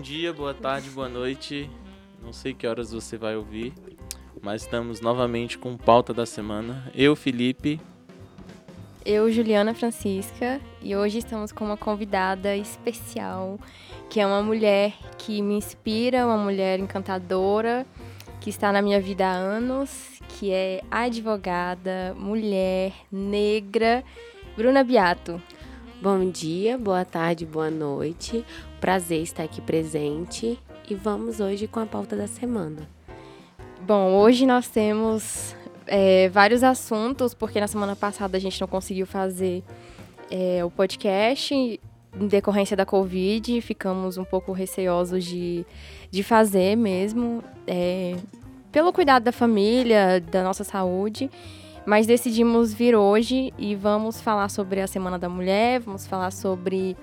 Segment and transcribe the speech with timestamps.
[0.00, 1.70] dia, boa tarde, boa noite.
[2.22, 3.72] Não sei que horas você vai ouvir,
[4.40, 6.90] mas estamos novamente com pauta da semana.
[6.94, 7.78] Eu, Felipe.
[9.04, 13.58] Eu, Juliana Francisca, e hoje estamos com uma convidada especial,
[14.08, 17.86] que é uma mulher que me inspira, uma mulher encantadora,
[18.40, 24.02] que está na minha vida há anos, que é advogada, mulher, negra,
[24.56, 25.40] Bruna Biato.
[26.00, 28.44] Bom dia, boa tarde, boa noite.
[28.80, 32.88] Prazer estar aqui presente e vamos hoje com a pauta da semana.
[33.82, 35.54] Bom, hoje nós temos
[35.86, 39.62] é, vários assuntos, porque na semana passada a gente não conseguiu fazer
[40.30, 45.66] é, o podcast em decorrência da Covid, ficamos um pouco receosos de,
[46.10, 48.16] de fazer mesmo, é,
[48.72, 51.30] pelo cuidado da família, da nossa saúde.
[51.84, 56.96] Mas decidimos vir hoje e vamos falar sobre a Semana da Mulher, vamos falar sobre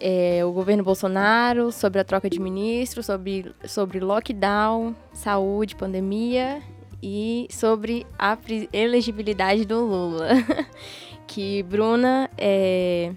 [0.00, 6.62] é, o governo Bolsonaro, sobre a troca de ministros, sobre, sobre lockdown, saúde, pandemia
[7.02, 8.36] e sobre a
[8.72, 10.28] elegibilidade do Lula.
[11.26, 13.12] que Bruna é,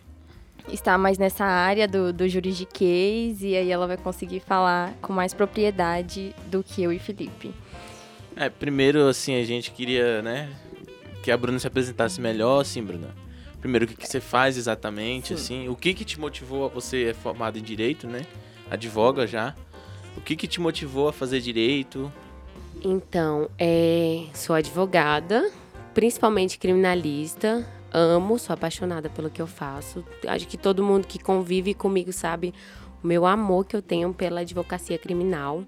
[0.72, 5.34] está mais nessa área do, do juridiquês e aí ela vai conseguir falar com mais
[5.34, 7.52] propriedade do que eu e Felipe.
[8.36, 10.50] É, primeiro, assim, a gente queria, né,
[11.23, 13.23] que a Bruna se apresentasse melhor, assim, Bruna.
[13.64, 15.33] Primeiro, o que, que você faz exatamente, Sim.
[15.36, 15.69] assim?
[15.69, 18.25] O que que te motivou a você é formada em Direito, né?
[18.70, 19.55] Advoga já.
[20.17, 22.11] O que que te motivou a fazer Direito?
[22.83, 25.50] Então, é, sou advogada,
[25.94, 27.66] principalmente criminalista.
[27.89, 30.03] Amo, sou apaixonada pelo que eu faço.
[30.27, 32.53] Acho que todo mundo que convive comigo sabe
[33.02, 35.64] o meu amor que eu tenho pela advocacia criminal.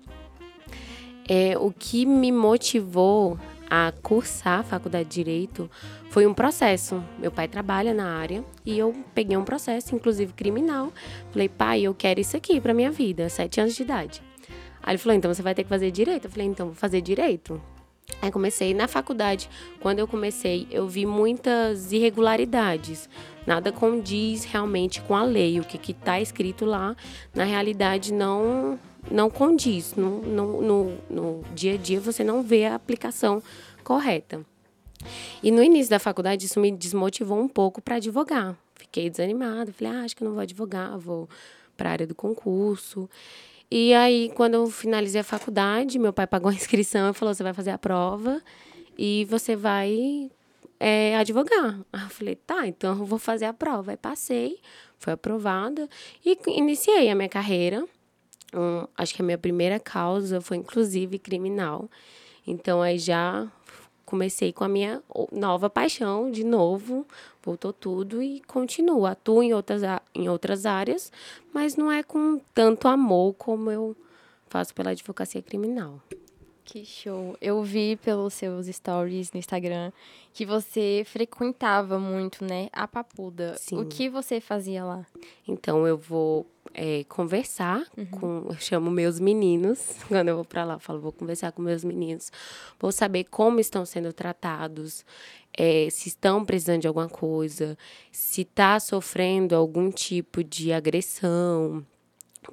[1.30, 5.72] É, o que me motivou a cursar a faculdade de Direito
[6.16, 7.04] foi um processo.
[7.20, 10.94] Meu pai trabalha na área e eu peguei um processo, inclusive criminal.
[11.30, 14.24] Falei, pai, eu quero isso aqui para minha vida, sete anos de idade.
[14.82, 16.24] Aí ele falou, então você vai ter que fazer direito.
[16.24, 17.62] Eu falei, então vou fazer direito.
[18.22, 19.50] Aí comecei na faculdade.
[19.82, 23.10] Quando eu comecei, eu vi muitas irregularidades.
[23.46, 25.60] Nada condiz realmente com a lei.
[25.60, 26.96] O que está escrito lá,
[27.34, 28.80] na realidade, não
[29.12, 29.96] não condiz.
[29.96, 33.44] No, no, no, no dia a dia você não vê a aplicação
[33.84, 34.46] correta.
[35.42, 38.56] E no início da faculdade isso me desmotivou um pouco para advogar.
[38.76, 41.30] Fiquei desanimada, falei, ah, acho que não vou advogar, vou
[41.76, 43.10] para a área do concurso.
[43.70, 47.44] E aí, quando eu finalizei a faculdade, meu pai pagou a inscrição e falou: você
[47.44, 48.42] vai fazer a prova
[48.98, 50.30] e você vai
[50.80, 51.80] é, advogar.
[51.92, 53.92] Eu falei: tá, então eu vou fazer a prova.
[53.92, 54.60] Aí passei,
[55.00, 55.90] foi aprovada
[56.26, 57.86] e iniciei a minha carreira
[58.56, 61.90] um, acho que a minha primeira causa foi inclusive criminal.
[62.48, 63.48] Então aí já
[64.06, 65.02] comecei com a minha
[65.32, 67.06] nova paixão de novo,
[67.44, 69.06] voltou tudo e continuo.
[69.06, 69.82] Atuo em outras,
[70.14, 71.12] em outras áreas,
[71.54, 73.96] mas não é com tanto amor como eu
[74.48, 76.02] faço pela advocacia criminal.
[76.66, 77.38] Que show.
[77.40, 79.92] Eu vi pelos seus stories no Instagram
[80.34, 83.56] que você frequentava muito, né, a Papuda.
[83.58, 83.78] Sim.
[83.78, 85.06] O que você fazia lá?
[85.48, 88.06] Então, eu vou é, conversar uhum.
[88.08, 88.46] com...
[88.50, 92.32] Eu chamo meus meninos, quando eu vou para lá, falo, vou conversar com meus meninos.
[92.80, 95.06] Vou saber como estão sendo tratados,
[95.56, 97.78] é, se estão precisando de alguma coisa,
[98.12, 101.86] se está sofrendo algum tipo de agressão,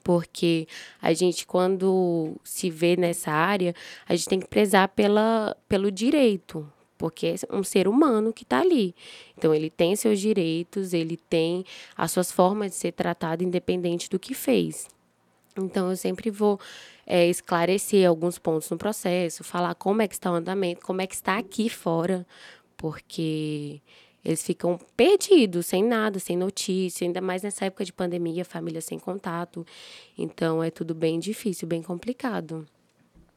[0.02, 0.66] porque
[1.00, 3.74] a gente, quando se vê nessa área,
[4.08, 8.60] a gente tem que prezar pela, pelo direito, porque é um ser humano que está
[8.60, 8.94] ali.
[9.36, 11.64] Então, ele tem seus direitos, ele tem
[11.96, 14.88] as suas formas de ser tratado, independente do que fez.
[15.56, 16.58] Então, eu sempre vou
[17.06, 21.06] é, esclarecer alguns pontos no processo, falar como é que está o andamento, como é
[21.06, 22.26] que está aqui fora,
[22.76, 23.80] porque
[24.24, 28.98] eles ficam perdidos, sem nada, sem notícia, ainda mais nessa época de pandemia, família sem
[28.98, 29.66] contato.
[30.16, 32.66] Então é tudo bem difícil, bem complicado.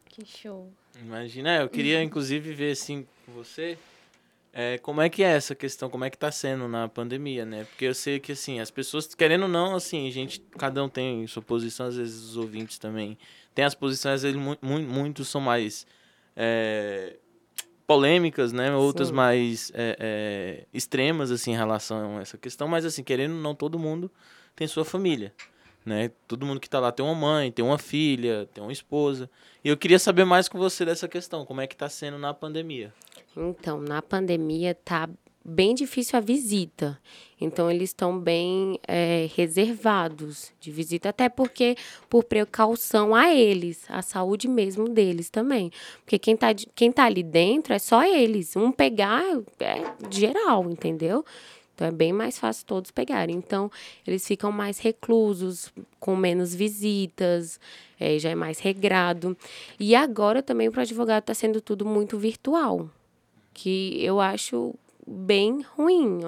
[0.05, 0.71] Que show.
[1.01, 3.77] Imagina, eu queria inclusive ver assim com você
[4.57, 7.65] é, como é que é essa questão, como é que tá sendo na pandemia, né?
[7.65, 10.87] Porque eu sei que assim, as pessoas, querendo ou não, assim, a gente, cada um
[10.87, 13.17] tem sua posição, às vezes os ouvintes também
[13.53, 15.85] tem as posições, às vezes muito, muitos são mais
[16.37, 17.17] é,
[17.85, 18.73] polêmicas, né?
[18.75, 19.13] Outras Sim.
[19.13, 22.67] mais é, é, extremas, assim, em relação a essa questão.
[22.67, 24.11] Mas, assim, querendo ou não, todo mundo
[24.55, 25.33] tem sua família,
[25.85, 26.11] né?
[26.27, 29.29] Todo mundo que está lá tem uma mãe, tem uma filha, tem uma esposa.
[29.63, 31.45] E eu queria saber mais com você dessa questão.
[31.45, 32.93] Como é que está sendo na pandemia?
[33.35, 35.09] Então, na pandemia tá
[35.45, 36.99] bem difícil a visita.
[37.39, 41.75] Então, eles estão bem é, reservados de visita, até porque,
[42.09, 45.71] por precaução a eles, a saúde mesmo deles também.
[46.03, 48.55] Porque quem está quem tá ali dentro é só eles.
[48.55, 49.23] Um pegar
[49.59, 51.23] é geral, entendeu?
[51.75, 53.35] Então é bem mais fácil todos pegarem.
[53.35, 53.69] Então
[54.07, 57.59] eles ficam mais reclusos, com menos visitas,
[57.99, 59.37] é, já é mais regrado.
[59.77, 62.89] E agora também para advogado está sendo tudo muito virtual,
[63.53, 64.73] que eu acho
[65.05, 66.19] bem ruim.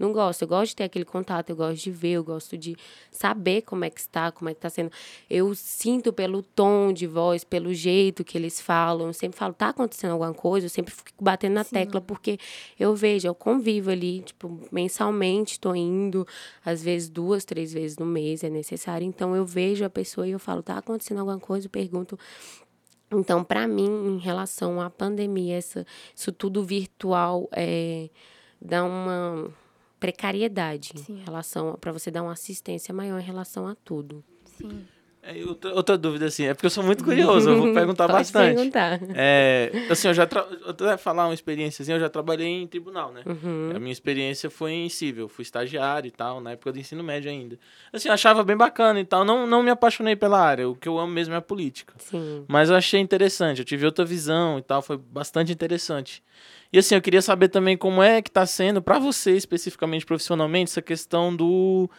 [0.00, 0.40] Não gosto.
[0.40, 2.74] Eu gosto de ter aquele contato, eu gosto de ver, eu gosto de
[3.10, 4.90] saber como é que está, como é que está sendo.
[5.28, 9.08] Eu sinto pelo tom de voz, pelo jeito que eles falam.
[9.08, 10.64] Eu sempre falo, tá acontecendo alguma coisa?
[10.64, 11.74] Eu sempre fico batendo na Sim.
[11.74, 12.38] tecla, porque
[12.78, 16.26] eu vejo, eu convivo ali, tipo, mensalmente estou indo,
[16.64, 19.06] às vezes duas, três vezes no mês é necessário.
[19.06, 21.66] Então eu vejo a pessoa e eu falo, tá acontecendo alguma coisa?
[21.66, 22.18] Eu pergunto.
[23.10, 25.84] Então, para mim, em relação à pandemia, essa,
[26.14, 28.08] isso tudo virtual é,
[28.60, 29.52] dá uma
[29.98, 31.14] precariedade Sim.
[31.14, 34.24] em relação para você dar uma assistência maior em relação a tudo.
[34.44, 34.86] Sim.
[35.22, 38.54] É, outra, outra, dúvida, assim, é porque eu sou muito curioso, eu vou perguntar bastante.
[38.54, 38.98] perguntar.
[39.14, 40.46] É, assim, eu já, tra...
[40.66, 43.22] eu falar uma experiência, assim, eu já trabalhei em tribunal, né?
[43.26, 43.72] Uhum.
[43.76, 47.30] A minha experiência foi em civil, fui estagiário e tal, na época do ensino médio
[47.30, 47.58] ainda.
[47.92, 50.88] Assim, eu achava bem bacana e tal, não, não me apaixonei pela área, o que
[50.88, 51.92] eu amo mesmo é a política.
[51.98, 52.46] Sim.
[52.48, 56.22] Mas eu achei interessante, eu tive outra visão e tal, foi bastante interessante.
[56.72, 60.70] E assim, eu queria saber também como é que está sendo para você, especificamente profissionalmente,
[60.70, 61.90] essa questão do,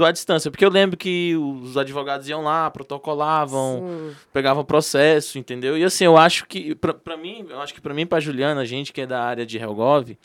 [0.00, 0.50] do à distância.
[0.50, 4.16] Porque eu lembro que os advogados iam lá, protocolavam, Sim.
[4.32, 5.76] pegavam processo, entendeu?
[5.76, 8.64] E assim, eu acho que, para mim, eu acho que para mim, para Juliana, a
[8.64, 10.16] gente que é da área de Helgov,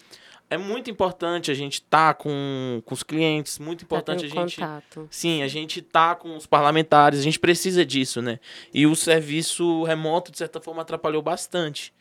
[0.49, 4.29] é muito importante a gente estar tá com, com os clientes, muito tá importante a
[4.29, 4.55] gente.
[4.55, 5.07] Contato.
[5.11, 8.39] Sim, a gente tá com os parlamentares, a gente precisa disso, né?
[8.73, 11.93] E o serviço remoto, de certa forma, atrapalhou bastante.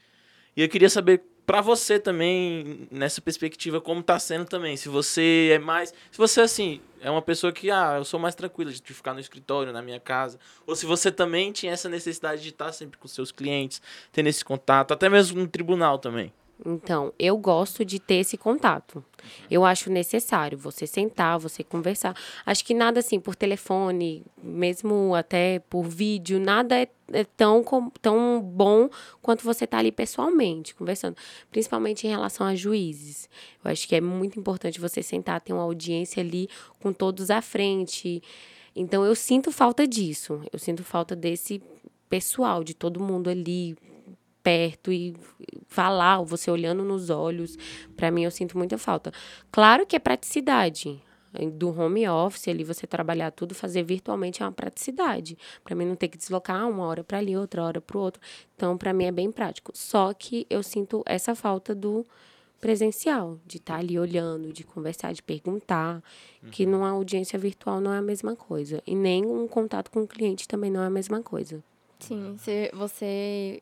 [0.56, 4.76] E eu queria saber para você também, nessa perspectiva, como tá sendo também.
[4.76, 5.92] Se você é mais.
[6.10, 9.20] Se você, assim, é uma pessoa que, ah, eu sou mais tranquila de ficar no
[9.20, 10.38] escritório, na minha casa.
[10.66, 14.44] Ou se você também tinha essa necessidade de estar sempre com seus clientes, tendo esse
[14.44, 16.32] contato, até mesmo no tribunal também.
[16.64, 19.04] Então, eu gosto de ter esse contato.
[19.50, 22.16] Eu acho necessário você sentar, você conversar.
[22.44, 27.64] Acho que nada assim por telefone, mesmo até por vídeo, nada é, é tão,
[28.00, 28.88] tão bom
[29.20, 31.16] quanto você estar tá ali pessoalmente, conversando.
[31.50, 33.28] Principalmente em relação a juízes.
[33.64, 36.48] Eu acho que é muito importante você sentar, ter uma audiência ali
[36.80, 38.22] com todos à frente.
[38.76, 40.40] Então, eu sinto falta disso.
[40.52, 41.60] Eu sinto falta desse
[42.08, 43.76] pessoal, de todo mundo ali
[44.44, 45.16] perto e
[45.66, 47.56] falar, você olhando nos olhos,
[47.96, 49.10] para mim eu sinto muita falta.
[49.50, 51.02] Claro que é praticidade.
[51.54, 55.36] Do home office ali, você trabalhar tudo, fazer virtualmente é uma praticidade.
[55.64, 58.22] Para mim não ter que deslocar uma hora para ali, outra hora para o outro.
[58.54, 59.72] Então, para mim é bem prático.
[59.74, 62.06] Só que eu sinto essa falta do
[62.60, 66.02] presencial, de estar tá ali olhando, de conversar, de perguntar,
[66.40, 66.50] uhum.
[66.50, 68.80] que numa audiência virtual não é a mesma coisa.
[68.86, 71.64] E nem um contato com o cliente também não é a mesma coisa.
[71.98, 72.36] Sim,
[72.72, 73.60] você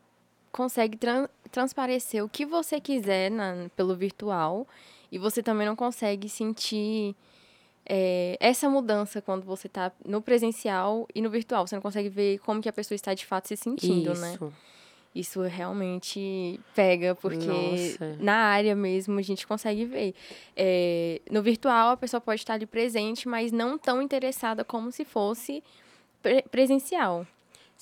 [0.53, 4.67] consegue tran transparecer o que você quiser na, pelo virtual
[5.11, 7.15] e você também não consegue sentir
[7.85, 11.67] é, essa mudança quando você está no presencial e no virtual.
[11.67, 14.33] Você não consegue ver como que a pessoa está de fato se sentindo, né?
[14.35, 14.45] Isso.
[14.47, 14.53] né?
[15.15, 18.17] Isso realmente pega, porque Nossa.
[18.19, 20.15] na área mesmo a gente consegue ver.
[20.57, 25.05] É, no virtual, a pessoa pode estar ali presente, mas não tão interessada como se
[25.05, 25.63] fosse
[26.23, 27.27] pre presencial.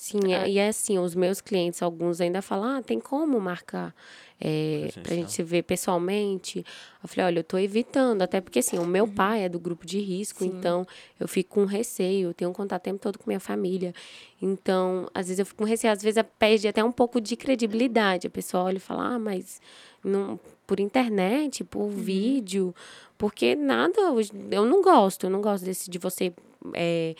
[0.01, 3.93] Sim, é, e é assim, os meus clientes, alguns ainda falam, ah, tem como marcar
[4.39, 6.65] é, pra gente se ver pessoalmente?
[7.03, 9.13] Eu falei, olha, eu tô evitando, até porque assim, o meu uhum.
[9.13, 10.55] pai é do grupo de risco, Sim.
[10.57, 10.87] então
[11.19, 13.93] eu fico com receio, eu tenho um contato o tempo todo com minha família.
[14.41, 18.25] Então, às vezes eu fico com receio, às vezes perde até um pouco de credibilidade.
[18.25, 19.61] A pessoa olha e fala, ah, mas
[20.03, 21.89] não, por internet, por uhum.
[21.91, 22.73] vídeo,
[23.19, 24.01] porque nada,
[24.49, 26.33] eu não gosto, eu não gosto desse de você.
[26.73, 27.13] É,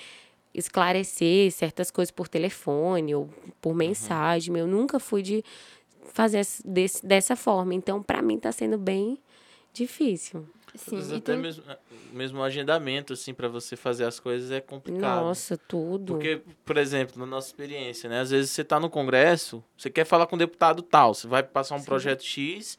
[0.53, 3.29] esclarecer certas coisas por telefone ou
[3.62, 4.53] por mensagem.
[4.53, 4.60] Uhum.
[4.60, 5.43] Eu nunca fui de
[6.13, 7.74] fazer desse, dessa forma.
[7.74, 9.17] Então, para mim, está sendo bem
[9.74, 10.48] difícil.
[10.75, 11.38] Sim, até tem...
[11.38, 11.63] mesmo,
[12.13, 15.22] mesmo o agendamento, assim, para você fazer as coisas é complicado.
[15.22, 16.13] Nossa, tudo.
[16.13, 18.22] Porque, por exemplo, na nossa experiência, né?
[18.22, 21.43] Às vezes você está no Congresso, você quer falar com um deputado tal, você vai
[21.43, 21.86] passar um Sim.
[21.86, 22.77] projeto X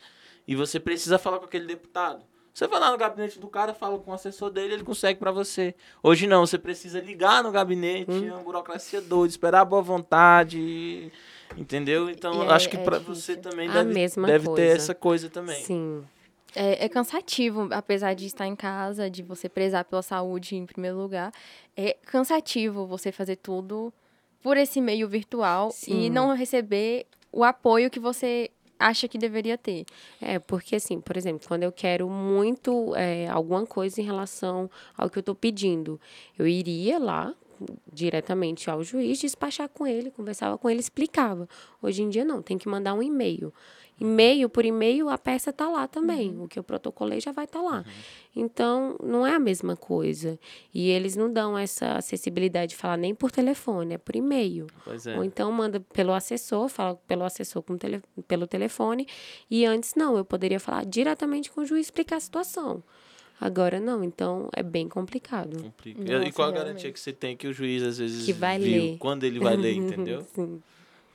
[0.48, 2.24] e você precisa falar com aquele deputado.
[2.52, 5.32] Você vai lá no gabinete do cara, fala com o assessor dele, ele consegue para
[5.32, 5.74] você.
[6.02, 8.28] Hoje não, você precisa ligar no gabinete, hum.
[8.28, 11.10] é uma burocracia doida, esperar a boa vontade,
[11.56, 12.10] entendeu?
[12.10, 15.62] Então, acho que é para você também a deve, deve ter essa coisa também.
[15.62, 16.04] Sim.
[16.54, 20.98] É, é, cansativo, apesar de estar em casa, de você prezar pela saúde em primeiro
[20.98, 21.32] lugar.
[21.74, 23.90] É cansativo você fazer tudo
[24.42, 26.02] por esse meio virtual Sim.
[26.02, 28.50] e não receber o apoio que você
[28.82, 29.84] acha que deveria ter.
[30.20, 35.08] É, porque assim, por exemplo, quando eu quero muito é, alguma coisa em relação ao
[35.08, 36.00] que eu estou pedindo,
[36.38, 37.34] eu iria lá
[37.92, 41.48] diretamente ao juiz, despachar com ele, conversava com ele, explicava.
[41.80, 43.52] Hoje em dia não, tem que mandar um e-mail.
[44.02, 46.30] E-mail, por e-mail, a peça está lá também.
[46.30, 46.44] Uhum.
[46.44, 47.84] O que eu protocolei já vai estar tá lá.
[48.34, 50.38] Então, não é a mesma coisa.
[50.74, 54.66] E eles não dão essa acessibilidade de falar nem por telefone, é por e-mail.
[54.84, 55.16] Pois é.
[55.16, 59.06] Ou então manda pelo assessor, fala pelo assessor com tele, pelo telefone.
[59.48, 62.82] E antes não, eu poderia falar diretamente com o juiz explicar a situação.
[63.40, 65.62] Agora não, então é bem complicado.
[65.62, 66.00] Complica.
[66.00, 66.66] Nossa, e qual a realmente.
[66.68, 68.98] garantia que você tem que o juiz às vezes Que vai viu ler.
[68.98, 70.26] quando ele vai ler, entendeu?
[70.34, 70.60] Sim.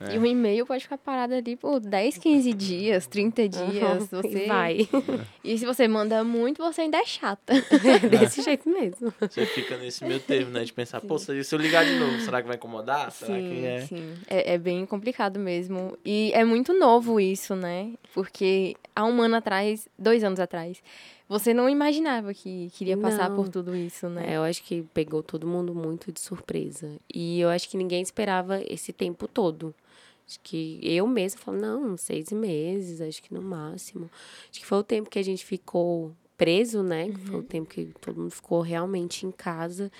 [0.00, 0.14] É.
[0.14, 4.12] E o e-mail pode ficar parado ali por 10, 15 dias, 30 dias.
[4.12, 4.46] Uhum, Você...
[4.46, 4.88] Vai.
[5.42, 7.54] E se você manda muito, você ainda é chata.
[7.54, 9.12] É desse jeito mesmo.
[9.18, 10.62] Você fica nesse meio termo, né?
[10.62, 13.10] De pensar, pô, se se eu ligar de novo, será que vai incomodar?
[13.10, 13.80] Será que é?
[13.80, 14.14] sim.
[14.28, 15.96] É, é bem complicado mesmo.
[16.04, 17.94] E é muito novo isso, né?
[18.12, 20.82] Porque há um ano atrás, dois anos atrás,
[21.28, 23.36] você não imaginava que queria passar Não.
[23.36, 24.32] por tudo isso, né?
[24.32, 26.90] É, eu acho que pegou todo mundo muito de surpresa.
[27.12, 29.74] E eu acho que ninguém esperava esse tempo todo.
[30.28, 34.10] Acho que eu mesma falo, não, seis meses, acho que no máximo.
[34.50, 37.08] Acho que foi o tempo que a gente ficou preso, né?
[37.08, 39.90] Que Foi o tempo que todo mundo ficou realmente em casa.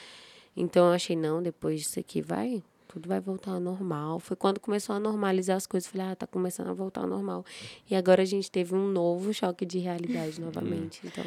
[0.56, 4.20] Então eu achei, não, depois disso aqui vai, tudo vai voltar ao normal.
[4.20, 7.42] Foi quando começou a normalizar as coisas, falei, ah, tá começando a voltar ao normal.
[7.90, 11.00] E agora a gente teve um novo choque de realidade novamente.
[11.04, 11.24] Então,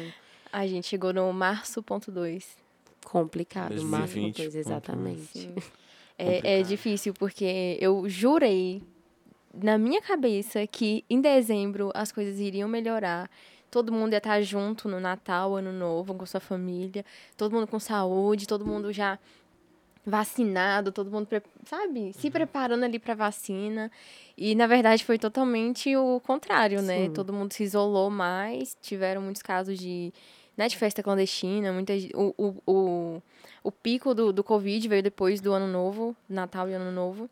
[0.52, 2.56] A gente chegou no março ponto dois.
[3.04, 4.60] complicado, o máximo 2020 coisa, ponto um.
[4.60, 5.26] exatamente.
[5.38, 5.54] Sim.
[6.18, 8.80] É, é difícil, porque eu jurei
[9.54, 13.30] na minha cabeça que em dezembro as coisas iriam melhorar.
[13.70, 17.04] Todo mundo ia estar junto no Natal, Ano Novo, com sua família.
[17.36, 19.18] Todo mundo com saúde, todo mundo já
[20.04, 21.28] vacinado, todo mundo,
[21.64, 23.90] sabe, se preparando ali para vacina.
[24.36, 27.06] E na verdade foi totalmente o contrário, né?
[27.06, 27.12] Sim.
[27.12, 30.12] Todo mundo se isolou mais, tiveram muitos casos de,
[30.56, 33.22] né, de festa clandestina, muita, o, o, o,
[33.62, 37.30] o pico do, do Covid veio depois do Ano Novo, Natal e Ano Novo.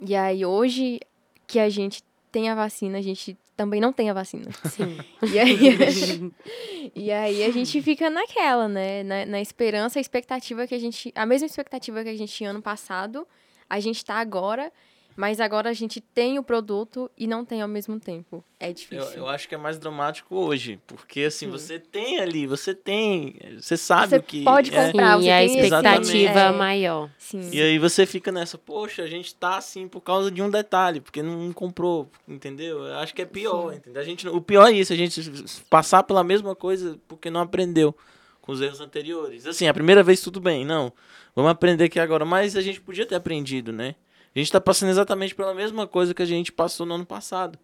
[0.00, 1.00] E aí hoje
[1.46, 4.50] que a gente tem a vacina, a gente também não tem a vacina.
[4.68, 4.98] Sim.
[5.22, 6.32] E aí,
[6.94, 9.02] e aí a gente fica naquela, né?
[9.02, 11.12] Na, na esperança, a expectativa que a gente.
[11.14, 13.26] A mesma expectativa que a gente tinha ano passado,
[13.68, 14.72] a gente tá agora,
[15.16, 18.44] mas agora a gente tem o produto e não tem ao mesmo tempo.
[18.58, 19.12] É Eu, difícil.
[19.16, 23.76] eu acho que é mais dramático hoje, porque assim, você tem ali, você tem, você
[23.76, 24.86] sabe Você o que pode é.
[24.86, 27.10] comprar, Sim, você e a expectativa é, maior.
[27.18, 27.50] Sim.
[27.52, 31.00] E aí você fica nessa, poxa, a gente tá assim por causa de um detalhe,
[31.00, 32.84] porque não comprou, entendeu?
[32.84, 34.00] Eu acho que é pior, entendeu?
[34.00, 35.20] A gente, não- o pior é isso, a gente
[35.68, 37.94] passar pela mesma coisa porque não aprendeu
[38.40, 39.46] com os erros anteriores.
[39.46, 40.92] Assim, a primeira vez tudo bem, não.
[41.34, 43.94] Vamos aprender aqui agora, mas a gente podia ter aprendido, né?
[44.34, 47.58] A gente tá passando exatamente pela mesma coisa que a gente passou no ano passado.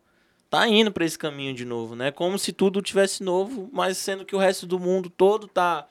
[0.49, 2.11] Tá indo pra esse caminho de novo, né?
[2.11, 5.87] Como se tudo tivesse novo, mas sendo que o resto do mundo todo tá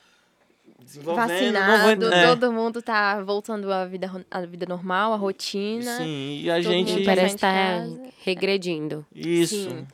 [0.83, 1.27] desenvolvendo.
[1.29, 2.27] Vacinado, vai- é.
[2.27, 5.97] todo mundo tá voltando à vida, à vida normal, à rotina.
[5.97, 7.03] Sim, e a gente.
[7.05, 8.01] Parece estar casa.
[8.23, 9.05] regredindo.
[9.13, 9.55] Isso.
[9.69, 9.87] Sim.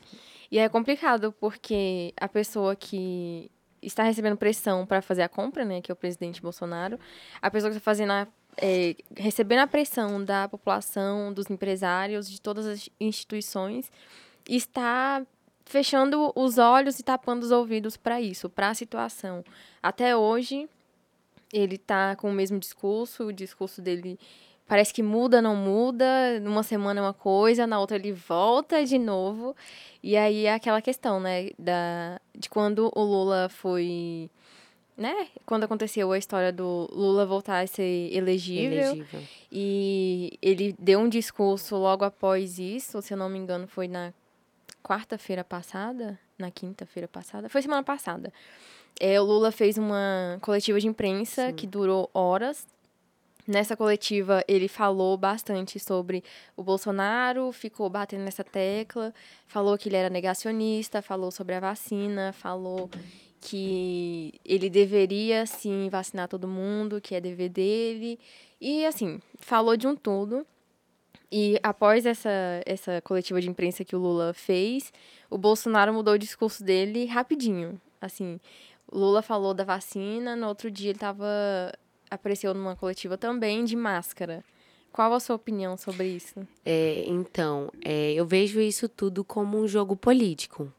[0.50, 3.50] E é complicado porque a pessoa que
[3.82, 6.98] está recebendo pressão para fazer a compra, né, que é o presidente Bolsonaro,
[7.40, 8.26] a pessoa que está fazendo a,
[8.56, 13.90] é, recebendo a pressão da população, dos empresários, de todas as instituições,
[14.48, 15.24] está
[15.64, 19.44] fechando os olhos e tapando os ouvidos para isso, para a situação.
[19.82, 20.68] Até hoje,
[21.52, 24.18] ele está com o mesmo discurso, o discurso dele
[24.66, 28.98] parece que muda, não muda, numa semana é uma coisa, na outra ele volta de
[28.98, 29.54] novo.
[30.02, 34.30] E aí é aquela questão, né, da, de quando o Lula foi,
[34.96, 39.22] né, quando aconteceu a história do Lula voltar a ser elegível, Elegível.
[39.52, 44.12] e ele deu um discurso logo após isso, se eu não me engano, foi na
[44.82, 48.32] quarta-feira passada, na quinta-feira passada, foi semana passada.
[48.98, 52.66] É, o Lula fez uma coletiva de imprensa que durou horas.
[53.46, 56.24] Nessa coletiva, ele falou bastante sobre
[56.56, 59.14] o Bolsonaro, ficou batendo nessa tecla,
[59.46, 62.90] falou que ele era negacionista, falou sobre a vacina, falou
[63.40, 68.18] que ele deveria sim vacinar todo mundo, que é dever dele.
[68.60, 70.46] E assim, falou de um tudo.
[71.30, 72.30] E após essa,
[72.64, 74.92] essa coletiva de imprensa que o Lula fez,
[75.28, 77.80] o Bolsonaro mudou o discurso dele rapidinho.
[78.00, 78.38] Assim,
[78.90, 81.26] o Lula falou da vacina, no outro dia ele tava,
[82.10, 84.44] apareceu numa coletiva também de máscara.
[84.92, 86.46] Qual a sua opinião sobre isso?
[86.64, 90.72] É, então, é, eu vejo isso tudo como um jogo político.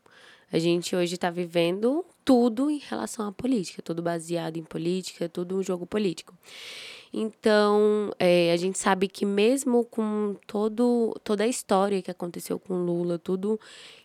[0.51, 5.58] A gente hoje está vivendo tudo em relação à política, tudo baseado em política, tudo
[5.58, 6.34] um jogo político.
[7.13, 12.86] Então, é, a gente sabe que mesmo com todo, toda a história que aconteceu com
[12.86, 13.60] Lula, tudo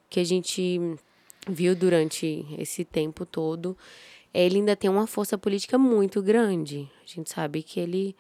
[0.08, 0.80] que a gente
[1.49, 3.76] viu durante esse tempo todo,
[4.32, 6.88] ele ainda tem uma força política muito grande.
[7.04, 8.16] A gente sabe que ele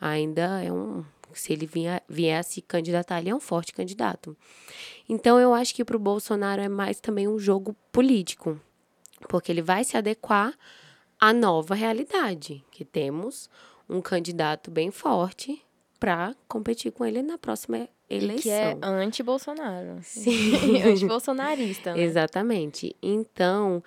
[0.00, 4.36] ainda é um Se ele vier, vier a se candidatar, ele é um forte candidato.
[5.08, 8.60] Então, eu acho que para o Bolsonaro é mais também um jogo político,
[9.28, 10.54] porque ele vai se adequar
[11.18, 13.48] à nova realidade, que temos
[13.88, 15.62] um candidato bem forte
[15.98, 18.42] para competir com ele na próxima eleição.
[18.42, 19.98] Que é anti-Bolsonaro.
[20.02, 20.82] Sim.
[20.82, 22.02] Anti-bolsonarista, né?
[22.02, 22.96] Exatamente.
[23.02, 23.82] Então,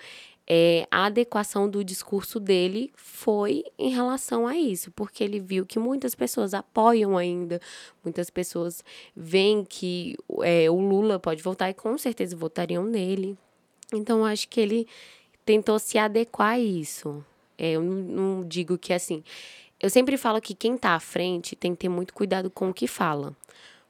[0.47, 5.79] é, a adequação do discurso dele foi em relação a isso, porque ele viu que
[5.79, 7.61] muitas pessoas apoiam ainda,
[8.03, 8.83] muitas pessoas
[9.15, 13.37] veem que é, o Lula pode voltar e com certeza votariam nele.
[13.93, 14.87] Então, acho que ele
[15.45, 17.23] tentou se adequar a isso.
[17.57, 19.23] É, eu não, não digo que assim.
[19.79, 22.73] Eu sempre falo que quem está à frente tem que ter muito cuidado com o
[22.73, 23.35] que fala,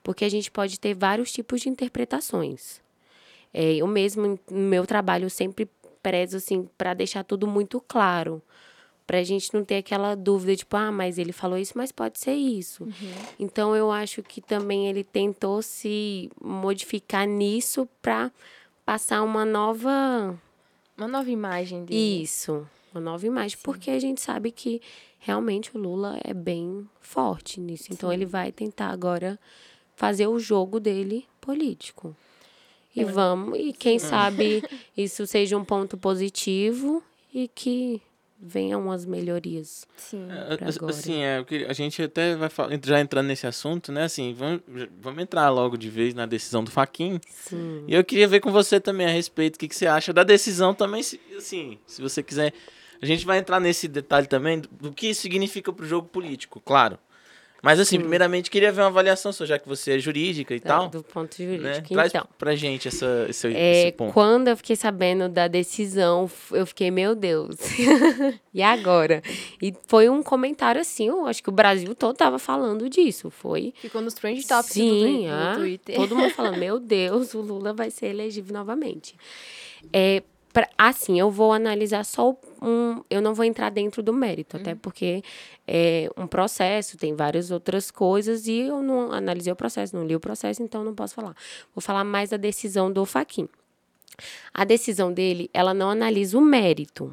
[0.03, 2.81] porque a gente pode ter vários tipos de interpretações.
[3.53, 5.69] É, eu mesmo, no meu trabalho, eu sempre
[6.03, 8.43] prezo, assim, para deixar tudo muito claro.
[9.07, 12.33] Pra gente não ter aquela dúvida, tipo, ah, mas ele falou isso, mas pode ser
[12.33, 12.83] isso.
[12.83, 12.91] Uhum.
[13.39, 18.31] Então, eu acho que também ele tentou se modificar nisso para
[18.85, 20.39] passar uma nova.
[20.97, 22.23] Uma nova imagem dele.
[22.23, 23.57] Isso, uma nova imagem.
[23.61, 24.81] Porque a gente sabe que
[25.19, 27.91] realmente o Lula é bem forte nisso.
[27.91, 28.15] Então, Sim.
[28.15, 29.39] ele vai tentar agora
[29.95, 32.15] fazer o jogo dele político.
[32.95, 33.05] E É.
[33.05, 34.63] vamos, e quem sabe
[34.95, 38.01] isso seja um ponto positivo e que
[38.45, 39.87] venham as melhorias.
[39.95, 40.27] Sim.
[40.29, 40.89] É.
[40.89, 44.03] Assim, é, a gente até vai fa- já entrando nesse assunto, né?
[44.03, 44.61] Assim, vamos,
[44.99, 47.21] vamos entrar logo de vez na decisão do Faquin.
[47.29, 47.85] Sim.
[47.87, 50.23] E eu queria ver com você também a respeito, o que, que você acha da
[50.23, 52.53] decisão também, se, assim, se você quiser.
[53.01, 56.59] A gente vai entrar nesse detalhe também do, do que isso significa pro jogo político,
[56.63, 56.97] claro.
[57.65, 57.99] Mas assim, Sim.
[58.01, 60.89] primeiramente queria ver uma avaliação sua, já que você é jurídica e tal.
[60.89, 61.47] Do ponto Né?
[61.57, 61.93] jurídico.
[61.93, 64.11] Traz Então, pra gente essa, esse, é, esse ponto.
[64.13, 67.55] quando eu fiquei sabendo da decisão, eu fiquei, meu Deus,
[68.53, 69.23] e agora?
[69.61, 73.29] E foi um comentário assim, eu acho que o Brasil todo tava falando disso.
[73.29, 75.95] Foi Ficou nos trend topics do, Sim, do ah, Twitter.
[75.95, 79.15] todo mundo falando, meu Deus, o Lula vai ser elegível novamente.
[79.93, 80.21] É,
[80.53, 83.03] pra- assim, eu vou analisar só um.
[83.09, 85.23] Eu não vou entrar dentro do mérito, até porque
[85.67, 90.15] é um processo, tem várias outras coisas, e eu não analisei o processo, não li
[90.15, 91.35] o processo, então não posso falar.
[91.73, 93.49] Vou falar mais da decisão do Faquin.
[94.53, 97.11] A decisão dele, ela não analisa o mérito.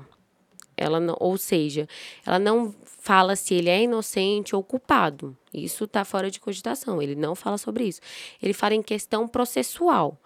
[0.77, 1.87] Ela não, ou seja,
[2.25, 5.37] ela não fala se ele é inocente ou culpado.
[5.53, 7.03] Isso está fora de cogitação.
[7.03, 8.01] Ele não fala sobre isso.
[8.43, 10.19] Ele fala em questão processual.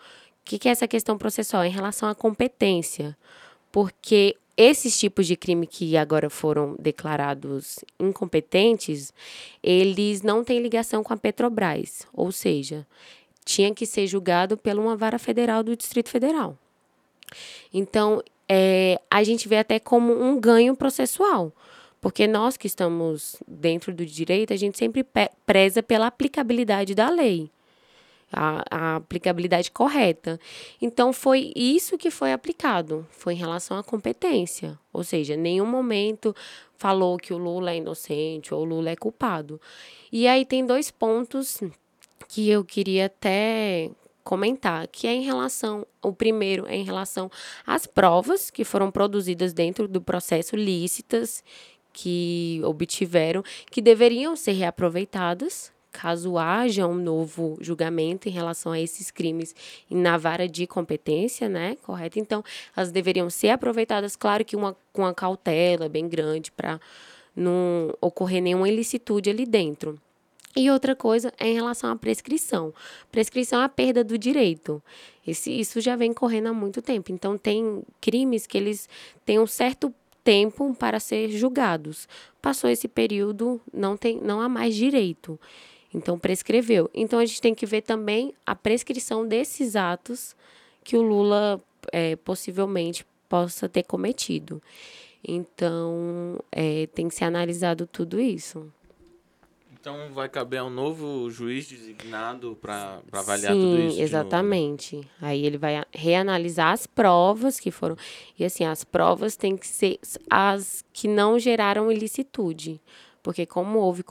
[0.45, 1.65] Que, que é essa questão processual?
[1.65, 3.17] Em relação à competência.
[3.73, 9.13] Porque esses tipos de crime que agora foram declarados incompetentes,
[9.63, 12.07] eles não têm ligação com a Petrobras.
[12.13, 12.87] Ou seja,
[13.45, 16.57] tinha que ser julgado por uma vara federal do Distrito Federal.
[17.73, 21.53] Então, é, a gente vê até como um ganho processual.
[22.01, 25.05] Porque nós que estamos dentro do direito, a gente sempre
[25.47, 27.51] preza pela aplicabilidade da lei.
[28.37, 30.41] A, a aplicabilidade correta.
[30.83, 33.07] Então, foi isso que foi aplicado.
[33.11, 34.79] Foi em relação à competência.
[34.93, 36.35] Ou seja, nenhum momento
[36.77, 39.61] falou que o Lula é inocente ou o Lula é culpado.
[40.13, 41.61] E aí tem dois pontos
[42.29, 43.91] que eu queria até
[44.25, 47.31] comentar, que é em relação, o primeiro é em relação
[47.67, 51.45] às provas que foram produzidas dentro do processo lícitas
[51.93, 59.13] que obtiveram, que deveriam ser reaproveitadas caso haja um novo julgamento em relação a esses
[59.13, 59.55] crimes
[59.89, 61.77] na vara de competência, né?
[61.83, 62.19] Correto?
[62.19, 62.43] Então,
[62.77, 66.81] elas deveriam ser aproveitadas, claro que uma, com uma cautela bem grande para
[67.35, 69.99] não ocorrer nenhuma ilicitude ali dentro.
[70.57, 72.75] E outra coisa é em relação à prescrição.
[73.11, 74.83] Prescrição é a perda do direito.
[75.27, 77.13] Esse, isso já vem correndo há muito tempo.
[77.13, 78.89] Então, tem crimes que eles
[79.25, 82.09] têm um certo tempo para ser julgados.
[82.41, 85.39] Passou esse período, não, tem, não há mais direito.
[85.95, 86.91] Então, prescreveu.
[86.93, 90.35] Então, a gente tem que ver também a prescrição desses atos
[90.83, 91.61] que o Lula
[91.93, 94.61] é, possivelmente possa ter cometido.
[95.27, 98.71] Então, é, tem que ser analisado tudo isso.
[99.85, 103.99] Então vai caber a um novo juiz designado para avaliar Sim, tudo isso.
[103.99, 104.03] né?
[104.03, 105.11] exatamente.
[105.21, 107.95] Aí ele vai reanalisar as provas que foram.
[108.39, 109.99] E assim, as provas têm que ser
[110.31, 112.81] as que não geraram ilicitude.
[113.23, 114.03] Porque como houve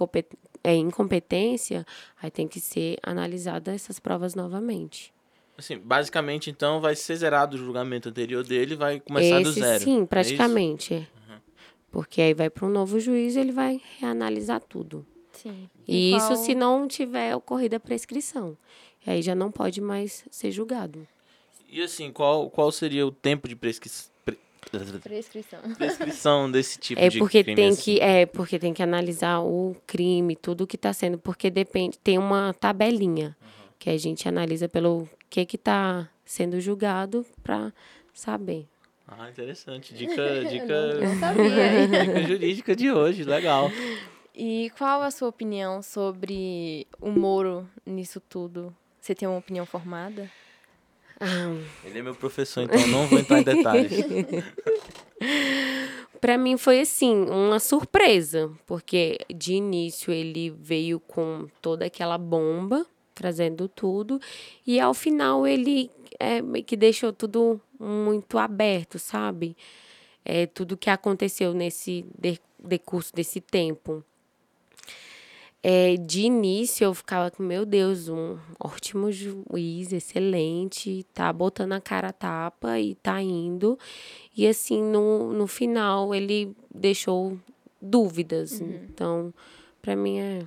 [0.63, 1.85] é, incompetência,
[2.21, 5.13] aí tem que ser analisada essas provas novamente.
[5.57, 9.59] Assim, basicamente, então, vai ser zerado o julgamento anterior dele e vai começar do Esse,
[9.59, 9.75] zero.
[9.75, 10.07] é sim, isso?
[10.07, 10.93] praticamente.
[10.95, 11.07] é.
[11.91, 15.05] Porque aí vai para um novo juiz e ele vai reanalisar tudo.
[15.31, 15.69] Sim.
[15.87, 18.57] E isso qual- se não tiver ocorrido a prescrição.
[19.05, 21.07] E aí já não pode mais ser julgado.
[21.69, 23.91] E assim, qual, qual seria o tempo de prescri...
[24.69, 25.59] pre- Prescrição.
[25.77, 27.81] prescrição desse tipo É de porque crime, tem assim.
[27.95, 32.17] que é porque tem que analisar o crime, tudo que está sendo, porque depende, tem
[32.17, 33.35] uma tabelinha
[33.79, 37.73] que a gente analisa pelo que que tá sendo julgado para
[38.13, 38.67] saber.
[39.07, 39.93] Ah, interessante.
[39.93, 41.87] Dica, dica, Não sabia.
[41.87, 43.69] dica jurídica de hoje, legal.
[44.33, 48.75] E qual a sua opinião sobre o Moro nisso tudo?
[48.99, 50.31] Você tem uma opinião formada?
[51.19, 53.91] Ah, Ele é meu professor, então não vou entrar em detalhes.
[56.19, 62.85] Para mim foi assim, uma surpresa, porque de início ele veio com toda aquela bomba,
[63.13, 64.19] trazendo tudo,
[64.65, 69.55] e ao final ele é, que deixou tudo muito aberto, sabe?
[70.23, 74.03] É, tudo que aconteceu nesse de- decurso desse tempo.
[75.65, 81.79] É, de início eu ficava com, meu Deus, um ótimo juiz, excelente, tá botando a
[81.79, 83.79] cara a tapa e tá indo.
[84.35, 87.39] E assim, no, no final, ele deixou
[87.81, 88.59] dúvidas.
[88.59, 89.33] Então,
[89.81, 90.45] para mim é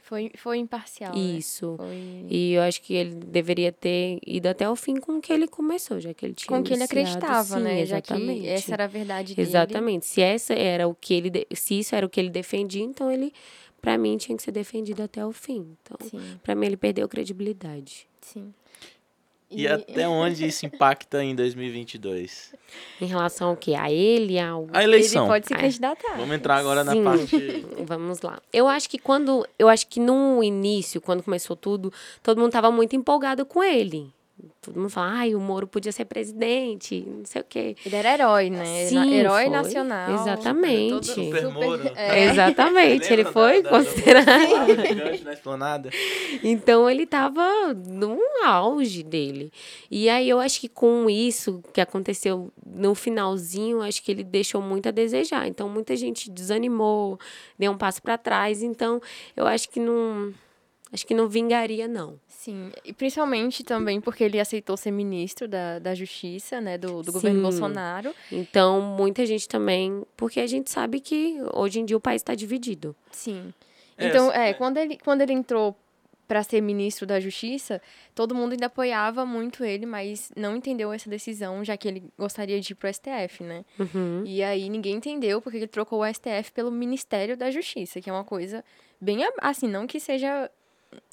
[0.00, 1.14] Foi, foi imparcial.
[1.14, 1.20] né?
[1.20, 1.74] isso.
[1.76, 2.26] Foi...
[2.30, 5.46] E eu acho que ele deveria ter ido até o fim com o que ele
[5.46, 7.80] começou, já que ele tinha Com que ele acreditava, Sim, né?
[7.82, 8.44] Exatamente.
[8.44, 9.46] Já que essa era a verdade dele.
[9.48, 10.06] Exatamente.
[10.06, 13.30] Se essa era o que ele se isso era o que ele defendia, então ele
[13.86, 15.76] para mim tinha que ser defendido até o fim.
[15.80, 15.96] Então,
[16.42, 18.08] para mim ele perdeu credibilidade.
[18.20, 18.52] sim.
[19.48, 22.52] E até onde isso impacta em 2022?
[23.00, 25.22] Em relação ao que a ele, ao A eleição.
[25.22, 26.16] Ele pode se Ah, candidatar.
[26.16, 27.04] Vamos entrar agora na Sim.
[27.04, 27.36] parte.
[27.86, 28.42] Vamos lá.
[28.52, 29.46] Eu acho que quando.
[29.56, 31.92] Eu acho que no início, quando começou tudo,
[32.24, 34.12] todo mundo estava muito empolgado com ele.
[34.60, 37.74] Todo mundo fala, ai, o Moro podia ser presidente, não sei o quê.
[37.86, 38.86] Ele era herói, né?
[38.86, 39.52] Sim, herói foi.
[39.52, 40.12] nacional.
[40.14, 40.90] Exatamente.
[40.90, 41.90] Todo- Super Moro.
[41.96, 42.24] é.
[42.24, 45.32] Exatamente, ele foi da- da- considerado.
[45.32, 45.90] esplanada?
[46.42, 49.50] Então ele tava no auge dele.
[49.90, 54.60] E aí eu acho que com isso que aconteceu no finalzinho, acho que ele deixou
[54.60, 55.46] muito a desejar.
[55.48, 57.18] Então muita gente desanimou,
[57.58, 58.62] deu um passo para trás.
[58.62, 59.00] Então
[59.36, 60.34] eu acho que não
[60.92, 62.18] acho que não vingaria não.
[62.46, 66.78] Sim, e principalmente também porque ele aceitou ser ministro da, da Justiça, né?
[66.78, 67.42] Do, do governo.
[67.42, 68.14] Bolsonaro.
[68.30, 72.36] Então muita gente também, porque a gente sabe que hoje em dia o país está
[72.36, 72.94] dividido.
[73.10, 73.52] Sim.
[73.98, 74.54] É, Então, assim, é, é.
[74.54, 75.76] quando ele, quando ele entrou
[76.28, 77.82] para ser ministro da Justiça,
[78.14, 82.60] todo mundo ainda apoiava muito ele, mas não entendeu essa decisão, já que ele gostaria
[82.60, 83.64] de ir pro STF, né?
[83.76, 84.22] Uhum.
[84.24, 88.12] E aí ninguém entendeu porque ele trocou o STF pelo Ministério da Justiça, que é
[88.12, 88.64] uma coisa
[89.00, 90.48] bem assim, não que seja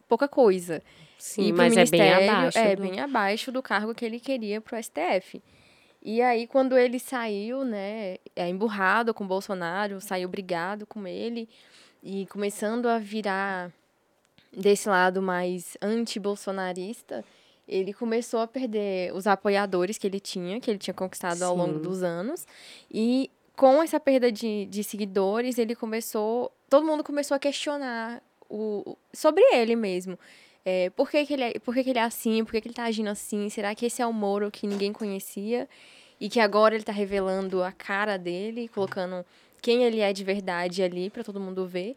[0.07, 0.81] pouca coisa.
[1.17, 2.57] Sim, mas é bem abaixo.
[2.57, 5.41] É, do- bem abaixo do cargo que ele queria pro STF.
[6.01, 11.47] E aí, quando ele saiu, né, é, emburrado com o Bolsonaro, saiu brigado com ele,
[12.03, 13.71] e começando a virar
[14.51, 17.23] desse lado mais anti-bolsonarista,
[17.67, 21.75] ele começou a perder os apoiadores que ele tinha, que ele tinha conquistado ao longo
[21.75, 21.81] Sim.
[21.81, 22.45] dos anos.
[22.91, 26.51] E com essa perda de, de seguidores, ele começou.
[26.69, 30.19] Todo mundo começou a questionar o, sobre ele mesmo.
[30.65, 32.43] É, por que, que, ele é, por que, que ele é assim?
[32.43, 33.49] Por que, que ele tá agindo assim?
[33.49, 35.67] Será que esse é o Moro que ninguém conhecia?
[36.19, 39.25] E que agora ele tá revelando a cara dele, colocando
[39.61, 41.95] quem ele é de verdade ali para todo mundo ver.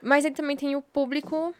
[0.00, 1.54] Mas ele também tem o público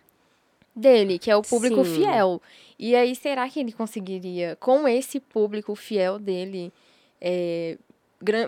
[0.75, 1.97] dele, que é o público Sim.
[1.97, 2.41] fiel.
[2.79, 6.73] E aí, será que ele conseguiria, com esse público fiel dele,
[7.21, 7.77] é,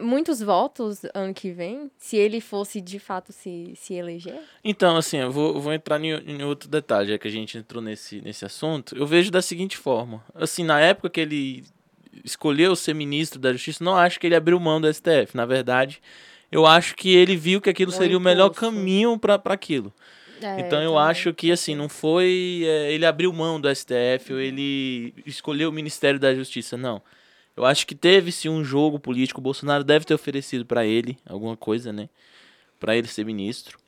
[0.01, 4.41] muitos votos ano que vem, se ele fosse de fato se, se eleger?
[4.65, 7.83] Então, assim, eu vou, vou entrar em, em outro detalhe, já que a gente entrou
[7.83, 8.97] nesse, nesse assunto.
[8.97, 10.25] Eu vejo da seguinte forma.
[10.35, 11.65] Assim, na época que ele
[12.25, 15.35] escolheu ser ministro da Justiça, não acho que ele abriu mão do STF.
[15.35, 16.01] Na verdade,
[16.51, 19.93] eu acho que ele viu que aquilo seria o melhor caminho para aquilo.
[20.43, 21.11] É, Então eu também.
[21.11, 25.73] acho que assim, não foi é, ele abriu mão do STF ou ele escolheu o
[25.73, 27.03] Ministério da Justiça, não.
[27.61, 31.19] Eu acho que teve sim um jogo político, o Bolsonaro deve ter oferecido para ele
[31.29, 32.09] alguma coisa, né?
[32.79, 33.79] Para ele ser ministro.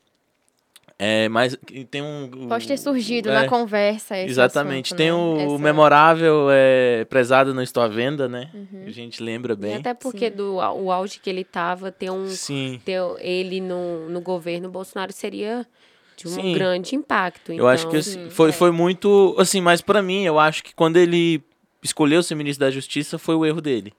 [0.99, 1.57] É, mas
[1.91, 4.89] tem um Pode ter surgido é, na conversa esse Exatamente.
[4.89, 5.17] assunto, tem né?
[5.17, 8.51] o Essa- memorável é, prezado não estou à venda, né?
[8.53, 8.85] Uhum.
[8.87, 9.75] A gente lembra E bem.
[9.77, 12.79] até porque do au- o auge que ele tava, ter um Sim.
[12.85, 15.67] ter ele no, no governo Bolsonaro seria
[16.15, 16.53] de um Sim.
[16.53, 17.51] grande impacto.
[17.53, 18.53] Eu acho Então, que sim, foi, é.
[18.53, 19.35] foi muito.
[19.39, 21.43] Assim, mas pra mim, eu acho que quando ele
[21.83, 23.93] escolheu ser ministro da Justiça foi o erro dele.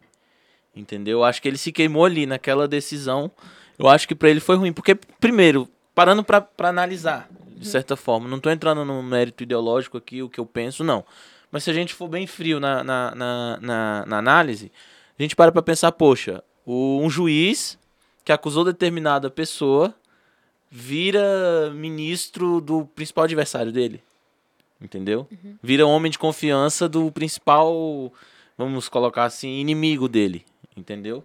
[0.75, 1.19] Entendeu?
[1.19, 3.29] Eu acho que ele se queimou ali naquela decisão.
[3.77, 4.73] Eu acho que pra ele foi ruim.
[4.73, 10.23] Porque, primeiro, parando pra analisar, de certa forma, não tô entrando no mérito ideológico aqui,
[10.23, 11.05] o que eu penso, não.
[11.51, 14.71] Mas se a gente for bem frio na, na, na, na, na análise,
[15.17, 17.77] a gente para pra pensar, poxa, o, um juiz
[18.25, 19.93] que acusou determinada pessoa
[20.71, 24.01] vira ministro do principal adversário dele.
[24.83, 25.27] Entendeu?
[25.61, 28.11] Vira homem de confiança do principal,
[28.57, 30.45] vamos colocar assim, inimigo dele.
[30.75, 31.23] Entendeu?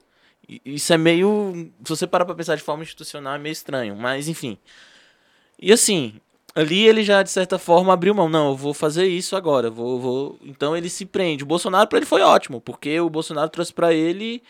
[0.65, 1.71] Isso é meio.
[1.85, 3.97] Se você parar pra pensar de forma institucional, é meio estranho.
[3.97, 4.57] Mas, enfim.
[5.61, 6.15] E assim,
[6.55, 8.29] ali ele já, de certa forma, abriu mão.
[8.29, 9.69] Não, eu vou fazer isso agora.
[9.69, 10.39] Vou, vou...
[10.45, 11.43] Então ele se prende.
[11.43, 14.43] O Bolsonaro, para ele, foi ótimo, porque o Bolsonaro trouxe para ele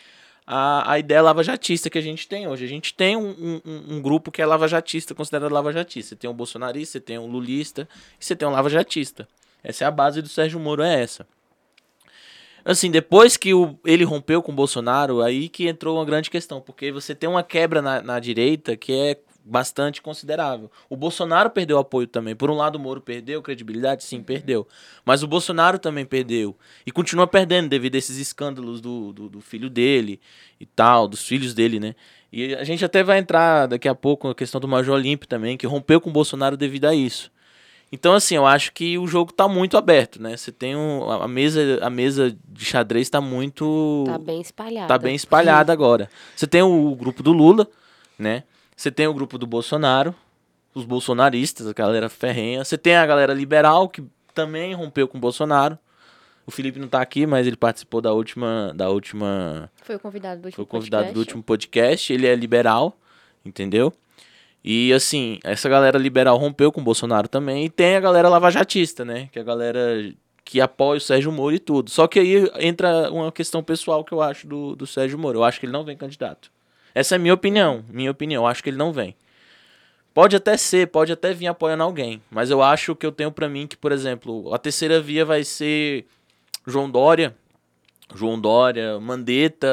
[0.50, 2.64] a, a ideia lava-jatista que a gente tem hoje.
[2.64, 6.08] A gente tem um, um, um grupo que é lava-jatista, considerado lava-jatista.
[6.08, 7.86] Você tem um bolsonarista, você tem um lulista
[8.18, 9.28] e você tem um lava-jatista.
[9.62, 11.26] Essa é a base do Sérgio Moro, é essa.
[12.64, 16.62] Assim, depois que o, ele rompeu com o Bolsonaro, aí que entrou uma grande questão,
[16.62, 20.70] porque você tem uma quebra na, na direita que é bastante considerável.
[20.88, 22.36] O Bolsonaro perdeu apoio também.
[22.36, 24.68] Por um lado, o Moro perdeu credibilidade, sim, perdeu.
[25.04, 26.56] Mas o Bolsonaro também perdeu.
[26.86, 30.20] E continua perdendo devido a esses escândalos do, do, do, filho dele
[30.60, 31.94] e tal, dos filhos dele, né?
[32.30, 35.56] E a gente até vai entrar daqui a pouco na questão do Major Olímpio também,
[35.56, 37.32] que rompeu com o Bolsonaro devido a isso.
[37.90, 40.36] Então, assim, eu acho que o jogo tá muito aberto, né?
[40.36, 44.04] Você tem um, a mesa a mesa de xadrez tá muito.
[44.06, 44.88] Tá bem espalhada.
[44.88, 46.10] Tá bem espalhada agora.
[46.36, 47.66] Você tem o grupo do Lula,
[48.18, 48.44] né?
[48.78, 50.14] Você tem o grupo do Bolsonaro,
[50.72, 52.64] os bolsonaristas, a galera ferrenha.
[52.64, 55.76] Você tem a galera liberal, que também rompeu com o Bolsonaro.
[56.46, 58.72] O Felipe não tá aqui, mas ele participou da última.
[58.76, 61.14] Da última foi o convidado do último Foi o convidado podcast.
[61.14, 62.12] do último podcast.
[62.12, 62.96] Ele é liberal,
[63.44, 63.92] entendeu?
[64.62, 67.64] E assim, essa galera liberal rompeu com o Bolsonaro também.
[67.64, 69.28] E tem a galera lavajatista, né?
[69.32, 70.14] Que é a galera
[70.44, 71.90] que apoia o Sérgio Moro e tudo.
[71.90, 75.40] Só que aí entra uma questão pessoal que eu acho do, do Sérgio Moro.
[75.40, 76.56] Eu acho que ele não vem candidato.
[76.94, 77.84] Essa é minha opinião.
[77.88, 78.44] Minha opinião.
[78.44, 79.14] Eu acho que ele não vem.
[80.14, 82.20] Pode até ser, pode até vir apoiando alguém.
[82.30, 85.44] Mas eu acho que eu tenho para mim que, por exemplo, a terceira via vai
[85.44, 86.06] ser
[86.66, 87.36] João Dória,
[88.14, 89.68] João Dória, Mandetta,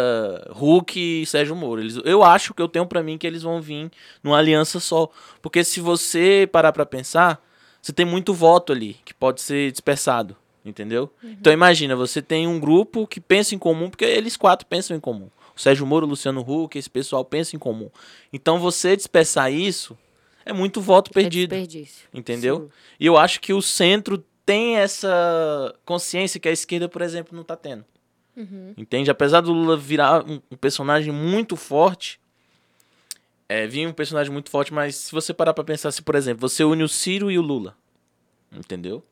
[0.52, 1.82] Hulk e Sérgio Moro.
[1.82, 3.90] Eles, eu acho que eu tenho para mim que eles vão vir
[4.24, 5.10] numa aliança só.
[5.42, 7.42] Porque se você parar para pensar,
[7.82, 11.10] você tem muito voto ali que pode ser dispersado, entendeu?
[11.24, 11.36] Uhum.
[11.40, 15.00] Então imagina, você tem um grupo que pensa em comum, porque eles quatro pensam em
[15.00, 15.30] comum.
[15.56, 17.90] O Sérgio Moro, o Luciano Huck, esse pessoal pensa em comum.
[18.34, 19.98] Então você dispersar isso
[20.46, 21.54] é muito voto é perdido.
[21.54, 22.08] É desperdício.
[22.14, 22.60] Entendeu?
[22.60, 22.70] Sim.
[23.00, 27.42] E eu acho que o centro tem essa consciência que a esquerda, por exemplo, não
[27.42, 27.84] está tendo.
[28.38, 28.74] Uhum.
[28.78, 29.10] Entende?
[29.10, 32.20] Apesar do Lula virar um, um personagem muito forte,
[33.50, 36.48] é, vir um personagem muito forte, mas se você parar para pensar, se por exemplo,
[36.48, 37.76] você une o Ciro e o Lula,
[38.52, 39.04] entendeu?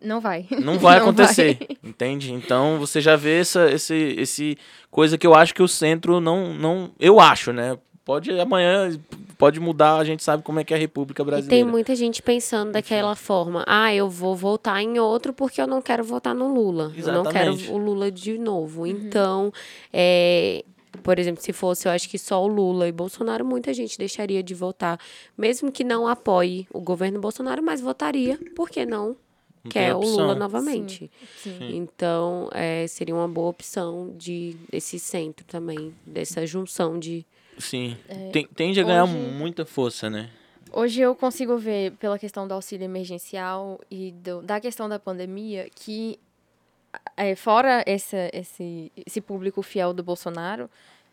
[0.00, 0.46] Não vai.
[0.50, 1.78] Não vai não acontecer, vai.
[1.82, 2.32] entende?
[2.32, 4.58] Então você já vê essa esse, esse
[4.90, 7.78] coisa que eu acho que o centro não não eu acho, né?
[8.04, 8.98] Pode amanhã
[9.36, 11.54] pode mudar, a gente sabe como é que é a República Brasileira.
[11.54, 15.66] E tem muita gente pensando daquela forma: "Ah, eu vou votar em outro porque eu
[15.66, 16.92] não quero votar no Lula.
[16.96, 17.06] Exatamente.
[17.08, 18.82] Eu não quero o Lula de novo".
[18.82, 18.86] Uhum.
[18.86, 19.52] Então,
[19.92, 20.64] é,
[21.02, 24.42] por exemplo, se fosse, eu acho que só o Lula e Bolsonaro, muita gente deixaria
[24.42, 24.98] de votar,
[25.36, 29.16] mesmo que não apoie o governo Bolsonaro, mas votaria, por que não?
[29.66, 31.10] Não quer o Lula novamente.
[31.42, 31.76] Sim, sim.
[31.76, 37.26] Então, é, seria uma boa opção de desse centro também, dessa junção de
[37.58, 37.96] Sim.
[38.08, 40.30] É, Tem, tende a ganhar hoje, muita força, né?
[40.72, 45.68] Hoje eu consigo ver, pela questão do auxílio emergencial e do, da questão da pandemia,
[45.74, 46.18] que
[47.16, 50.68] é, fora esse, esse, esse público fiel do Bolsonaro,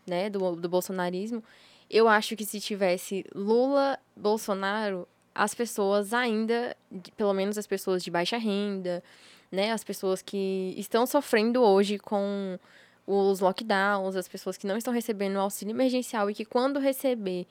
[0.06, 1.42] né, do, do bolsonarismo,
[1.90, 6.76] eu acho que se tivesse Lula, Bolsonaro, as pessoas ainda,
[7.16, 9.02] pelo menos as pessoas de baixa renda,
[9.50, 12.58] né, as pessoas que estão sofrendo hoje com
[13.06, 17.46] os lockdowns, as pessoas que não estão recebendo o auxílio emergencial e que quando receber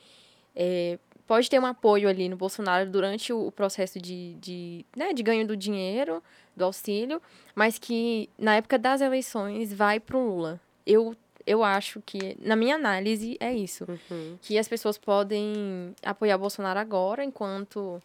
[0.56, 5.24] é, pode ter um apoio ali no Bolsonaro durante o, processo de, de, né, de
[5.24, 6.22] ganho do dinheiro,
[6.56, 7.22] do auxílio,
[7.56, 10.60] mas que na época das eleições vai para o Lula.
[10.86, 13.86] Eu, eu acho que, na minha análise, é isso.
[13.88, 14.38] Uhum.
[14.42, 18.02] Que as pessoas podem apoiar o Bolsonaro agora, enquanto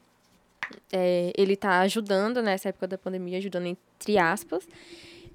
[0.92, 4.66] é, ele está ajudando nessa época da pandemia, ajudando entre aspas,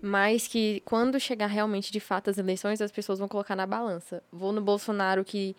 [0.01, 4.21] mas que quando chegar realmente de fato as eleições, as pessoas vão colocar na balança.
[4.31, 5.55] Vou no Bolsonaro que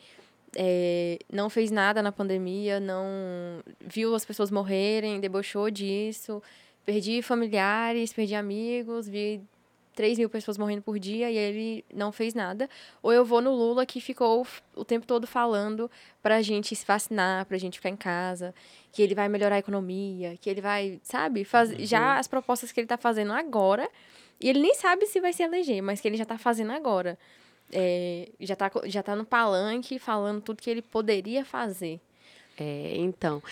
[0.57, 3.04] é, não fez nada na pandemia, não
[3.80, 6.42] viu as pessoas morrerem, debochou disso,
[6.85, 9.42] perdi familiares, perdi amigos, vi
[9.94, 12.68] 3 mil pessoas morrendo por dia e ele não fez nada.
[13.02, 15.90] Ou eu vou no Lula que ficou o tempo todo falando
[16.22, 18.54] pra gente se vacinar, pra gente ficar em casa,
[18.92, 21.76] que ele vai melhorar a economia, que ele vai, sabe, faz, uhum.
[21.80, 23.88] já as propostas que ele tá fazendo agora
[24.40, 27.18] e ele nem sabe se vai se eleger, mas que ele já está fazendo agora.
[27.72, 32.00] É, já, está já tá no palanque falando tudo que ele poderia fazer.
[32.59, 33.42] É, então,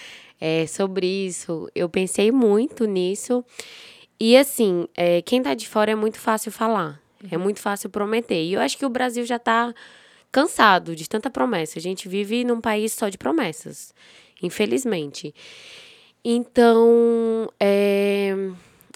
[0.41, 3.45] é, sobre isso, eu pensei muito nisso.
[4.19, 7.01] E assim, é, quem está de fora é muito fácil falar.
[7.31, 7.43] É uhum.
[7.43, 8.43] muito fácil prometer.
[8.43, 9.73] E eu acho que o Brasil já está
[10.31, 11.79] cansado de tanta promessa.
[11.79, 13.95] A gente vive num país só de promessas,
[14.43, 15.35] infelizmente.
[16.25, 18.35] Então, é,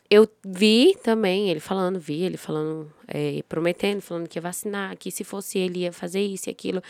[0.09, 5.11] eu vi também ele falando, vi ele falando, é, prometendo, falando que ia vacinar, que
[5.11, 6.83] se fosse ele ia fazer isso e aquilo.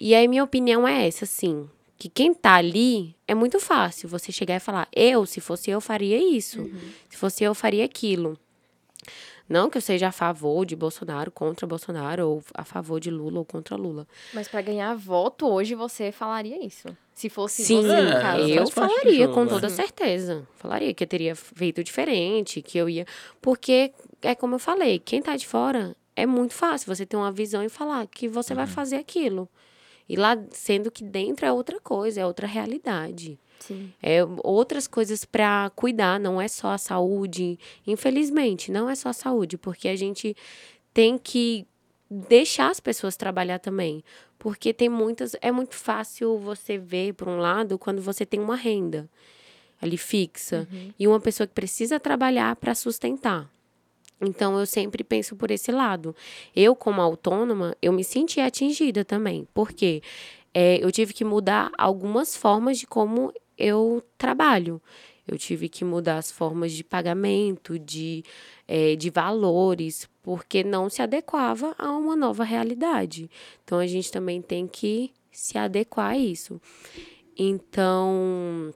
[0.00, 4.32] E aí minha opinião é essa, assim, que quem tá ali é muito fácil você
[4.32, 6.60] chegar e falar, eu, se fosse eu, faria isso.
[6.60, 6.80] Uhum.
[7.08, 8.38] Se fosse eu, faria aquilo.
[9.48, 13.38] Não que eu seja a favor de Bolsonaro, contra Bolsonaro, ou a favor de Lula
[13.38, 14.06] ou contra Lula.
[14.32, 16.88] Mas para ganhar voto hoje você falaria isso?
[17.14, 18.48] Se fosse Sim, você, no caso.
[18.48, 19.70] eu falaria jogo, com toda é.
[19.70, 20.48] certeza.
[20.56, 23.06] Falaria que eu teria feito diferente, que eu ia.
[23.40, 27.30] Porque é como eu falei, quem tá de fora é muito fácil você ter uma
[27.30, 28.56] visão e falar que você uhum.
[28.56, 29.48] vai fazer aquilo.
[30.08, 33.38] E lá, sendo que dentro é outra coisa, é outra realidade.
[33.58, 33.92] Sim.
[34.02, 37.58] É outras coisas para cuidar, não é só a saúde.
[37.86, 40.36] Infelizmente, não é só a saúde, porque a gente
[40.92, 41.66] tem que
[42.10, 44.04] deixar as pessoas trabalhar também.
[44.38, 45.34] Porque tem muitas.
[45.40, 49.08] É muito fácil você ver, por um lado, quando você tem uma renda
[49.80, 50.92] ali fixa uhum.
[50.98, 53.50] e uma pessoa que precisa trabalhar para sustentar.
[54.24, 56.14] Então eu sempre penso por esse lado.
[56.54, 59.46] Eu, como autônoma, eu me senti atingida também.
[59.52, 60.02] Porque
[60.52, 64.80] é, eu tive que mudar algumas formas de como eu trabalho.
[65.26, 68.22] Eu tive que mudar as formas de pagamento, de,
[68.68, 73.30] é, de valores, porque não se adequava a uma nova realidade.
[73.64, 76.60] Então a gente também tem que se adequar a isso.
[77.36, 78.72] Então,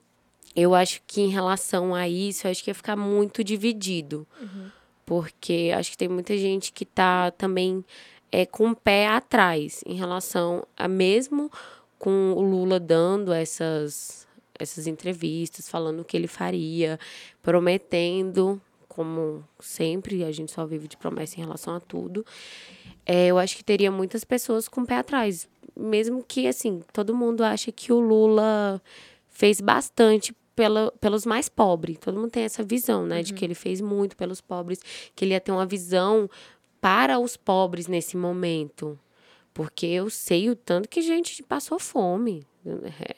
[0.57, 4.27] eu acho que em relação a isso, acho que ia ficar muito dividido.
[4.41, 4.71] Uhum.
[5.09, 7.83] Porque acho que tem muita gente que está também
[8.31, 11.51] é, com o pé atrás em relação a mesmo
[11.99, 17.01] com o Lula dando essas essas entrevistas, falando o que ele faria,
[17.41, 22.27] prometendo, como sempre, a gente só vive de promessa em relação a tudo.
[23.07, 25.49] É, eu acho que teria muitas pessoas com o pé atrás.
[25.75, 28.83] Mesmo que, assim, todo mundo acha que o Lula
[29.29, 31.99] fez bastante pela, pelos mais pobres.
[32.01, 33.19] Todo mundo tem essa visão, né?
[33.19, 33.23] Uhum.
[33.23, 34.81] De que ele fez muito pelos pobres,
[35.15, 36.29] que ele ia ter uma visão
[36.81, 38.99] para os pobres nesse momento.
[39.55, 42.45] Porque eu sei o tanto que gente passou fome.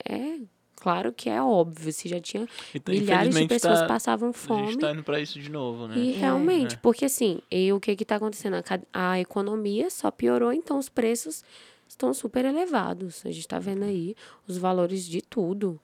[0.07, 0.39] É,
[0.77, 4.63] Claro que é óbvio, se já tinha então, milhares de pessoas tá, passavam fome.
[4.63, 5.95] A gente tá indo para isso de novo, né?
[5.95, 6.79] E realmente, é.
[6.79, 8.57] porque assim, e o que que tá acontecendo?
[8.57, 11.45] A, a, economia só piorou, então os preços
[11.87, 13.21] estão super elevados.
[13.27, 14.17] A gente tá vendo aí
[14.49, 15.79] os valores de tudo.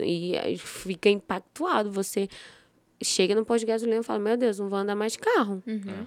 [0.00, 1.90] E, e fica impactuado.
[1.90, 2.28] Você
[3.02, 5.62] chega no posto de gasolina e fala, meu Deus, não vou andar mais de carro.
[5.66, 6.06] Uhum.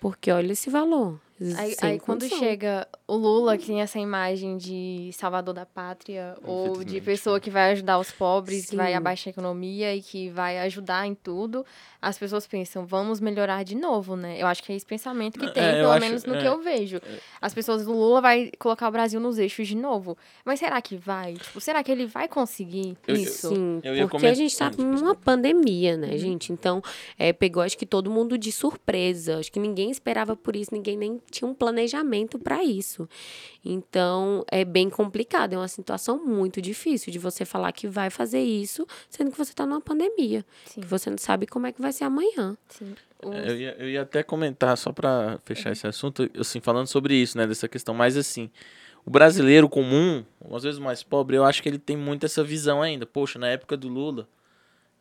[0.00, 1.20] Porque olha esse valor.
[1.56, 6.84] Aí, aí quando chega o Lula, que tem essa imagem de salvador da pátria, ou
[6.84, 8.70] de pessoa que vai ajudar os pobres, Sim.
[8.70, 11.64] que vai abaixar a economia e que vai ajudar em tudo,
[12.00, 14.40] as pessoas pensam, vamos melhorar de novo, né?
[14.40, 16.46] Eu acho que é esse pensamento que tem, é, pelo acho, menos no é, que
[16.46, 16.96] eu vejo.
[16.96, 17.18] É.
[17.40, 20.16] As pessoas, o Lula vai colocar o Brasil nos eixos de novo.
[20.44, 21.34] Mas será que vai?
[21.34, 23.48] Tipo, será que ele vai conseguir eu, isso?
[23.48, 24.30] Sim, eu porque comentar...
[24.30, 26.18] a gente tá numa pandemia, né, uhum.
[26.18, 26.52] gente?
[26.52, 26.82] Então,
[27.18, 29.38] é, pegou acho que todo mundo de surpresa.
[29.38, 33.08] Acho que ninguém esperava por isso, ninguém nem tinha um planejamento para isso.
[33.64, 38.40] Então, é bem complicado, é uma situação muito difícil de você falar que vai fazer
[38.40, 40.44] isso, sendo que você está numa pandemia.
[40.66, 40.80] Sim.
[40.80, 42.56] Que você não sabe como é que vai ser amanhã.
[42.68, 42.94] Sim.
[43.22, 45.72] É, eu ia, eu ia até comentar, só para fechar uhum.
[45.72, 48.50] esse assunto, assim, falando sobre isso, né, dessa questão, mas assim,
[49.04, 52.42] o brasileiro comum, às vezes o mais pobre, eu acho que ele tem muito essa
[52.42, 53.06] visão ainda.
[53.06, 54.26] Poxa, na época do Lula,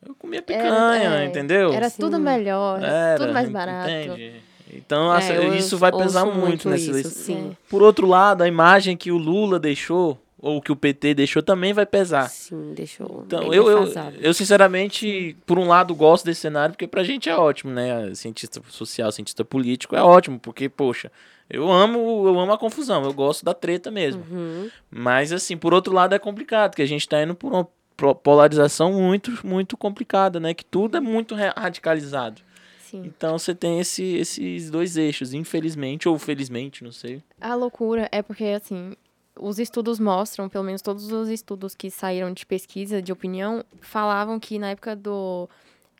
[0.05, 1.73] eu comia picanha, era, é, entendeu?
[1.73, 2.01] Era Sim.
[2.01, 3.89] tudo melhor, era, tudo mais barato.
[3.89, 4.41] Entende?
[4.73, 7.55] Então, é, isso vai pesar muito, muito nessa eleição.
[7.69, 11.73] Por outro lado, a imagem que o Lula deixou, ou que o PT deixou, também
[11.73, 12.29] vai pesar.
[12.29, 13.23] Sim, deixou.
[13.25, 17.35] Então, eu, eu, eu, sinceramente, por um lado, gosto desse cenário, porque pra gente é
[17.35, 18.13] ótimo, né?
[18.13, 21.11] Cientista social, cientista político é ótimo, porque, poxa,
[21.49, 24.23] eu amo, eu amo a confusão, eu gosto da treta mesmo.
[24.29, 24.69] Uhum.
[24.89, 27.67] Mas, assim, por outro lado, é complicado, porque a gente tá indo por uma
[28.15, 30.53] polarização muito, muito complicada, né?
[30.53, 32.41] Que tudo é muito radicalizado.
[32.89, 33.03] Sim.
[33.05, 37.21] Então você tem esse, esses dois eixos, infelizmente ou felizmente, não sei.
[37.39, 38.95] A loucura é porque, assim,
[39.39, 44.39] os estudos mostram, pelo menos todos os estudos que saíram de pesquisa, de opinião, falavam
[44.39, 45.47] que na época do,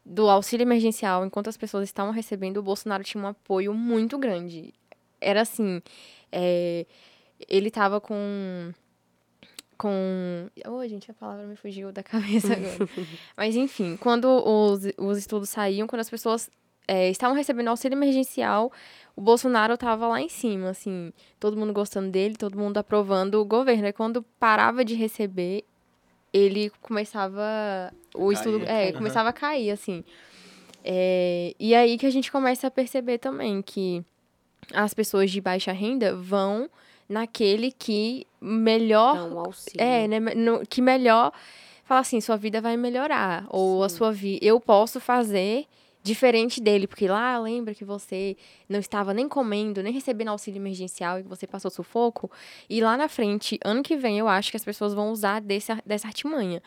[0.04, 4.74] do auxílio emergencial, enquanto as pessoas estavam recebendo, o Bolsonaro tinha um apoio muito grande.
[5.22, 5.84] Era assim,
[6.32, 6.88] é,
[7.48, 8.74] ele estava com
[9.78, 10.50] com.
[10.68, 12.90] Oh, gente, a palavra me fugiu da cabeça agora.
[13.38, 16.50] Mas, enfim, quando os, os estudos saíam, quando as pessoas
[16.90, 18.72] é, estavam recebendo auxílio emergencial,
[19.16, 23.46] o Bolsonaro estava lá em cima, assim, todo mundo gostando dele, todo mundo aprovando o
[23.46, 23.86] governo.
[23.86, 25.64] E quando parava de receber,
[26.34, 27.94] ele começava.
[28.16, 28.66] O estudo.
[28.66, 28.94] É, uhum.
[28.94, 30.04] começava a cair, assim.
[30.84, 34.04] É, e aí que a gente começa a perceber também que
[34.74, 36.68] as pessoas de baixa renda vão
[37.08, 39.16] naquele que melhor.
[39.16, 39.80] Dá um auxílio.
[39.80, 41.32] É, né, no, que melhor
[41.84, 43.46] fala assim, sua vida vai melhorar.
[43.50, 43.86] Ou Sim.
[43.86, 44.44] a sua vida.
[44.44, 45.68] Eu posso fazer
[46.02, 48.38] diferente dele, porque lá lembra que você
[48.68, 52.32] não estava nem comendo, nem recebendo auxílio emergencial e que você passou sufoco.
[52.70, 55.72] E lá na frente, ano que vem, eu acho que as pessoas vão usar desse,
[55.86, 56.62] dessa artimanha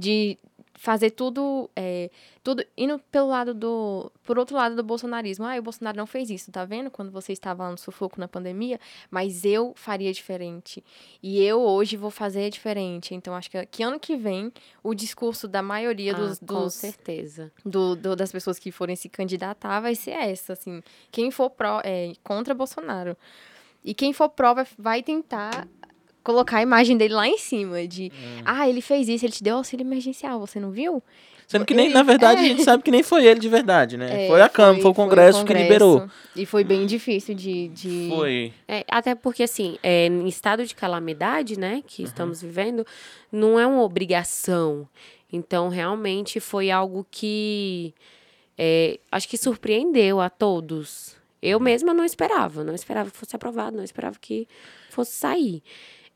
[0.00, 0.38] de
[0.80, 2.10] fazer tudo, é,
[2.42, 5.44] tudo indo pelo lado do, por outro lado do bolsonarismo.
[5.44, 6.90] Ah, o Bolsonaro não fez isso, tá vendo?
[6.90, 10.82] Quando você estava lá no sufoco na pandemia, mas eu faria diferente.
[11.22, 13.14] E eu hoje vou fazer diferente.
[13.14, 14.50] Então acho que, que ano que vem
[14.82, 17.52] o discurso da maioria dos, ah, dos com certeza.
[17.62, 20.82] Do, do, das pessoas que forem se candidatar vai ser essa, assim.
[21.12, 23.14] Quem for pró, é, contra Bolsonaro.
[23.84, 25.68] E quem for pró vai, vai tentar
[26.22, 28.42] colocar a imagem dele lá em cima, de, hum.
[28.44, 31.02] ah, ele fez isso, ele te deu auxílio emergencial, você não viu?
[31.50, 32.44] Sendo que nem, ele, na verdade, é.
[32.44, 34.06] a gente sabe que nem foi ele de verdade, né?
[34.24, 36.08] É, foi a Câmara, foi, foi, o Congresso foi o Congresso que liberou.
[36.36, 37.66] E foi bem difícil de.
[37.68, 38.06] de...
[38.08, 38.52] Foi.
[38.68, 42.08] É, até porque, assim, é, em estado de calamidade, né, que uhum.
[42.08, 42.86] estamos vivendo,
[43.32, 44.88] não é uma obrigação.
[45.32, 47.92] Então, realmente foi algo que.
[48.56, 51.16] É, acho que surpreendeu a todos.
[51.42, 51.64] Eu uhum.
[51.64, 54.46] mesma não esperava, não esperava que fosse aprovado, não esperava que
[54.88, 55.64] fosse sair.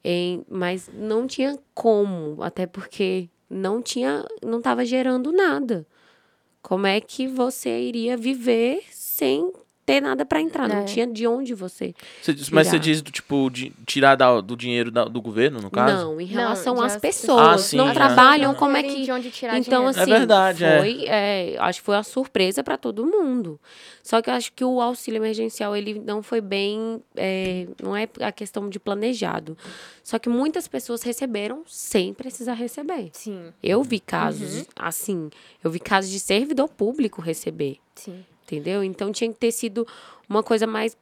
[0.05, 5.86] Em, mas não tinha como, até porque não tinha, não estava gerando nada.
[6.61, 9.52] Como é que você iria viver sem
[9.85, 10.85] ter nada para entrar, não é.
[10.85, 11.95] tinha de onde você.
[12.22, 15.70] você mas você diz do tipo de tirar da, do dinheiro da, do governo, no
[15.70, 16.05] caso?
[16.05, 19.30] Não, em relação não, às pessoas, ah, sim, não trabalham, como é que de onde
[19.30, 20.01] tirar Então dinheiro.
[20.01, 21.55] assim, é verdade, foi, é.
[21.55, 23.61] É, acho que foi uma surpresa para todo mundo.
[24.03, 28.09] Só que eu acho que o auxílio emergencial ele não foi bem, é, não é
[28.20, 29.57] a questão de planejado.
[30.03, 33.11] Só que muitas pessoas receberam sem precisar receber.
[33.12, 33.53] Sim.
[33.62, 34.64] Eu vi casos uhum.
[34.76, 35.30] assim,
[35.62, 37.78] eu vi casos de servidor público receber.
[37.95, 38.84] Sim entendeu?
[38.84, 39.86] Então tinha que ter sido
[40.28, 40.97] uma coisa mais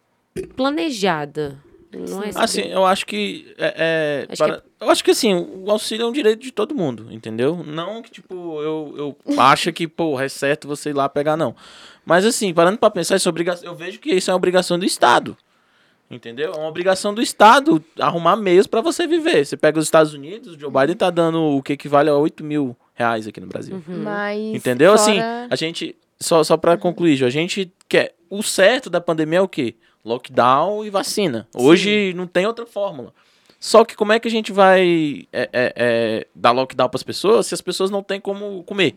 [0.57, 1.59] planejada.
[1.95, 3.55] Não é assim, eu acho que.
[3.59, 4.55] É, é acho para...
[4.55, 4.84] que é...
[4.84, 7.62] Eu acho que assim, o auxílio é um direito de todo mundo, entendeu?
[7.64, 11.55] Não que, tipo, eu, eu acho que, pô, é certo você ir lá pegar, não.
[12.05, 13.68] Mas assim, parando pra pensar, isso é obrigação.
[13.68, 15.36] Eu vejo que isso é uma obrigação do Estado.
[16.11, 16.53] Entendeu?
[16.53, 19.47] É uma obrigação do Estado arrumar meios para você viver.
[19.47, 22.45] Você pega os Estados Unidos, o Joe Biden tá dando o que equivale a 8
[22.45, 23.76] mil reais aqui no Brasil.
[23.76, 24.03] Uhum.
[24.03, 24.97] Mas Entendeu?
[24.97, 25.11] Fora...
[25.11, 25.18] Assim,
[25.51, 28.14] a gente só, só para concluir, Ju, a gente quer.
[28.31, 29.75] O certo da pandemia é o quê?
[30.05, 31.47] Lockdown e vacina.
[31.55, 32.16] Hoje Sim.
[32.16, 33.12] não tem outra fórmula.
[33.61, 37.03] Só que como é que a gente vai é, é, é, dar lockdown para as
[37.05, 38.97] pessoas se as pessoas não têm como comer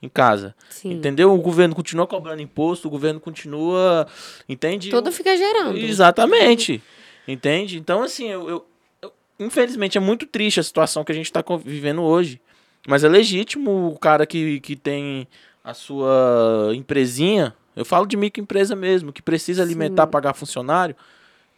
[0.00, 0.54] em casa?
[0.70, 0.92] Sim.
[0.92, 1.34] Entendeu?
[1.34, 4.06] O governo continua cobrando imposto, o governo continua.
[4.48, 4.88] Entende?
[4.88, 5.76] Tudo fica gerando.
[5.76, 6.82] Exatamente.
[7.28, 7.76] Entende?
[7.76, 8.66] Então, assim, eu, eu,
[9.02, 12.40] eu, infelizmente é muito triste a situação que a gente está vivendo hoje.
[12.88, 15.26] Mas é legítimo o cara que, que tem
[15.66, 20.10] a sua empresinha, eu falo de microempresa mesmo, que precisa alimentar, Sim.
[20.12, 20.94] pagar funcionário,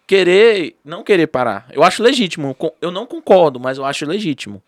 [0.06, 1.68] querer, não querer parar.
[1.70, 2.56] Eu acho legítimo.
[2.80, 4.62] Eu não concordo, mas eu acho legítimo.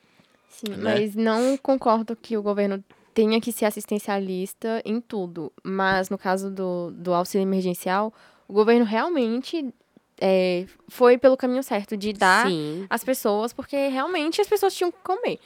[0.51, 0.77] Sim, né?
[0.77, 2.85] mas não concordo que o governo
[3.15, 5.51] tenha que ser assistencialista em tudo.
[5.65, 8.13] Mas no caso do, do auxílio emergencial,
[8.47, 9.73] o governo realmente
[10.21, 12.87] é, foi pelo caminho certo de dar Sim.
[12.91, 15.41] às pessoas, porque realmente as pessoas tinham que comer.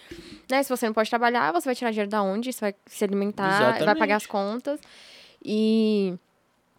[0.50, 0.62] Né?
[0.62, 2.52] Se você não pode trabalhar, você vai tirar dinheiro da onde?
[2.52, 3.84] Você vai se alimentar, Exatamente.
[3.84, 4.80] vai pagar as contas.
[5.42, 6.14] E.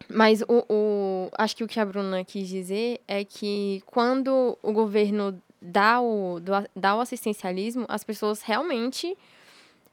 [0.08, 4.70] Mas o, o, acho que o que a Bruna quis dizer é que quando o
[4.70, 6.38] governo dá o,
[6.76, 9.16] dá o assistencialismo, as pessoas realmente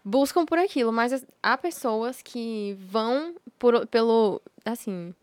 [0.03, 5.15] buscam por aquilo, mas há pessoas que vão por, pelo, assim,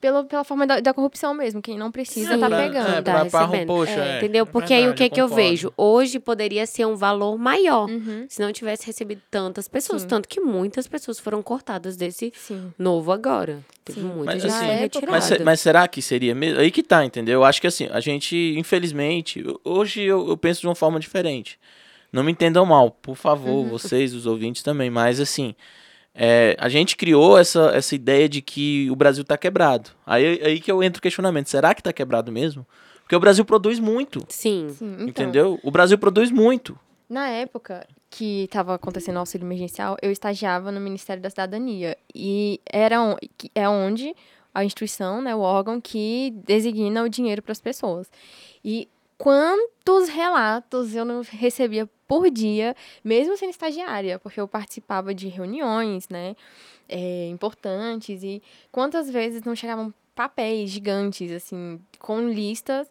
[0.00, 1.60] pelo, pela forma da, da, corrupção mesmo.
[1.60, 2.88] Quem não precisa Sim, tá pegando.
[2.88, 3.66] É, tá pra, recebendo.
[3.66, 4.46] Poxa, é, é, entendeu?
[4.46, 5.72] Porque verdade, aí o que, eu que eu vejo?
[5.76, 8.26] Hoje poderia ser um valor maior uhum.
[8.28, 10.02] se não tivesse recebido tantas pessoas.
[10.02, 10.08] Sim.
[10.08, 12.72] Tanto que muitas pessoas foram cortadas desse Sim.
[12.78, 13.60] novo agora.
[13.84, 15.12] Teve muita mas, gente assim, retirada.
[15.12, 16.60] Mas, mas, será que seria mesmo?
[16.60, 17.40] Aí que tá, entendeu?
[17.40, 21.58] Eu acho que assim, a gente, infelizmente, hoje eu, eu penso de uma forma diferente.
[22.12, 23.68] Não me entendam mal, por favor, uhum.
[23.68, 25.54] vocês, os ouvintes também, mas assim.
[26.20, 29.90] É, a gente criou essa, essa ideia de que o Brasil está quebrado.
[30.04, 32.66] Aí, aí que eu entro o questionamento: será que está quebrado mesmo?
[33.02, 34.24] Porque o Brasil produz muito.
[34.28, 34.68] Sim.
[34.70, 35.60] Sim então, entendeu?
[35.62, 36.76] O Brasil produz muito.
[37.08, 41.96] Na época que estava acontecendo o auxílio emergencial, eu estagiava no Ministério da Cidadania.
[42.12, 43.16] E era on,
[43.54, 44.12] é onde
[44.52, 48.10] a instituição, né, o órgão que designa o dinheiro para as pessoas.
[48.64, 55.28] E quantos relatos eu não recebia por dia, mesmo sendo estagiária, porque eu participava de
[55.28, 56.34] reuniões, né,
[56.88, 58.42] é, importantes, e
[58.72, 62.90] quantas vezes não chegavam papéis gigantes, assim, com listas,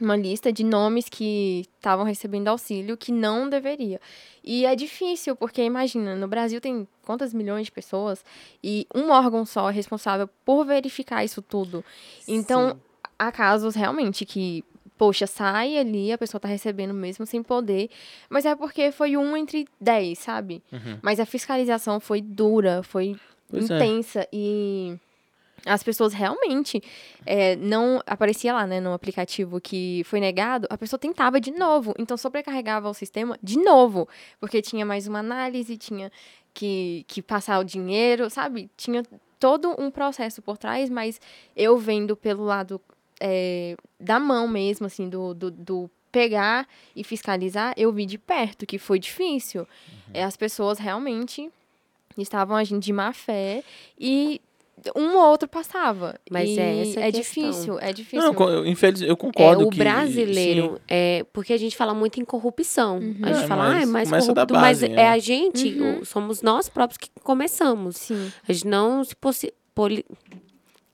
[0.00, 4.00] uma lista de nomes que estavam recebendo auxílio que não deveria.
[4.42, 8.24] E é difícil, porque imagina, no Brasil tem quantas milhões de pessoas
[8.62, 11.84] e um órgão só é responsável por verificar isso tudo.
[12.26, 12.80] Então, Sim.
[13.18, 14.64] há casos realmente que
[15.02, 17.90] poxa, sai ali, a pessoa tá recebendo mesmo sem poder.
[18.30, 20.62] Mas é porque foi um entre dez, sabe?
[20.70, 20.96] Uhum.
[21.02, 23.16] Mas a fiscalização foi dura, foi
[23.50, 23.74] Pois é.
[23.74, 24.96] intensa e
[25.66, 26.80] as pessoas realmente
[27.26, 31.92] é, não aparecia lá, né, no aplicativo que foi negado, a pessoa tentava de novo,
[31.98, 36.12] então sobrecarregava o sistema de novo, porque tinha mais uma análise, tinha
[36.54, 38.70] que, que passar o dinheiro, sabe?
[38.76, 39.02] Tinha
[39.40, 41.20] todo um processo por trás, mas
[41.56, 42.80] eu vendo pelo lado
[43.24, 46.66] é, da mão mesmo, assim, do, do, do pegar
[46.96, 49.66] e fiscalizar, eu vi de perto que foi difícil.
[50.12, 51.48] É, as pessoas realmente
[52.18, 53.62] estavam agindo de má fé
[53.98, 54.40] e
[54.96, 56.18] um ou outro passava.
[56.30, 57.44] Mas E é essa é questão.
[57.50, 58.32] difícil, é difícil.
[58.32, 61.94] Não, eu, infeliz, eu concordo é, o que, brasileiro, sim, é, porque a gente fala
[61.94, 62.96] muito em corrupção.
[63.22, 65.08] A gente É, fala, ah, é mas mais corrupto, mas base, é é.
[65.08, 66.00] a gente, Uhum.
[66.00, 67.96] o- somos nós próprios que começamos.
[67.96, 70.04] Sim, A gente não se possi poli...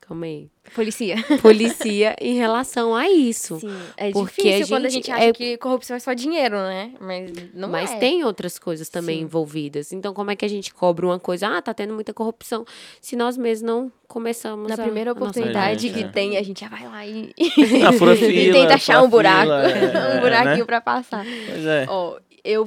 [0.08, 0.48] Calma aí.
[0.74, 1.16] policia.
[1.42, 3.60] Policia em relação a isso.
[3.60, 6.14] Sim, é Porque difícil a quando a gente gente acha é- que corrupção é só
[6.14, 6.92] dinheiro, né?
[6.98, 7.96] Mas não Mas é.
[7.98, 9.24] tem outras coisas também Sim.
[9.24, 9.92] envolvidas.
[9.92, 11.48] Então, como é que a gente cobra uma coisa?
[11.48, 12.64] Ah, tá tendo muita corrupção.
[13.02, 16.08] Se nós mesmos não começamos Na a- primeira oportunidade É, que é.
[16.08, 17.34] tem, a gente já vai lá e,
[17.98, 20.64] fura e fila, tenta achar um buraco, fila, é, um buraquinho né?
[20.64, 21.24] pra passar.
[21.24, 21.84] Pois é.
[21.86, 22.66] Ó, eu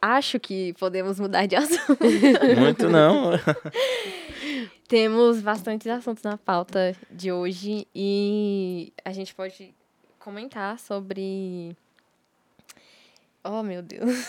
[0.00, 1.98] acho que podemos mudar de assunto.
[2.58, 3.32] Muito não.
[4.88, 9.74] Temos bastantes assuntos na pauta de hoje e a gente pode
[10.20, 11.76] comentar sobre.
[13.42, 14.28] Oh, meu Deus.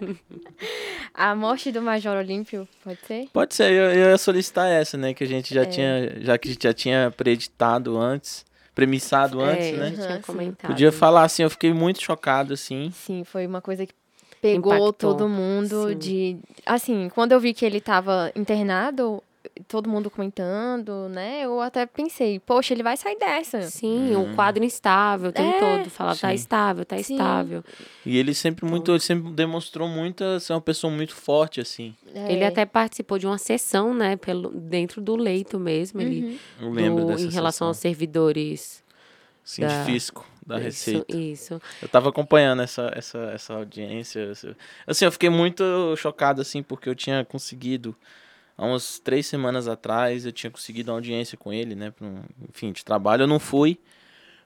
[1.14, 3.28] a morte do Major Olímpio, pode ser?
[3.32, 5.14] Pode ser, eu, eu ia solicitar essa, né?
[5.14, 5.66] Que a gente já É.
[5.66, 8.44] tinha, já que a gente já tinha preditado antes,
[8.74, 9.94] premissado antes, é, né?
[9.96, 10.70] já tinha comentado.
[10.70, 12.90] Podia falar assim, eu fiquei muito chocado, assim.
[12.92, 13.94] Sim, foi uma coisa que
[14.40, 15.98] pegou Impactou, todo mundo sim.
[15.98, 16.36] de.
[16.64, 19.22] Assim, quando eu vi que ele tava internado,
[19.68, 21.42] todo mundo comentando, né?
[21.42, 23.62] Eu até pensei, poxa, ele vai sair dessa.
[23.62, 25.90] Sim, o quadro instável, o tempo É, todo.
[25.90, 27.14] Falar, tá estável, tá Sim.
[27.14, 27.64] estável.
[28.04, 31.94] E ele sempre muito, ele sempre demonstrou muita, ser uma pessoa muito forte, assim.
[32.14, 32.32] É.
[32.32, 37.04] Ele até participou de uma sessão, né, pelo, dentro do leito mesmo, ele, Eu lembro
[37.04, 37.90] do- dessa em relação aos sessão.
[37.90, 38.84] servidores
[39.44, 41.06] Sim, da- de fisco, da Receita.
[41.16, 41.62] Isso, isso.
[41.82, 44.32] Eu tava acompanhando essa, essa, essa audiência.
[44.86, 45.62] Assim, eu fiquei muito
[45.96, 47.94] chocado, assim, porque eu tinha conseguido,
[48.56, 51.92] há umas três semanas atrás, eu tinha conseguido uma audiência com ele, né?
[52.00, 53.22] um- enfim, de trabalho.
[53.22, 53.78] Eu não fui.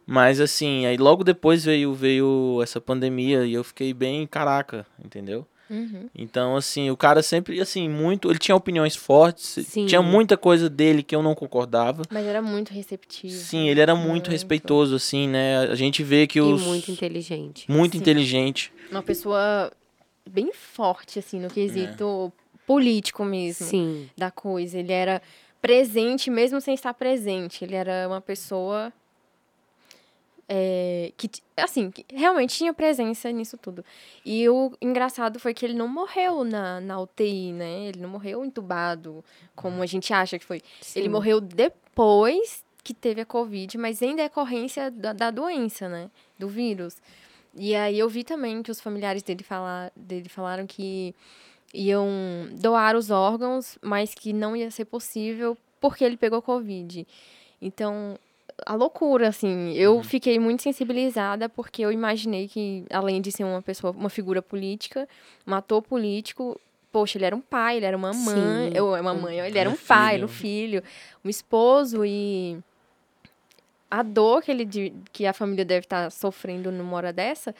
[0.06, 5.46] Mas, assim, aí logo depois veio, veio essa pandemia e eu fiquei bem caraca, entendeu?
[5.68, 6.08] Uhum.
[6.12, 8.28] Então, assim, o cara sempre, assim, muito.
[8.28, 9.86] Ele tinha opiniões fortes, Sim.
[9.86, 12.02] tinha muita coisa dele que eu não concordava.
[12.10, 13.32] Mas era muito receptivo.
[13.32, 14.30] Sim, ele era muito, Muito.
[14.32, 15.58] respeitoso, assim, né?
[15.58, 16.60] A gente vê que os.
[16.60, 17.70] E muito inteligente.
[17.70, 17.98] muito Sim.
[17.98, 18.72] inteligente.
[18.90, 19.70] Uma pessoa
[20.28, 22.32] bem forte, assim, no quesito
[22.70, 23.66] político mesmo.
[23.66, 24.08] Sim.
[24.16, 24.78] Da coisa.
[24.78, 25.20] Ele era
[25.60, 27.64] presente, mesmo sem estar presente.
[27.64, 28.92] Ele era uma pessoa.
[30.48, 33.84] é, que, assim, que realmente tinha presença nisso tudo.
[34.24, 37.86] E o engraçado foi que ele não morreu na, na UTI, né?
[37.88, 39.24] Ele não morreu entubado,
[39.56, 40.62] como a gente acha que foi.
[40.94, 41.08] Ele Sim.
[41.08, 46.08] morreu depois que teve a Covid, mas em decorrência da, da doença, né?
[46.38, 46.96] Do vírus.
[47.54, 51.14] E aí eu vi também que os familiares dele, falar, dele falaram que
[51.72, 52.08] iam
[52.52, 57.06] doar os órgãos, mas que não ia ser possível porque ele pegou Covid.
[57.60, 58.18] Então,
[58.66, 59.72] a loucura, assim.
[59.72, 64.42] Eu fiquei muito sensibilizada porque eu imaginei que, além de ser uma pessoa, uma figura
[64.42, 65.08] política,
[65.46, 66.60] um ator político,
[66.92, 68.76] poxa, ele era um pai, ele era uma mãe, Sim.
[68.76, 70.82] eu, uma mãe, ele era Um pai, um filho,
[71.24, 72.58] um esposo e
[73.90, 77.54] a dor que ele de- que a família deve estar sofrendo numa hora dessa,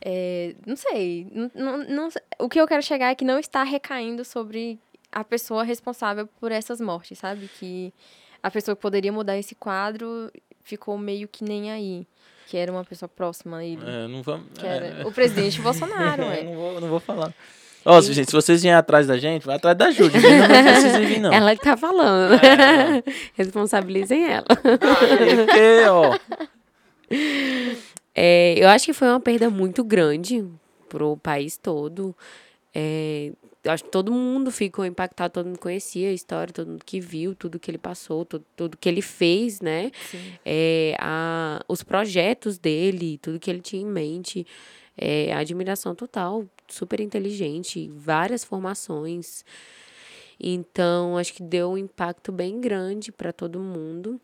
[0.00, 2.08] é, não sei, não, não,
[2.38, 4.78] o que eu quero chegar é que não está recaindo sobre
[5.10, 7.48] a pessoa responsável por essas mortes, sabe?
[7.58, 7.92] Que
[8.42, 10.30] a pessoa que poderia mudar esse quadro
[10.62, 12.06] ficou meio que nem aí,
[12.46, 14.46] que era uma pessoa próxima a ele, É, não vamos.
[14.62, 16.42] é, o presidente Bolsonaro, é.
[16.42, 17.32] não vou, não vou falar.
[17.84, 20.20] Ó, gente, se vocês vierem atrás da gente, vai atrás da Júlia.
[20.20, 21.32] Não precisa vir, não.
[21.34, 22.34] Ela que tá falando.
[22.34, 23.02] É.
[23.34, 24.46] Responsabilizem ela.
[24.46, 26.18] Porque, ó.
[28.14, 30.44] É, eu acho que foi uma perda muito grande
[30.88, 32.14] pro país todo.
[32.74, 33.32] É,
[33.64, 37.00] eu acho que todo mundo ficou impactado, todo mundo conhecia a história, todo mundo que
[37.00, 39.90] viu tudo que ele passou, tudo, tudo que ele fez, né?
[40.44, 44.46] É, a, os projetos dele, tudo que ele tinha em mente.
[44.96, 49.44] É, admiração total, super inteligente, várias formações.
[50.40, 54.20] Então, acho que deu um impacto bem grande para todo mundo.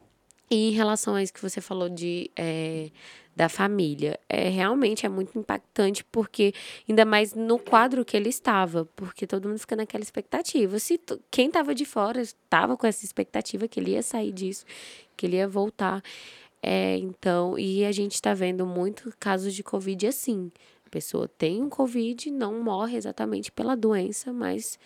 [0.50, 2.90] E em relação a isso que você falou de é,
[3.36, 6.52] da família, é realmente é muito impactante porque
[6.88, 10.78] ainda mais no quadro que ele estava, porque todo mundo fica naquela expectativa.
[10.78, 10.98] Se
[11.30, 14.64] quem estava de fora estava com essa expectativa que ele ia sair disso,
[15.16, 16.02] que ele ia voltar.
[16.60, 20.50] É, então, e a gente está vendo muito casos de Covid assim.
[20.88, 24.78] A pessoa tem um Covid, não morre exatamente pela doença, mas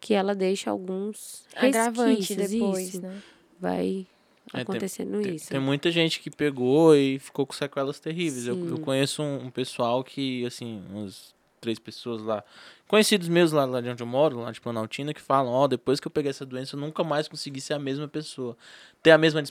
[0.00, 3.02] que ela deixa alguns Agravante resquícios, depois, isso.
[3.02, 3.22] né?
[3.60, 4.06] Vai
[4.46, 5.50] É, tem- acontecendo Tem, isso.
[5.50, 8.46] tem muita gente que pegou e ficou com sequelas terríveis.
[8.46, 12.42] Eu, eu conheço um, um pessoal que, assim, umas três pessoas lá,
[12.88, 16.00] conhecidos meus lá, lá de onde eu moro, lá de Planaltina, que falam, ó, depois
[16.00, 18.56] que eu peguei essa doença, eu nunca mais consegui ser a mesma pessoa.
[19.02, 19.42] Ter a mesma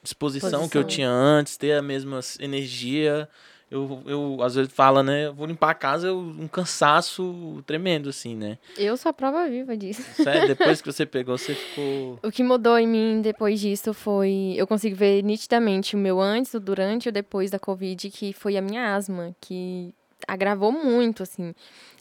[0.00, 3.28] disposição que eu tinha antes, ter a mesma energia.
[3.74, 8.08] Eu, eu, às vezes, fala, né, eu vou limpar a casa, eu, um cansaço tremendo,
[8.08, 8.56] assim, né?
[8.78, 10.00] Eu sou a prova viva disso.
[10.14, 12.20] Sério, depois que você pegou, você ficou...
[12.22, 14.54] O que mudou em mim depois disso foi.
[14.56, 18.32] Eu consigo ver nitidamente o meu antes, o durante e o depois da Covid, que
[18.32, 19.92] foi a minha asma, que
[20.28, 21.48] agravou muito, assim.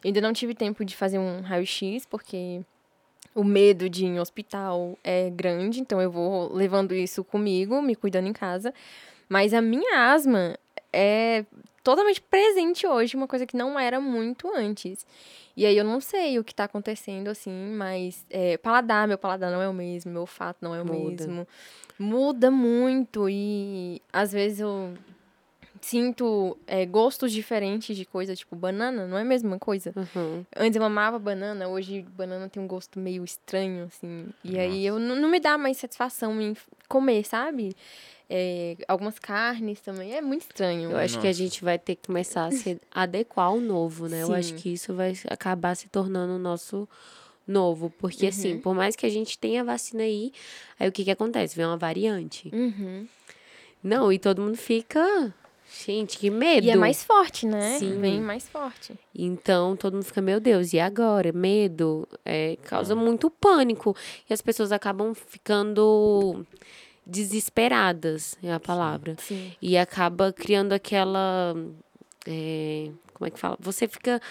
[0.04, 2.62] Eu ainda não tive tempo de fazer um raio-x, porque
[3.34, 7.96] o medo de ir em hospital é grande, então eu vou levando isso comigo, me
[7.96, 8.72] cuidando em casa.
[9.28, 10.56] Mas a minha asma
[10.94, 11.46] é
[11.84, 15.06] totalmente presente hoje, uma coisa que não era muito antes.
[15.56, 19.52] E aí eu não sei o que tá acontecendo, assim, mas é, paladar, meu paladar
[19.52, 21.28] não é o mesmo, meu olfato não é o Muda.
[21.28, 21.48] mesmo.
[22.00, 24.94] Muda muito e às vezes eu
[25.80, 29.94] sinto é, gostos diferentes de coisa, tipo banana, não é a mesma coisa.
[29.96, 30.46] Uhum.
[30.56, 34.28] Antes eu amava banana, hoje banana tem um gosto meio estranho, assim.
[34.44, 36.56] E aí eu não me dá mais satisfação em
[36.88, 37.76] comer, sabe?
[38.36, 40.16] É, algumas carnes também.
[40.16, 40.90] É muito estranho.
[40.90, 41.38] Eu acho que a Nossa.
[41.38, 44.24] gente vai ter que começar a se adequar ao novo, né?
[44.24, 44.56] Eu acho Sim.
[44.56, 46.90] que isso vai acabar se tornando o nosso
[47.48, 47.94] novo.
[48.00, 50.32] Porque, assim, por mais que a gente tenha a vacina aí,
[50.80, 51.56] aí o que que acontece?
[51.56, 52.50] Vem uma variante.
[52.52, 53.08] Uhum.
[53.84, 55.32] Não, e todo mundo fica...
[55.86, 56.66] Gente, que medo.
[56.66, 57.78] E é mais forte, né?
[57.78, 58.00] Sim.
[58.00, 58.94] Bem mais forte.
[59.14, 61.32] Então, todo mundo fica, meu Deus, e agora?
[61.32, 63.96] Medo, é, causa muito pânico.
[64.28, 66.46] E as pessoas acabam ficando
[67.06, 69.16] desesperadas, é a palavra.
[69.20, 69.52] Sim.
[69.62, 71.56] E acaba criando aquela.
[72.26, 73.58] é, como é que fala?
[73.60, 74.22] Você fica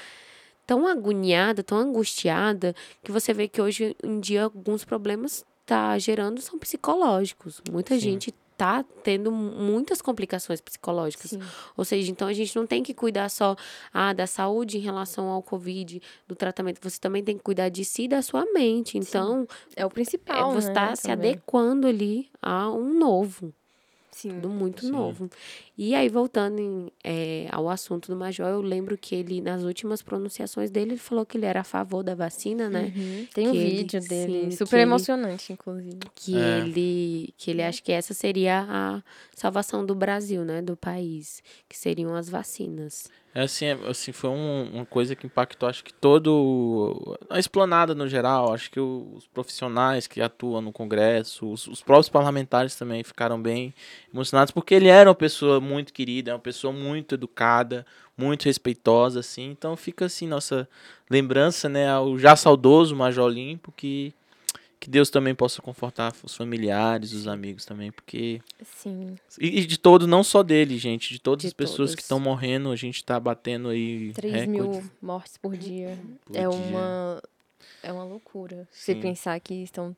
[0.67, 6.41] tão agoniada, tão angustiada, que você vê que hoje em dia alguns problemas tá gerando
[6.41, 7.63] são psicológicos.
[7.71, 8.01] Muita Sim.
[8.01, 11.31] gente tá tendo muitas complicações psicológicas.
[11.31, 11.41] Sim.
[11.77, 13.57] Ou seja, então a gente não tem que cuidar só
[13.93, 16.79] ah, da saúde em relação ao Covid, do tratamento.
[16.81, 18.97] Você também tem que cuidar de si e da sua mente.
[18.97, 20.73] Então, É o é, principal, você né?
[20.73, 21.33] está se também.
[21.33, 23.53] adequando ali a um novo
[24.13, 24.29] Sim.
[24.35, 24.93] tudo muito Sim.
[24.93, 25.29] novo.
[25.77, 30.03] E aí, voltando em, eh, ao assunto do Major, eu lembro que ele, nas últimas
[30.03, 32.93] pronunciações dele, ele falou que ele era a favor da vacina, né?
[32.95, 33.27] Uhum.
[33.35, 35.99] Tem um Que ele- vídeo dele, sim, super que ele- emocionante, inclusive.
[36.15, 36.59] Que É.
[36.61, 39.03] ele que ele acha que essa seria a
[39.35, 40.61] salvação do Brasil, né?
[40.63, 41.43] Do país.
[41.69, 43.09] Que seriam as vacinas.
[43.35, 47.95] É assim, é, assim foi um- uma coisa que impactou, acho que todo a esplanada
[47.95, 53.03] no geral, acho que os profissionais que atuam no Congresso, os, os próprios parlamentares também
[53.03, 53.73] ficaram bem
[54.13, 57.87] emocionados porque ele era uma pessoa muito querida, é uma pessoa muito educada,
[58.19, 59.51] muito respeitosa, assim.
[59.51, 60.69] Então fica assim nossa
[61.11, 64.13] lembrança, né, ao já saudoso Major Limpo que
[64.83, 69.15] que Deus também possa confortar os familiares, os amigos também, porque Sim.
[69.41, 71.95] e de todo, não só dele, gente, de todas De as pessoas todos.
[71.95, 75.97] que estão morrendo, a gente tá batendo aí 3 recorde mil mortes por dia.
[76.25, 76.51] por é dia.
[76.51, 77.23] uma.
[77.81, 78.67] É uma loucura.
[78.73, 79.01] Você Sim.
[79.01, 79.97] pensar que estão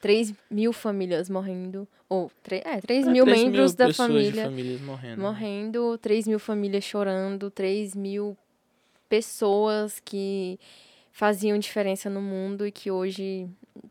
[0.00, 1.86] 3 mil famílias morrendo.
[2.08, 5.20] Ou, tre- é, 3 É, mil 3 membros da pessoas de família famílias morrendo.
[5.22, 8.36] morrendo, 3 mil famílias chorando, 3 mil
[9.08, 10.58] pessoas que
[11.12, 13.48] faziam diferença no mundo e que hoje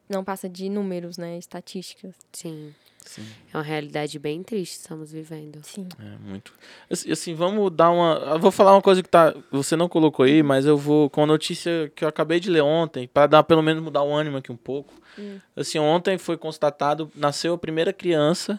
[0.10, 1.38] não passa de números, né?
[1.38, 2.16] Estatísticas.
[2.32, 2.74] Sim.
[3.06, 5.60] Sim, É uma realidade bem triste que estamos vivendo.
[5.62, 5.90] Sim.
[6.00, 6.54] é muito.
[6.90, 8.14] Assim, assim, vamos dar uma.
[8.34, 9.36] Eu vou falar uma coisa que tá.
[9.52, 11.10] Você não colocou aí, mas eu vou.
[11.10, 14.14] Com a notícia que eu acabei de ler ontem, para dar pelo menos mudar o
[14.16, 14.94] ânimo aqui um pouco.
[15.20, 15.38] Hum.
[15.54, 18.58] Assim, ontem foi constatado, nasceu a primeira criança.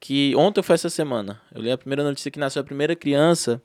[0.00, 0.34] Que.
[0.34, 1.40] Ontem foi essa semana.
[1.54, 3.62] Eu li a primeira notícia que nasceu a primeira criança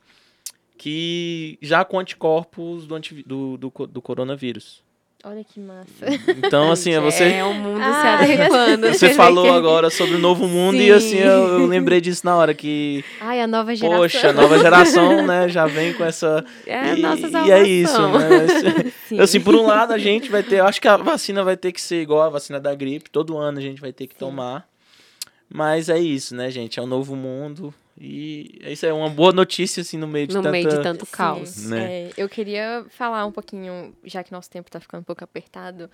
[0.78, 4.84] que já com anticorpos do, antivi- do, do, do coronavírus.
[5.24, 6.06] Olha que massa.
[6.38, 7.24] Então, assim, Gente, você.
[7.26, 8.88] É o mundo se Ai, adequando.
[8.88, 10.92] Você falou que- agora sobre o novo mundo e Sim.
[10.92, 14.00] assim, eu, eu lembrei disso na hora que, Ai, a nova geração.
[14.02, 16.46] poxa, a nova geração, né, já vem com essa...
[16.66, 18.92] É a e, nossa e é isso, né?
[19.10, 19.20] Sim.
[19.20, 21.72] Assim, por um lado a gente vai ter, eu acho que a vacina vai ter
[21.72, 24.68] que ser igual a vacina da gripe, todo ano a gente vai ter que tomar,
[25.50, 29.82] mas é isso, né, gente, é um novo mundo e isso é uma boa notícia,
[29.82, 30.52] assim, no meio de No tanta...
[30.52, 31.66] meio de tanto Sim, caos.
[31.66, 32.04] né?
[32.10, 35.90] é, eu queria falar um pouquinho, já que nosso tempo tá ficando um pouco apertado,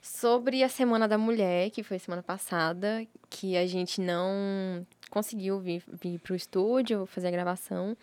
[0.00, 5.82] sobre a Semana da Mulher, que foi semana passada, que a gente não conseguiu vir,
[6.00, 7.96] vir pro estúdio fazer a gravação,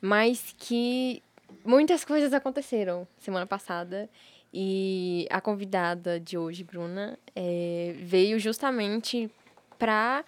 [0.00, 1.22] mas que
[1.64, 4.08] muitas coisas aconteceram semana passada.
[4.52, 9.30] E a convidada de hoje, Bruna, é, veio justamente
[9.78, 10.24] pra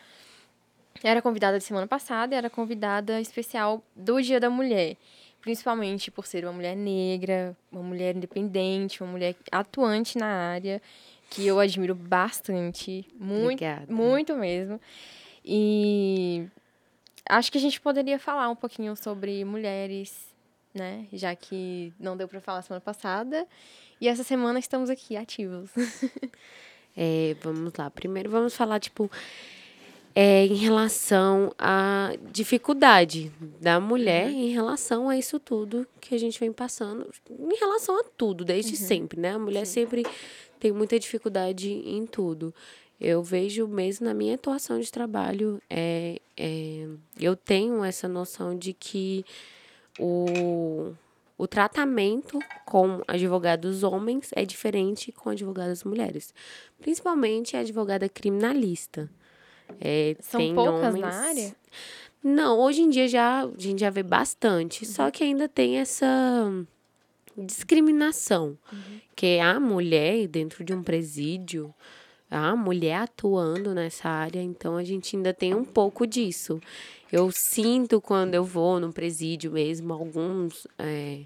[1.03, 4.97] era convidada de semana passada e era convidada especial do Dia da Mulher.
[5.41, 10.83] principalmente por ser uma mulher negra, uma mulher independente, uma mulher atuante na área,
[11.31, 13.87] que eu admiro bastante, muito, Obrigada.
[13.91, 14.79] muito mesmo.
[15.43, 16.47] E
[17.27, 20.15] acho que a gente poderia falar um pouquinho sobre mulheres,
[20.75, 21.07] né?
[21.11, 23.47] Já que não deu para falar semana passada.
[23.99, 25.71] E essa semana estamos aqui ativos.
[26.97, 27.89] É, vamos lá.
[27.89, 29.09] Primeiro vamos falar, tipo,
[30.15, 36.39] é, em relação à dificuldade da mulher em relação a isso tudo que a gente
[36.39, 37.09] vem passando.
[37.31, 39.35] Em relação a tudo, desde sempre, né?
[39.35, 40.05] A mulher sempre
[40.59, 42.53] tem muita dificuldade em tudo.
[43.01, 46.87] Eu vejo mesmo na minha atuação de trabalho, é, é,
[47.19, 49.25] eu tenho essa noção de que
[49.99, 50.93] o,
[51.39, 56.35] o tratamento com advogados homens é diferente com advogadas mulheres.
[56.79, 59.09] Principalmente a advogada criminalista.
[59.81, 61.01] É, São tem poucas homens...
[61.01, 61.57] na área?
[62.23, 66.53] Não, hoje em dia já, a gente já vê bastante, só que ainda tem essa
[67.37, 68.59] discriminação,
[69.17, 71.75] que é a mulher dentro de um presídio,
[72.31, 76.61] a mulher atuando nessa área, então a gente ainda tem um pouco disso.
[77.11, 81.23] Eu sinto quando eu vou no presídio mesmo, alguns, é,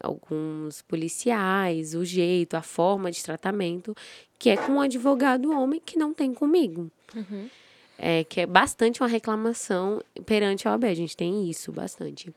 [0.00, 3.94] alguns policiais, o jeito, a forma de tratamento,
[4.38, 6.90] que é com um advogado homem que não tem comigo.
[7.96, 10.84] É, que é bastante uma reclamação perante a OAB.
[10.84, 12.34] A gente tem isso bastante.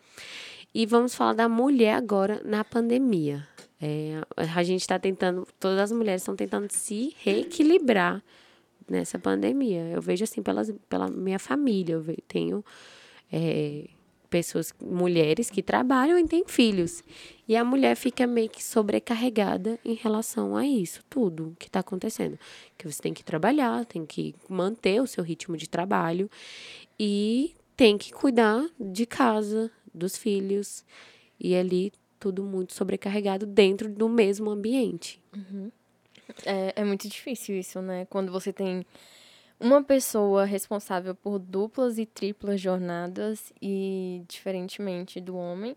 [0.73, 3.47] E vamos falar da mulher agora na pandemia.
[3.81, 8.23] É, a gente está tentando, todas as mulheres estão tentando se reequilibrar
[8.89, 9.89] nessa pandemia.
[9.89, 12.63] Eu vejo assim pelas, pela minha família, eu tenho
[13.31, 13.85] é,
[14.29, 17.03] pessoas, mulheres que trabalham e têm filhos.
[17.47, 22.37] E a mulher fica meio que sobrecarregada em relação a isso, tudo que está acontecendo.
[22.77, 26.29] Que você tem que trabalhar, tem que manter o seu ritmo de trabalho
[26.99, 30.83] e tem que cuidar de casa, dos filhos.
[31.39, 35.21] E ali tudo muito sobrecarregado dentro do mesmo ambiente.
[36.45, 38.05] É, é muito difícil isso, né?
[38.09, 38.85] Quando você tem
[39.59, 45.75] uma pessoa responsável por duplas e triplas jornadas e diferentemente do homem,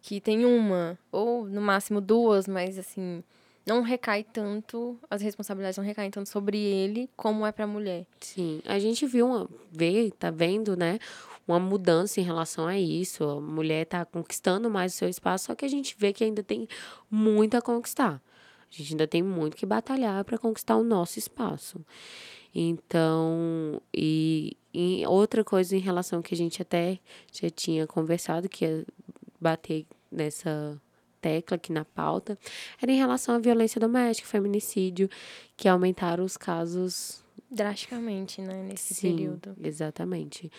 [0.00, 3.22] que tem uma ou no máximo duas, mas assim,
[3.64, 8.06] não recai tanto, as responsabilidades não recaem tanto sobre ele como é pra mulher.
[8.20, 10.98] Sim, a gente viu, uma, vê, tá vendo, né?
[11.46, 13.24] Uma mudança em relação a isso.
[13.24, 16.42] A mulher tá conquistando mais o seu espaço, só que a gente vê que ainda
[16.42, 16.68] tem
[17.10, 18.20] muito a conquistar.
[18.70, 21.84] A gente ainda tem muito que batalhar para conquistar o nosso espaço.
[22.54, 26.98] Então, e, e outra coisa em relação que a gente até
[27.32, 28.84] já tinha conversado, que é
[29.40, 30.80] bater nessa
[31.20, 32.38] tecla aqui na pauta,
[32.80, 35.08] era em relação à violência doméstica, feminicídio,
[35.56, 37.22] que aumentaram os casos
[37.52, 38.62] Drasticamente, né?
[38.62, 39.54] Nesse Sim, período.
[39.62, 40.50] exatamente.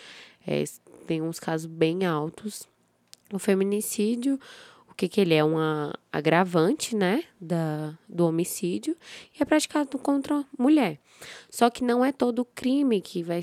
[0.46, 0.62] É,
[1.08, 2.68] tem uns casos bem altos.
[3.32, 4.38] O feminicídio,
[4.94, 5.44] o que que ele é?
[5.44, 5.56] Um
[6.12, 8.96] agravante, né, da, do homicídio
[9.36, 11.00] e é praticado contra mulher.
[11.50, 13.40] Só que não é todo crime que vai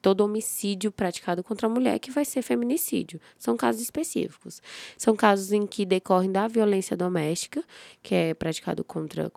[0.00, 3.20] todo homicídio praticado contra a mulher que vai ser feminicídio.
[3.38, 4.62] São casos específicos.
[4.96, 7.62] São casos em que decorrem da violência doméstica,
[8.02, 9.30] que é praticado contra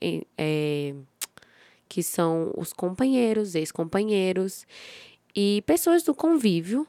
[0.00, 0.94] eh,
[1.88, 4.66] que são os companheiros, ex-companheiros
[5.36, 6.84] e pessoas do convívio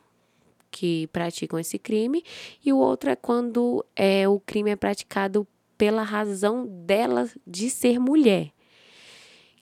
[0.74, 2.24] que praticam esse crime,
[2.66, 5.48] e o outro é quando é, o crime é praticado
[5.78, 8.52] pela razão dela de ser mulher.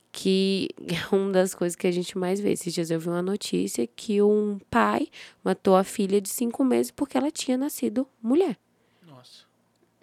[0.09, 2.53] Que é uma das coisas que a gente mais vê.
[2.53, 5.09] Esses dias eu vi uma notícia que um pai
[5.43, 8.57] matou a filha de cinco meses porque ela tinha nascido mulher.
[9.05, 9.43] Nossa.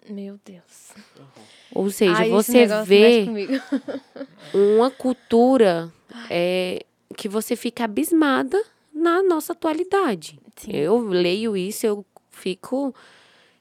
[0.07, 0.93] Meu Deus.
[1.73, 3.25] Ou seja, Ai, você vê
[4.53, 5.91] uma cultura
[6.29, 6.83] é,
[7.15, 8.59] que você fica abismada
[8.93, 10.39] na nossa atualidade.
[10.59, 10.71] Sim.
[10.71, 12.93] Eu leio isso, eu fico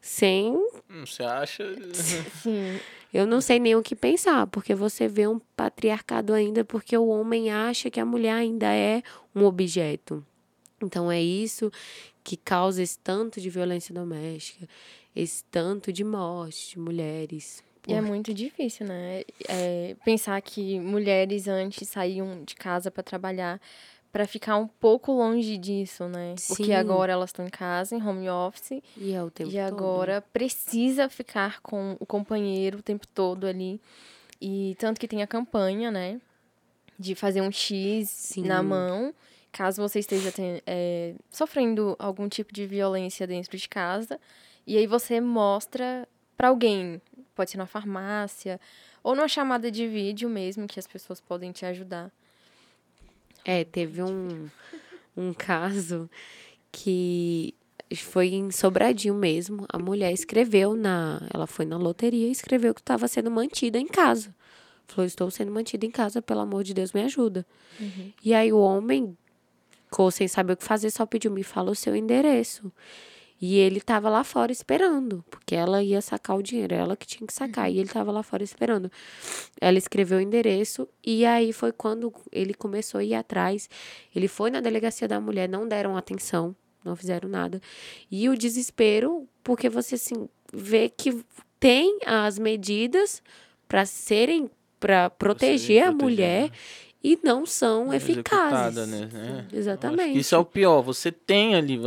[0.01, 0.53] sem.
[0.91, 1.65] Hum, Você acha?
[2.43, 2.79] Sim.
[3.13, 7.09] Eu não sei nem o que pensar, porque você vê um patriarcado ainda, porque o
[7.09, 9.03] homem acha que a mulher ainda é
[9.35, 10.25] um objeto.
[10.83, 11.73] Então é isso
[12.23, 14.69] que causa esse tanto de violência doméstica,
[15.17, 17.65] esse tanto de morte de mulheres.
[17.87, 19.23] E é muito difícil, né?
[19.49, 23.59] É, pensar que mulheres antes saíam de casa para trabalhar
[24.13, 26.35] para ficar um pouco longe disso, né?
[26.49, 26.73] Porque Sim.
[26.75, 29.63] agora elas estão em casa, em home office, E é o tempo e todo.
[29.75, 33.81] agora precisa ficar com o companheiro o tempo todo ali.
[34.41, 36.21] E tanto que tem a campanha, né?
[36.99, 38.45] De fazer um X Sim.
[38.45, 39.15] na mão,
[39.53, 44.19] caso você esteja ten- é, sofrendo algum tipo de violência dentro de casa.
[44.67, 47.01] E aí você mostra para alguém,
[47.35, 48.61] pode ser na farmácia,
[49.03, 52.11] ou numa chamada de vídeo mesmo, que as pessoas podem te ajudar.
[53.51, 54.47] É, teve um,
[55.17, 56.11] um caso
[56.71, 57.55] que
[57.97, 59.65] foi em Sobradinho mesmo.
[59.71, 61.27] A mulher escreveu na.
[61.33, 64.35] Ela foi na loteria e escreveu que estava sendo mantida em casa.
[64.87, 67.47] Falou: Estou sendo mantida em casa, pelo amor de Deus, me ajuda.
[67.81, 68.13] Uhum.
[68.23, 69.17] E aí o homem,
[69.87, 72.71] ficou sem saber o que fazer, só pediu: Me fala o seu endereço.
[73.41, 77.27] E ele tava lá fora esperando, porque ela ia sacar o dinheiro, ela que tinha
[77.27, 77.71] que sacar.
[77.71, 78.91] E ele tava lá fora esperando.
[79.61, 83.71] Ela escreveu o endereço e aí foi quando ele começou a ir atrás.
[84.15, 87.61] Ele foi na delegacia da mulher, não deram atenção, não fizeram nada.
[88.11, 91.25] E o desespero, porque você assim vê que
[91.61, 93.23] tem as medidas
[93.69, 96.51] para serem para proteger a mulher né?
[97.03, 98.87] E não são eficazes.
[98.89, 99.09] Né?
[99.53, 99.57] É.
[99.57, 100.13] Exatamente.
[100.13, 100.83] que isso é o pior.
[100.83, 101.79] Você tem ali.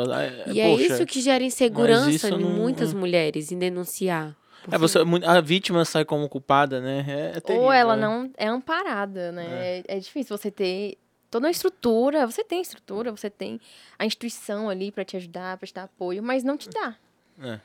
[0.47, 4.35] é, E é poxa, isso que gera insegurança em não- muitas mulheres em denunciar.
[4.71, 7.03] É, você, a vítima sai como culpada, né?
[7.07, 7.99] É, é terrível, Ou ela é.
[7.99, 9.45] não é amparada, né?
[9.79, 9.83] É.
[9.87, 10.97] é difícil você ter
[11.31, 12.25] toda uma estrutura.
[12.27, 13.59] Você tem estrutura, você tem
[13.97, 16.95] a instituição ali pra te ajudar, pra te dar apoio, mas não te dá.
[17.41, 17.59] É.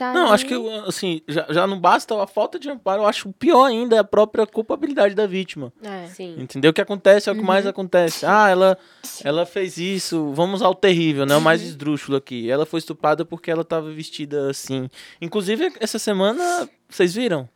[0.00, 0.54] Tá Não, ali- acho que,
[0.86, 4.04] assim, já, já não basta a falta de amparo, eu acho pior ainda é a
[4.04, 5.70] própria culpabilidade da vítima.
[5.82, 6.06] É.
[6.06, 6.36] Sim.
[6.38, 6.70] Entendeu?
[6.70, 7.70] O que acontece é o que mais Uhum.
[7.70, 8.24] acontece.
[8.24, 8.78] Ah, ela,
[9.22, 11.34] ela fez isso, vamos ao terrível, né?
[11.34, 11.44] O Uhum.
[11.44, 12.50] mais esdrúxulo aqui.
[12.50, 14.88] Ela foi estuprada porque ela tava vestida assim.
[15.20, 17.46] Inclusive, essa semana, vocês viram?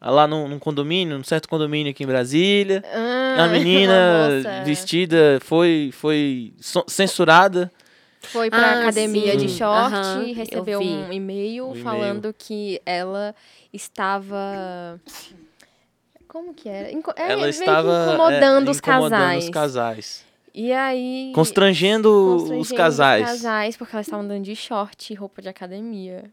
[0.00, 2.82] Ah, Lá num, num condomínio, num certo condomínio aqui em Brasília.
[2.92, 3.92] Ah, A menina
[4.42, 6.52] moça vestida foi, foi
[6.88, 7.70] censurada.
[8.24, 9.46] Foi pra Ah, academia sim.
[9.46, 9.94] de short
[10.24, 11.84] e eu recebeu um e-mail Um e-mail.
[11.84, 13.34] falando que ela
[13.72, 15.00] estava.
[16.28, 16.90] Como que era?
[16.92, 19.44] Inco- é, ela meio que estava é, incomodando os incomodando casais.
[19.44, 20.24] os casais.
[20.52, 21.32] E aí.
[21.34, 22.08] Constrangendo,
[22.38, 23.22] constrangendo os casais.
[23.24, 26.24] Os casais, porque elas estavam andando de short e roupa de academia.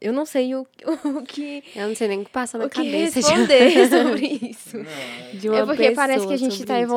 [0.00, 0.64] Eu não sei o,
[1.04, 3.88] o que, Eu não sei nem o que passa na o que cabeça de- responder
[3.88, 4.76] sobre isso.
[5.34, 6.88] de uma É porque parece que a gente sobre tá isso.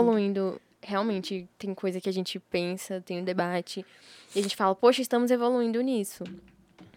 [0.81, 3.85] Realmente, tem coisa que a gente pensa, tem um debate.
[4.35, 6.23] E a gente fala, poxa, estamos evoluindo nisso.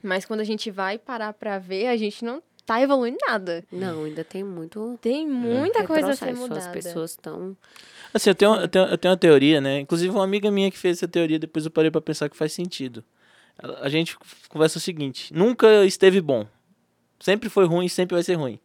[0.03, 3.65] Mas quando a gente vai parar pra ver, a gente não tá evoluindo nada.
[3.71, 6.61] Não, ainda tem muito Tem muita coisa a ser mudada.
[6.61, 7.57] As pessoas estão.
[8.13, 9.81] Assim, eu tenho, eu, tenho, eu tenho uma teoria, né?
[9.81, 12.53] Inclusive, uma amiga minha que fez essa teoria, depois eu parei pra pensar que faz
[12.53, 13.05] sentido.
[13.81, 14.17] A gente
[14.49, 16.47] conversa o seguinte: nunca esteve bom.
[17.21, 18.59] Sempre foi ruim, sempre vai ser ruim.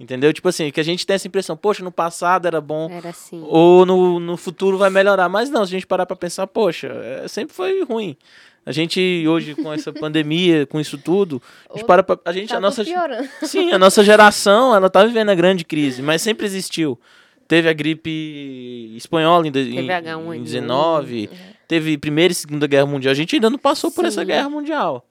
[0.00, 0.32] Entendeu?
[0.32, 3.44] Tipo assim, que a gente tem essa impressão, poxa, no passado era bom, Era assim.
[3.46, 5.28] ou no, no futuro vai melhorar.
[5.28, 8.16] Mas não, se a gente parar pra pensar, poxa, é, sempre foi ruim.
[8.64, 12.32] A gente, hoje, com essa pandemia, com isso tudo, a gente Ou para pra, A
[12.32, 12.82] gente, Tá a nossa.
[12.82, 13.28] piorando.
[13.44, 16.98] Sim, a nossa geração, ela tá vivendo a grande crise, mas sempre existiu.
[17.46, 20.36] Teve a gripe espanhola em, Teve em, H1N1.
[20.36, 21.30] em 19,
[21.68, 23.10] teve Primeira e Segunda Guerra Mundial.
[23.12, 25.04] A gente ainda não passou por essa guerra mundial.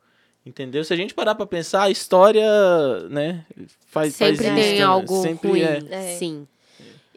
[0.46, 0.84] Entendeu?
[0.84, 2.44] Se a gente parar pra pensar, a história,
[3.10, 3.46] né,
[3.88, 4.84] faz, faz Sempre isso, tem né?
[4.84, 5.62] algo Sempre ruim.
[5.62, 5.80] é.
[5.90, 6.16] É.
[6.18, 6.48] Sim.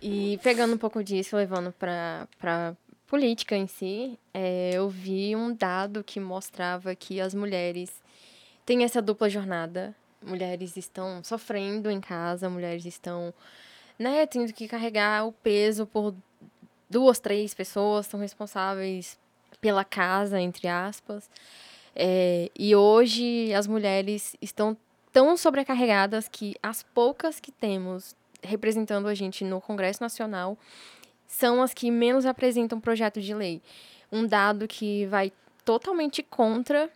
[0.01, 5.55] E pegando um pouco disso, levando pra, pra política em si, é, eu vi um
[5.55, 7.91] dado que mostrava que as mulheres
[8.67, 9.95] têm essa dupla jornada.
[10.21, 13.33] Mulheres estão sofrendo em casa, mulheres estão
[13.99, 16.15] né, tendo que carregar o peso por
[16.91, 19.19] duas, três pessoas, são responsáveis
[19.61, 21.29] pela casa, entre aspas.
[21.95, 24.77] É, e hoje as mulheres estão
[25.13, 30.59] tão sobrecarregadas que as poucas que temos representando a gente no Congresso Nacional
[31.27, 33.63] são as que menos apresentam projeto de lei.
[34.11, 35.33] Um dado que vai
[35.65, 36.91] totalmente contra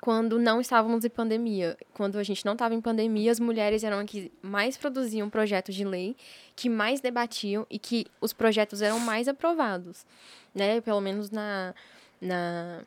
[0.00, 1.76] quando não estávamos em pandemia.
[1.92, 5.74] Quando a gente não estava em pandemia, as mulheres eram as que mais produziam projetos
[5.74, 6.16] de lei,
[6.56, 10.06] que mais debatiam e que os projetos eram mais aprovados,
[10.54, 10.80] né?
[10.80, 11.74] Pelo menos na,
[12.20, 12.82] na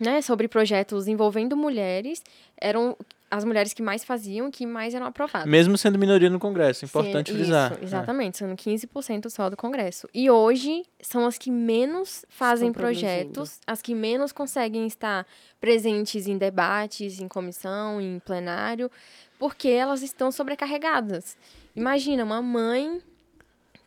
[0.00, 2.22] né, sobre projetos envolvendo mulheres,
[2.60, 2.96] eram
[3.30, 5.46] as mulheres que mais faziam, que mais eram aprovadas.
[5.46, 7.72] Mesmo sendo minoria no Congresso, importante Sendo- frisar.
[7.72, 10.08] Isso, exatamente, sendo 15% só do Congresso.
[10.14, 15.26] E hoje são as que menos fazem Estão projetos, as que menos conseguem estar
[15.60, 18.90] presentes em debates, em comissão, em plenário,
[19.38, 21.36] porque elas estão sobrecarregadas.
[21.76, 23.00] Imagina uma mãe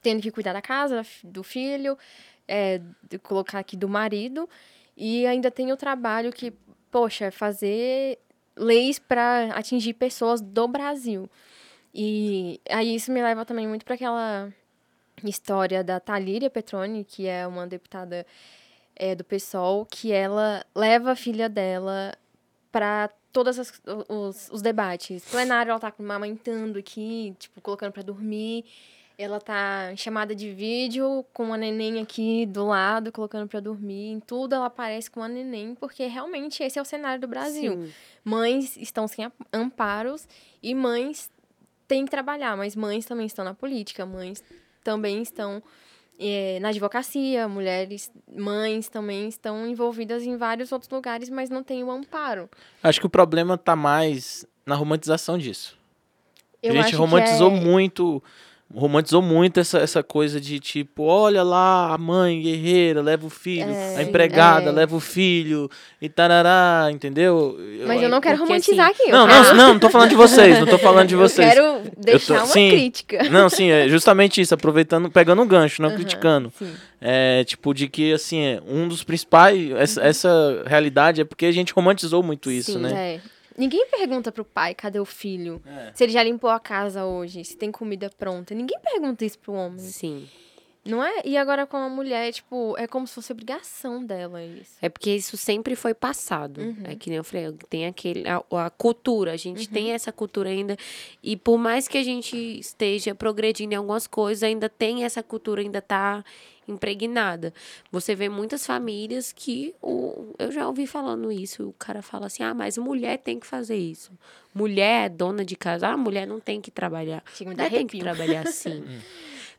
[0.03, 1.97] tendo que cuidar da casa, do filho,
[2.47, 4.47] é, de colocar aqui do marido,
[5.04, 6.54] e ainda tem o trabalho que,
[6.91, 8.20] poxa, é fazer
[8.56, 11.28] leis para atingir pessoas do Brasil.
[11.91, 14.54] E aí isso me leva também muito para aquela
[15.24, 18.28] história da Talíria Petroni, que é uma deputada
[18.95, 22.14] é, do PSOL, que ela leva a filha dela
[22.72, 23.58] para todos
[24.08, 25.26] os, os debates.
[25.32, 28.66] Plenário, ela tá amamentando aqui, tipo, colocando para dormir.
[29.22, 34.12] Ela tá em chamada de vídeo com a neném aqui do lado, colocando para dormir.
[34.12, 37.74] Em tudo ela aparece com a neném, porque realmente esse é o cenário do Brasil
[37.74, 37.94] Sim.
[38.24, 40.28] mães estão sem amparos
[40.62, 41.30] e mães
[41.88, 44.44] têm que trabalhar, mas mães também estão na política, mães
[44.84, 45.62] também estão
[46.20, 51.84] é, na advocacia, mulheres, mães também estão envolvidas em vários outros lugares, mas não tem
[51.84, 52.50] o amparo.
[52.82, 55.78] Acho que o problema tá mais na romantização disso.
[56.62, 58.24] Eu a gente romantizou é- muito,
[58.76, 63.70] romantizou muito essa, essa coisa de tipo, olha lá, a mãe guerreira leva o filho,
[63.70, 64.72] É, a empregada é.
[64.72, 65.70] leva o filho
[66.02, 67.58] e tarará, entendeu?
[67.86, 69.04] Mas eu não quero porque, romantizar aqui.
[69.04, 71.56] eu Não, quero- não, não, não tô falando de vocês, não tô falando de vocês.
[71.56, 72.70] Eu quero deixar uma sim.
[72.70, 73.24] crítica.
[73.30, 76.54] Não, sim, é justamente isso, aproveitando, pegando um gancho, não Aham, criticando.
[76.58, 76.72] sim.
[77.04, 81.52] É, tipo, de que, assim, é, um dos principais, essa, essa realidade é porque a
[81.52, 83.16] gente romantizou muito isso, Sim, né?
[83.16, 83.20] É.
[83.58, 85.62] Ninguém pergunta pro pai cadê o filho.
[85.66, 85.91] É.
[85.93, 88.54] Se ele já limpou a casa hoje, se tem comida pronta.
[88.56, 89.80] Ninguém pergunta isso pro homem.
[89.80, 90.28] Sim.
[90.84, 91.22] Não é?
[91.24, 94.78] E agora com a mulher, tipo, é como se fosse obrigação dela isso.
[94.82, 96.60] É porque isso sempre foi passado.
[96.60, 96.76] Uhum.
[96.86, 99.74] É que nem eu falei, tem aquele, a, a cultura, a gente Uhum.
[99.74, 100.76] tem essa cultura ainda.
[101.22, 105.62] E por mais que a gente esteja progredindo em algumas coisas, ainda tem essa cultura,
[105.62, 106.26] ainda tá
[106.68, 107.53] impregnada.
[107.91, 112.43] Você vê muitas famílias que o, eu já ouvi falando isso, o cara fala assim:
[112.43, 114.12] "Ah, mas mulher tem que fazer isso.
[114.53, 117.24] Mulher é dona de casa, ah, mulher não tem que trabalhar.
[117.45, 118.84] Mulher tem que trabalhar assim.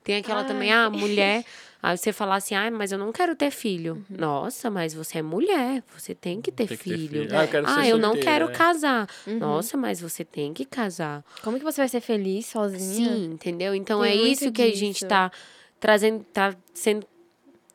[0.04, 0.46] Tem aquela Ai.
[0.46, 1.44] também, ah, mulher.
[1.80, 4.04] Aí você fala assim, ah, mas eu não quero ter filho.
[4.08, 7.22] Nossa, mas você é mulher, você tem que ter Tem que ter filho.
[7.24, 7.36] filho.
[7.38, 8.52] Ah, eu quero Ah, ser eu não quero é.
[8.52, 9.08] casar.
[9.26, 9.38] Uhum.
[9.38, 11.24] Nossa, mas você tem que casar.
[11.42, 13.16] Como que você vai ser feliz sozinha?
[13.16, 13.74] Sim, entendeu?
[13.74, 15.30] Então Tem é isso que a gente tá
[15.82, 17.04] trazendo, tá sendo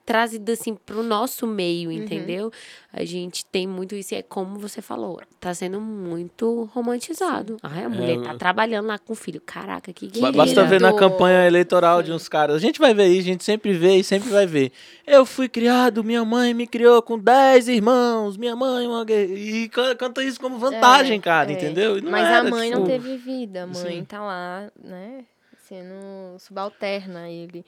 [0.05, 1.51] trazido assim pro nosso Uhum.
[1.51, 2.49] meio, entendeu?
[2.93, 7.57] A gente tem muito isso, e é como você falou, tá sendo muito romantizado.
[7.61, 9.41] Ah, a mulher tá eu- trabalhando lá com o filho.
[9.45, 10.31] Caraca, que guerreira.
[10.37, 12.55] Basta ver na campanha eleitoral de uns caras.
[12.55, 14.71] A gente vai ver isso, a gente sempre vê e sempre vai ver.
[15.05, 19.33] Eu fui criado, minha mãe me criou com 10 irmãos, minha mãe uma guerreira.
[19.37, 21.53] E can- canta isso como vantagem, É, cara, é.
[21.55, 22.01] entendeu?
[22.01, 23.63] Não Mas era, a mãe não tipo, teve vida.
[23.63, 24.05] A mãe Sim.
[24.05, 25.25] tá lá, né?
[25.67, 27.65] Sendo subalterna a ele.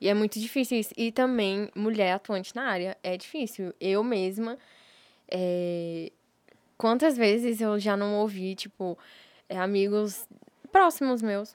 [0.00, 0.92] E é muito difícil isso.
[0.96, 3.72] E também, mulher atuante na área, é difícil.
[3.80, 4.58] Eu mesma.
[5.30, 6.10] é,
[6.76, 8.98] Quantas vezes eu já não ouvi, tipo,
[9.48, 10.28] é, amigos
[10.70, 11.54] próximos meus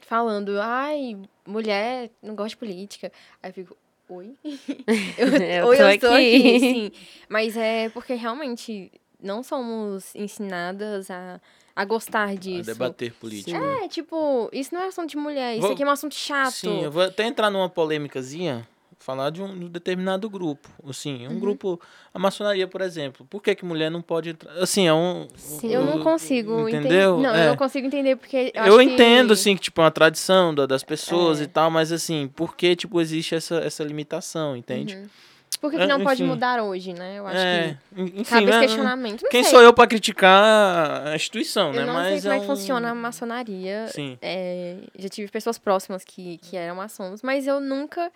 [0.00, 3.12] falando, ai, mulher não gosta de política.
[3.42, 3.76] Aí eu fico,
[4.08, 4.34] oi?
[5.18, 6.36] eu, Eu oi, tô eu estou aqui.
[6.36, 6.60] aqui.
[6.60, 6.92] Sim.
[7.28, 8.90] Mas é porque realmente
[9.22, 11.38] não somos ensinadas a,
[11.80, 12.64] a gostar a disso.
[12.66, 13.56] debater política.
[13.56, 16.52] É, tipo, isso não é assunto de mulher, isso Vou- aqui é um assunto chato.
[16.52, 18.66] Sim, eu vou até entrar numa polêmicazinha,
[18.98, 20.68] falar de um, de um determinado grupo.
[20.86, 21.34] Assim, Uhum.
[21.36, 21.80] um grupo,
[22.12, 23.26] a maçonaria, por exemplo.
[23.30, 24.52] Por que, que mulher não pode entrar?
[24.58, 25.26] Assim, é um.
[25.36, 25.68] Sim.
[25.72, 26.78] Eu não consigo entender.
[26.80, 27.18] Entendeu?
[27.18, 27.44] Não, É.
[27.46, 28.52] eu não consigo entender porque.
[28.54, 31.44] Eu, Eu, acho que- entendo, assim, que, tipo, é uma tradição da- das pessoas É.
[31.44, 34.96] e tal, mas, assim, por que, tipo, existe essa, essa limitação, entende?
[34.96, 35.06] Uhum.
[35.58, 36.30] Por que, que É, não pode enfim.
[36.30, 37.18] mudar hoje, né?
[37.18, 38.00] Eu acho é, que.
[38.02, 39.22] enfim, Cabe esse né, questionamento.
[39.22, 39.50] Não Quem sei.
[39.50, 41.82] sou eu pra criticar a instituição, né?
[41.82, 42.56] Eu não mas sei como é é que um...
[42.56, 43.88] funciona a maçonaria.
[43.88, 44.16] Sim.
[44.22, 48.10] É, já tive pessoas próximas que, que eram maçons, mas eu nunca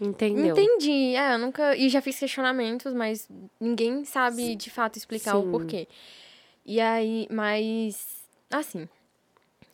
[0.00, 0.56] Entendeu?
[0.56, 1.14] entendi.
[1.16, 1.76] É, eu nunca.
[1.76, 3.28] E já fiz questionamentos, mas
[3.60, 5.50] ninguém sabe de fato explicar o Sim.
[5.50, 5.88] porquê.
[6.64, 8.24] E aí, mas.
[8.50, 8.88] Assim.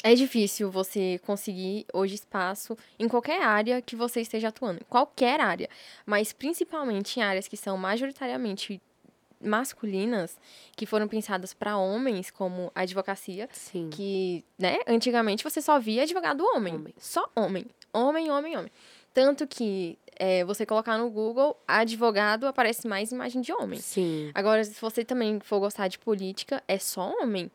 [0.06, 4.84] É difícil você conseguir hoje espaço em qualquer área que você esteja atuando.
[4.88, 5.68] Qualquer área.
[6.04, 8.80] Mas principalmente em áreas que são majoritariamente
[9.40, 10.38] masculinas,
[10.76, 13.90] que foram pensadas para homens, como a advocacia, Sim.
[13.90, 16.76] que, né, antigamente você só via advogado homem.
[16.76, 16.94] Homem.
[16.98, 17.66] Só homem.
[17.92, 18.70] Homem, homem, homem.
[19.12, 23.80] Tanto que é, você colocar no Google, advogado aparece mais imagem de homem.
[23.80, 24.30] Sim.
[24.34, 27.50] Agora, se você também for gostar de política, é só homem.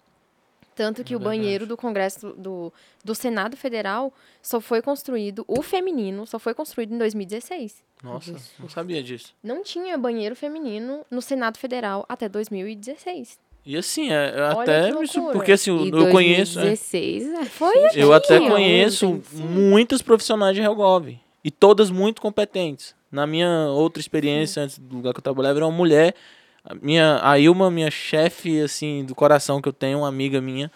[0.82, 2.74] Tanto que É o banheiro do Congresso do,
[3.06, 4.12] do Senado Federal
[4.42, 7.84] só foi construído, o feminino só foi construído em 2016.
[8.04, 9.36] Nossa, não sabia disso.
[9.44, 13.38] Não tinha banheiro feminino no Senado Federal até 2016.
[13.64, 17.34] E assim, é, eu Olha até me porque assim, eu, E eu conheço, é, 2016,
[17.34, 19.44] é, Foi eu até tinha conheço sim.
[19.44, 22.96] muitas profissionais de Helgov e todas muito competentes.
[23.12, 26.16] Na minha outra experiência antes do lugar que eu trabalhava era uma mulher,
[26.64, 30.72] a minha a Ilma, minha chefe assim do coração que eu tenho, uma amiga minha,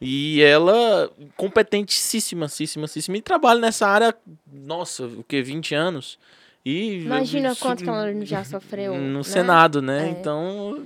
[0.00, 4.14] e ela competentíssima, síssima, síssima, e trabalha nessa área,
[4.52, 6.18] nossa, o que 20 anos.
[6.64, 8.94] E Imagina isso- quanto que ela já sofreu.
[8.94, 9.22] no né?
[9.22, 10.06] Senado, né?
[10.08, 10.10] É.
[10.10, 10.84] Então,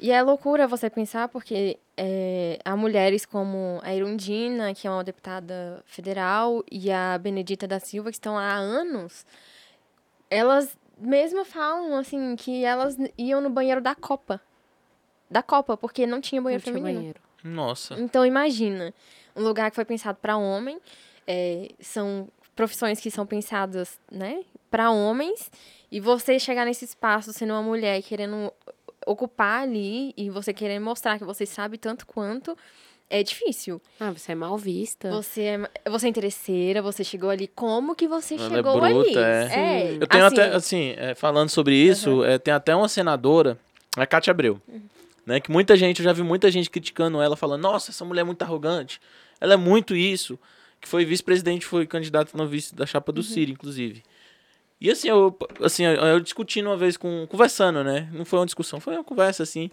[0.00, 5.02] E é loucura você pensar, porque é, há mulheres como a Irundina, que é uma
[5.02, 9.26] deputada federal, e a Benedita da Silva, que estão há anos,
[10.30, 14.40] elas mesmo falam, assim, que elas iam no banheiro da Copa.
[15.30, 16.98] Da Copa, porque não tinha não banheiro tinha feminino.
[16.98, 17.20] banheiro.
[17.44, 17.94] nossa.
[17.94, 18.94] Então, imagina,
[19.36, 20.80] um lugar que foi pensado para homem,
[21.26, 25.50] é, são profissões que são pensadas, né, para homens,
[25.90, 28.52] e você chegar nesse espaço sendo uma mulher e querendo
[29.06, 32.56] ocupar ali e você querendo mostrar que você sabe tanto quanto,
[33.10, 33.80] é difícil.
[33.98, 35.10] Ah, você é mal vista.
[35.10, 37.48] Você é, você é interesseira, você chegou ali.
[37.48, 39.16] Como que você Ela é chegou bruta, ali?
[39.18, 39.92] é.
[39.92, 43.58] É, Eu tenho assim, até, assim, é, falando sobre isso, é, tem até uma senadora,
[43.96, 44.60] a Cátia Abreu,
[45.26, 45.40] né?
[45.40, 48.24] Que muita gente, eu já vi muita gente criticando ela, falando, nossa, essa mulher é
[48.24, 49.00] muito arrogante,
[49.40, 50.38] ela é muito isso.
[50.80, 54.00] Que foi vice-presidente, foi candidato no vice da chapa do Ciro, inclusive.
[54.80, 57.26] E assim, eu, assim, eu, eu discutindo uma vez com.
[57.26, 58.08] conversando, né?
[58.12, 59.72] Não foi uma discussão, foi uma conversa assim.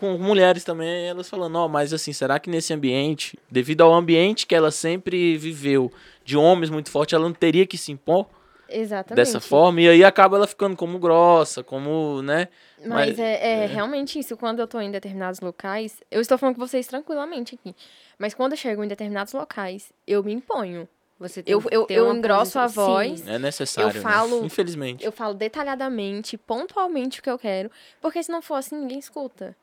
[0.00, 4.46] Com mulheres também, elas falando, ó, mas assim, será que nesse ambiente, devido ao ambiente
[4.46, 5.92] que ela sempre viveu,
[6.24, 8.26] de homens muito fortes, ela não teria que se impor?
[8.68, 9.14] Exatamente.
[9.14, 12.48] dessa forma, e aí acaba ela ficando como grossa, como, né?
[12.80, 13.66] Mas, Mas- é, é é.
[13.66, 14.36] realmente isso.
[14.36, 17.76] Quando eu tô em determinados locais, eu estou falando com vocês tranquilamente aqui.
[18.18, 20.88] Mas quando eu chego em determinados locais, eu me imponho.
[21.20, 23.20] Você tem, Eu- eu- tem eu engrosso a voz.
[23.20, 23.30] Sim.
[23.30, 23.98] É necessário.
[23.98, 24.46] Eu falo- né?
[24.46, 25.04] Infelizmente.
[25.04, 27.70] Eu falo detalhadamente, pontualmente o que eu quero,
[28.02, 29.56] porque se não for assim, ninguém escuta.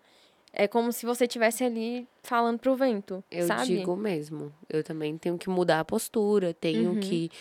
[0.55, 3.65] É como se você estivesse ali falando pro vento, Eu sabe?
[3.77, 4.53] digo mesmo.
[4.69, 6.95] Eu também tenho que mudar a postura, tenho Uhum.
[6.99, 7.31] que.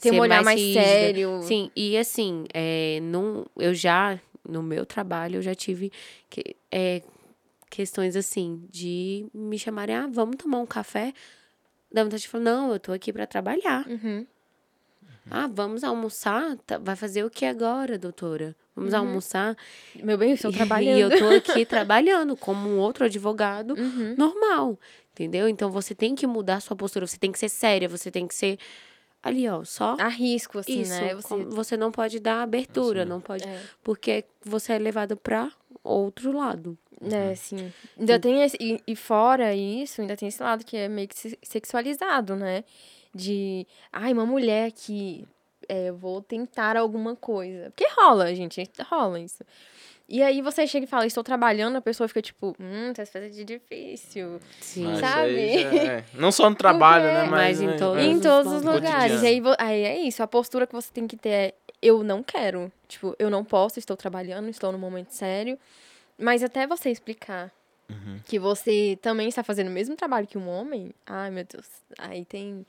[0.00, 0.80] Tem um olhar mais rígida.
[0.84, 1.40] sério.
[1.42, 5.90] Sim, e assim, é, num, eu já, no meu trabalho, eu já tive
[6.28, 7.02] que, é,
[7.70, 11.14] questões assim, de me chamarem, ah, vamos tomar um café?
[11.90, 13.86] Da vontade de falar, não, eu tô aqui pra trabalhar.
[13.88, 14.26] Uhum.
[15.30, 16.56] Ah, vamos almoçar?
[16.66, 18.54] Tá- vai fazer o que agora, doutora?
[18.76, 18.98] Vamos Uhum.
[19.00, 19.56] almoçar?
[19.94, 20.98] Meu bem, eu estou E- trabalhando.
[20.98, 24.14] E eu tô aqui trabalhando como um outro advogado Uhum.
[24.18, 24.78] normal,
[25.12, 25.48] entendeu?
[25.48, 28.34] Então você tem que mudar sua postura, você tem que ser séria, você tem que
[28.34, 28.58] ser
[29.22, 30.90] ali, ó, só Arrisco, assim, isso.
[30.92, 31.14] né?
[31.14, 31.44] Você...
[31.46, 33.08] Você não pode dar abertura, Assim.
[33.10, 33.60] não pode, É.
[33.82, 35.50] porque você é levado pra
[35.82, 36.76] outro lado.
[37.10, 37.72] É, sim.
[37.98, 41.18] Ainda tem esse, e, e fora isso, ainda tem esse lado que é meio que
[41.18, 42.62] se- sexualizado, né?
[43.14, 45.24] De, ai, uma mulher que
[45.68, 47.70] é, eu vou tentar alguma coisa.
[47.70, 49.44] Porque rola, gente, rola isso.
[50.08, 53.32] E aí você chega e fala, estou trabalhando, a pessoa fica tipo, hum, tá fazendo
[53.32, 54.38] de difícil.
[54.60, 54.84] Sim.
[54.84, 55.30] Mas sabe?
[55.36, 56.04] aí já é.
[56.14, 57.24] Não só no trabalho, Porque- né?
[57.24, 58.06] Mas, Mas em né, todos é.
[58.06, 58.80] em os todos os modos.
[58.80, 59.22] lugares.
[59.22, 62.22] E aí, aí é isso, a postura que você tem que ter é, eu não
[62.22, 62.70] quero.
[62.86, 65.58] Tipo, eu não posso, estou trabalhando, estou num momento sério.
[66.16, 67.50] Mas até você explicar
[67.88, 68.18] Uhum.
[68.24, 71.66] que você também está fazendo o mesmo trabalho que um homem, ai meu Deus,
[71.98, 72.66] aí tem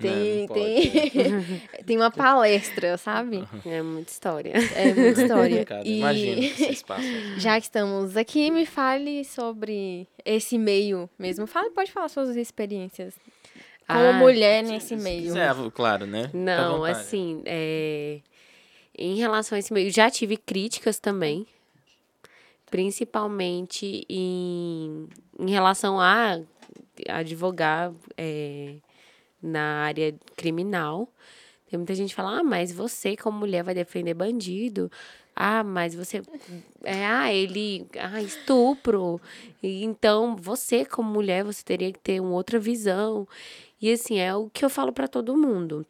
[0.00, 3.42] tem Não, não pode, tem, tem uma palestra, sabe?
[3.64, 4.52] É muita história.
[4.74, 5.66] É muita história.
[5.84, 7.04] E Imagina o que vocês passam.
[7.38, 11.46] já que estamos aqui, me fale sobre esse meio mesmo.
[11.46, 13.14] Fale, pode falar suas experiências
[13.86, 15.22] como Ah, mulher nesse Se meio.
[15.22, 16.30] quiser, claro, né?
[16.32, 18.20] Não, assim, é,
[18.96, 21.44] em relação a esse meio, já tive críticas também,
[22.70, 26.38] principalmente em, em relação a
[27.08, 28.74] advogar é,
[29.42, 31.08] na área criminal.
[31.68, 34.90] Tem muita gente que fala, ah, mas você como mulher vai defender bandido.
[35.34, 36.20] Ah, mas você.
[36.82, 37.86] É, ah, ele.
[37.98, 39.20] Ah, estupro.
[39.62, 43.26] Então, você como mulher, você teria que ter uma outra visão.
[43.80, 45.86] E assim, é o que eu falo para todo mundo.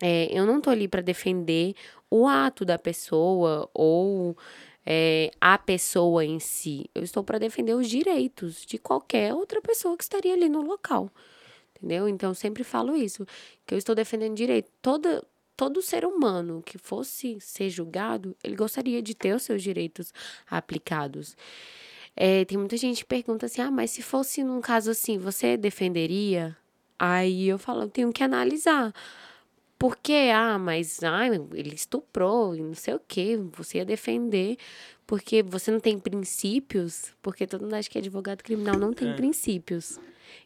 [0.00, 1.74] É, eu não tô ali para defender
[2.10, 4.36] o ato da pessoa ou
[4.84, 6.90] é, a pessoa em si.
[6.94, 11.10] Eu estou para defender os direitos de qualquer outra pessoa que estaria ali no local.
[11.82, 12.08] Entendeu?
[12.08, 13.26] Então, eu sempre falo isso,
[13.66, 14.70] que eu estou defendendo direito.
[14.80, 15.24] Toda,
[15.56, 20.14] todo ser humano que fosse ser julgado, ele gostaria de ter os seus direitos
[20.48, 21.36] aplicados.
[22.14, 25.56] É, tem muita gente que pergunta assim, ah, mas se fosse num caso assim, você
[25.56, 26.56] defenderia?
[26.96, 28.94] Aí eu falo, eu tenho que analisar.
[29.76, 30.30] Por quê?
[30.32, 33.36] Ah, mas ah, ele estuprou e não sei o quê.
[33.54, 34.56] Você ia defender
[35.04, 37.12] porque você não tem princípios?
[37.20, 39.14] Porque todo mundo acha que advogado criminal não tem É.
[39.14, 39.98] princípios.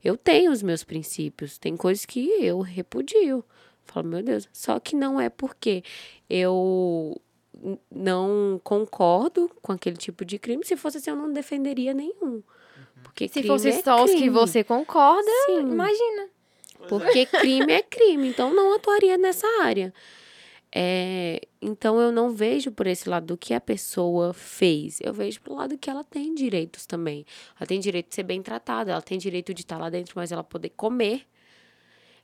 [0.05, 1.59] Eu tenho os meus princípios.
[1.59, 3.45] Tem coisas que eu repudio.
[3.85, 4.49] Falo, meu Deus.
[4.53, 5.83] Só que não é porque
[6.29, 7.21] eu
[7.91, 10.65] não concordo com aquele tipo de crime.
[10.65, 12.43] Se fosse assim, eu não defenderia nenhum.
[13.03, 14.31] Porque Se crime fosse é só os que crime.
[14.31, 15.61] você concorda, Sim.
[15.61, 16.29] imagina.
[16.89, 19.93] Porque crime é crime, então não atuaria nessa área.
[20.73, 25.01] É, então eu não vejo por esse lado do que a pessoa fez.
[25.01, 27.25] Eu vejo pelo lado que ela tem direitos também.
[27.59, 30.33] Ela tem direito de ser bem tratada, ela tem direito de estar lá dentro, mas
[30.33, 31.27] ela poder comer.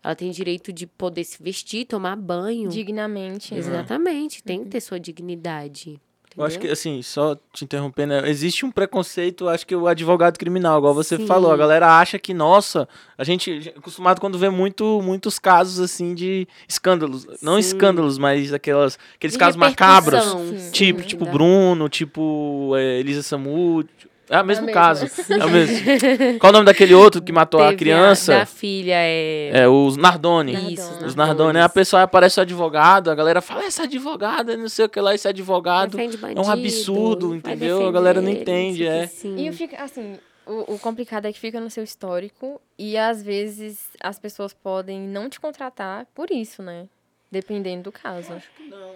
[0.03, 2.69] Ela tem direito de poder se vestir, tomar banho.
[2.69, 3.55] Dignamente.
[3.55, 3.61] né?
[3.61, 6.01] Exatamente, tem que ter sua dignidade.
[6.37, 6.73] Eu acho que, entendeu?
[6.73, 11.27] assim, só te interrompendo, existe um preconceito, acho que o advogado criminal, igual você Sim.
[11.27, 12.89] falou, a galera acha que, nossa,
[13.19, 17.27] a gente é acostumado quando vê muito, muitos casos, assim, de escândalos.
[17.43, 17.61] Não Sim.
[17.61, 20.23] escândalos, mas aquelas, aqueles De casos macabros.
[20.25, 20.71] Sim.
[20.71, 23.85] Tipo, sim, tipo da- Bruno, tipo é, Elisa Samu.
[24.31, 25.07] É o mesmo caso.
[25.29, 25.77] É o mesmo.
[26.41, 28.39] Qual o nome daquele outro que matou a Teve criança?
[28.39, 29.51] da filha é.
[29.53, 30.53] É, os Nardoni.
[30.53, 30.75] Nardoni.
[30.75, 31.59] Isso, Os Nardoni.
[31.59, 35.01] Aí a pessoa aparece o advogado, a galera fala, essa advogada, não sei o que
[35.01, 35.97] lá, esse advogado.
[35.97, 37.87] Defende é um bandido, absurdo, entendeu?
[37.87, 39.11] A galera não entende, é.
[39.25, 40.17] E eu fico, assim,
[40.47, 45.01] O, o complicado é que fica no seu histórico e às vezes as pessoas podem
[45.01, 46.87] não te contratar por isso, né?
[47.31, 48.33] Dependendo do caso.
[48.35, 48.91] Acho que não.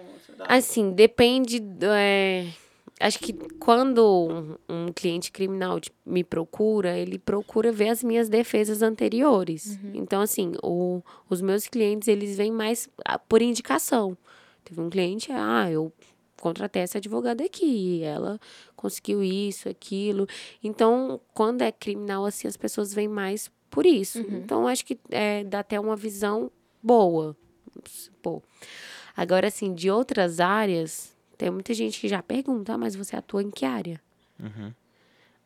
[0.47, 1.59] Assim, depende.
[1.59, 2.45] do- é,
[2.99, 8.81] acho que quando um, um cliente criminal me procura, ele procura ver as minhas defesas
[8.81, 9.79] anteriores.
[9.93, 14.17] Então, assim, o- os meus clientes, eles vêm mais ah, por indicação.
[14.63, 15.91] Teve um cliente, ah, eu
[16.41, 18.39] contratei essa advogada aqui, ela
[18.75, 20.27] conseguiu isso, aquilo.
[20.63, 24.19] Então, quando é criminal, assim, as pessoas vêm mais por isso.
[24.19, 26.51] Então, acho que é, dá até uma visão
[26.81, 27.35] boa.
[28.21, 28.41] Pô.
[29.15, 33.43] Agora, assim, de outras áreas, tem muita gente que já pergunta, ah, mas você atua
[33.43, 34.01] em que área?
[34.39, 34.73] Uhum.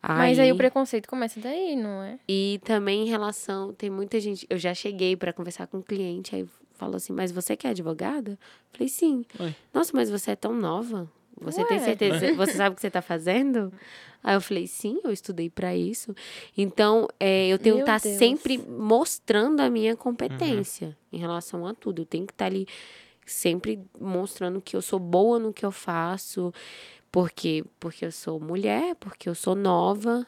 [0.02, 2.18] Mas aí o preconceito começa daí, não é?
[2.28, 6.36] E também em relação, tem muita gente, eu já cheguei para conversar com um cliente,
[6.36, 8.40] aí falou assim, mas você que é advogada?
[8.72, 9.24] Falei, sim.
[9.40, 9.56] Oi.
[9.72, 11.08] Nossa, mas você é tão nova?
[11.40, 11.84] Você tem Ué.
[11.84, 12.34] certeza?
[12.36, 13.74] Você sabe o que você tá fazendo?
[14.24, 16.16] Aí eu falei, sim, eu estudei para isso.
[16.56, 18.18] Então, é, eu tenho que estar Deus.
[18.18, 22.04] sempre mostrando a minha competência em relação a tudo.
[22.04, 22.68] Eu tenho que estar ali
[23.26, 26.54] sempre mostrando que eu sou boa no que eu faço.
[27.12, 30.26] Porque, porque eu sou mulher, porque eu sou nova.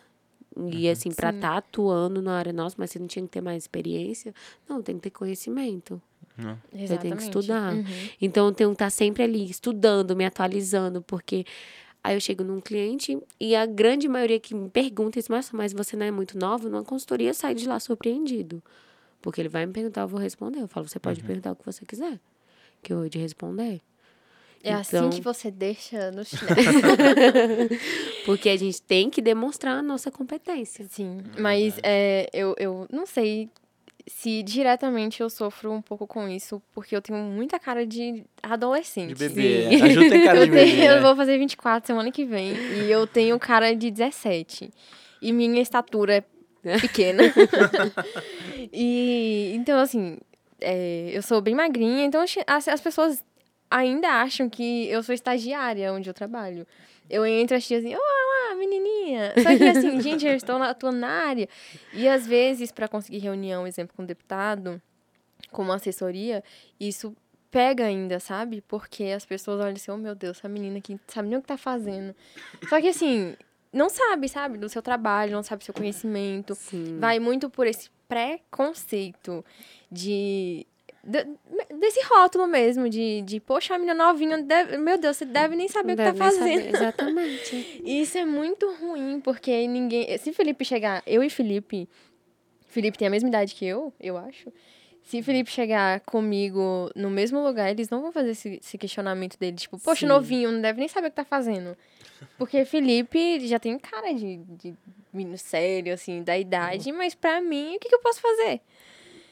[0.71, 1.37] E assim, pra Sim.
[1.37, 4.33] estar atuando na área nossa, mas você não tinha que ter mais experiência.
[4.67, 6.01] Não, tem que ter conhecimento.
[6.37, 6.59] Não.
[6.73, 7.73] Eu tenho que estudar.
[7.73, 7.83] Uhum.
[8.21, 11.45] Então, eu tenho que estar sempre ali, estudando, me atualizando, porque
[12.03, 15.73] aí eu chego num cliente e a grande maioria que me pergunta isso, mas, mas
[15.73, 18.61] você não é muito nova, numa consultoria sai de lá surpreendido.
[19.21, 20.59] Porque ele vai me perguntar, eu vou responder.
[20.59, 22.19] Eu falo, você pode perguntar o que você quiser,
[22.83, 23.81] que eu vou te responder.
[24.63, 26.55] É assim Então- que você deixa no chinelo.
[28.25, 30.85] Porque a gente tem que demonstrar a nossa competência.
[30.89, 33.49] Sim, mas é, eu, eu não sei
[34.07, 39.13] se diretamente eu sofro um pouco com isso, porque eu tenho muita cara de adolescente.
[39.13, 39.63] De bebê.
[39.63, 39.81] É.
[39.81, 40.71] A Ju tem cara eu, de bebê.
[40.71, 41.01] tenho, eu é.
[41.01, 44.69] vou fazer 24 semana que vem e eu tenho cara de 17.
[45.21, 46.25] E minha estatura
[46.63, 47.23] é pequena.
[48.71, 50.17] e então, assim,
[50.63, 53.23] é, eu sou bem magrinha, então as, as pessoas
[53.69, 56.65] ainda acham que eu sou estagiária onde eu trabalho.
[57.09, 59.33] Eu entro as tias assim, olá, menininha.
[59.41, 61.49] Só que assim, gente, eu estou na, atuando na área.
[61.93, 64.81] E às vezes, para conseguir reunião, exemplo, com um deputado,
[65.51, 66.43] com uma assessoria,
[66.79, 67.15] isso
[67.51, 68.61] pega ainda, sabe?
[68.61, 71.47] Porque as pessoas olham assim, oh meu Deus, essa menina aqui sabe nem o que
[71.47, 72.15] tá fazendo.
[72.67, 73.35] Só que assim,
[73.71, 74.57] não sabe, sabe?
[74.57, 76.55] Do seu trabalho, não sabe do seu conhecimento.
[76.55, 76.99] Sim.
[76.99, 79.43] Vai muito por esse preconceito
[79.91, 80.65] de.
[81.03, 81.27] de-
[81.79, 85.67] desse rótulo mesmo, de, de poxa, a menina novinha, deve- meu Deus, você deve nem
[85.67, 86.61] saber o que tá Deve fazendo.
[86.61, 87.81] saber, Exatamente.
[87.85, 90.17] Isso é muito ruim, porque ninguém.
[90.17, 91.87] Se Felipe chegar, eu e Felipe.
[92.67, 94.51] Felipe tem a mesma idade que eu, eu acho.
[95.03, 99.57] Se Felipe chegar comigo no mesmo lugar, eles não vão fazer esse, esse questionamento dele,
[99.57, 100.05] tipo, poxa, Sim.
[100.07, 101.77] novinho, não deve nem saber o que tá fazendo.
[102.37, 104.73] Porque Felipe já tem cara de, de
[105.11, 108.61] menino sério, assim, da idade, mas pra mim, o que, que eu posso fazer?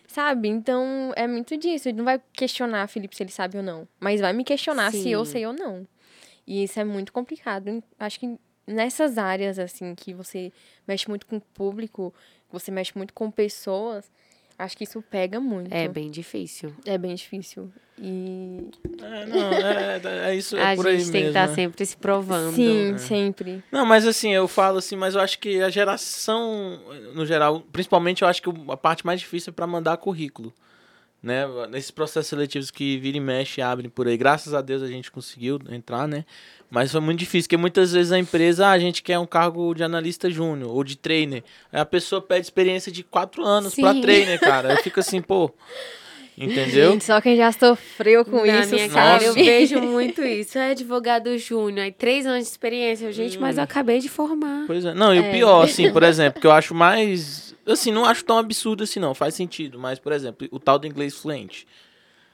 [0.08, 0.50] Sabe?
[0.50, 1.88] Então, é muito disso.
[1.88, 5.10] Ele não vai questionar Felipe se ele sabe ou não, mas vai me questionar se
[5.10, 5.32] eu Sim.
[5.32, 5.88] sei ou não.
[6.46, 7.82] E isso é muito complicado.
[7.98, 8.38] Acho que
[8.68, 10.52] nessas áreas, assim, que você
[10.88, 12.14] mexe muito com o público,
[12.52, 14.12] você mexe muito com pessoas,
[14.57, 15.73] acho que isso pega muito.
[15.73, 16.73] É bem difícil.
[16.86, 17.72] É bem difícil.
[17.99, 18.69] E.
[18.99, 21.30] É, não, é, é isso, é a por aí gente tem que mesmo.
[21.30, 21.56] estar né?
[21.56, 22.56] sempre se provando.
[22.56, 23.64] Sim, sempre.
[23.72, 26.80] Não, mas assim, eu falo assim, mas eu acho que a geração,
[27.14, 30.53] no geral, principalmente eu acho que a parte mais difícil é para mandar currículo.
[31.22, 31.45] Né?
[31.69, 34.18] Nesses processos seletivos que vira e mexe abrem por aí.
[34.18, 36.26] Graças a Deus a gente conseguiu entrar, né?
[36.69, 39.73] Mas foi muito difícil, porque muitas vezes a empresa, ah, a gente quer um cargo
[39.76, 41.43] de analista júnior ou de trainer.
[41.72, 44.02] Aí a pessoa pede experiência de quatro anos pra Sim.
[44.02, 44.72] trainer, cara.
[44.73, 45.52] Eu fico assim, pô.
[46.38, 46.93] Entendeu?
[46.93, 50.57] Gente, só quem já sofreu com Na isso minha cara, eu vejo muito isso.
[50.57, 53.11] É advogado júnior, aí três anos de experiência.
[53.11, 54.64] Gente, mas eu acabei de formar.
[54.65, 54.93] Pois é.
[54.93, 55.31] Não, e o É.
[55.31, 57.51] pior, assim, por exemplo, que eu acho mais.
[57.73, 59.14] Assim, não acho tão absurdo assim, não.
[59.14, 59.80] Faz sentido.
[59.80, 61.68] Mas, por exemplo, o tal do inglês fluente.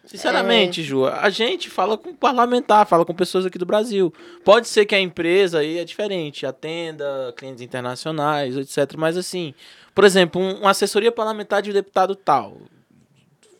[0.05, 4.13] Sinceramente, Ju, a gente fala com parlamentar, fala com pessoas aqui do Brasil.
[4.43, 8.95] Pode ser que a empresa aí é diferente, atenda clientes internacionais, etc.
[8.97, 9.53] Mas, assim,
[9.93, 12.57] por exemplo, um- uma assessoria parlamentar de deputado tal.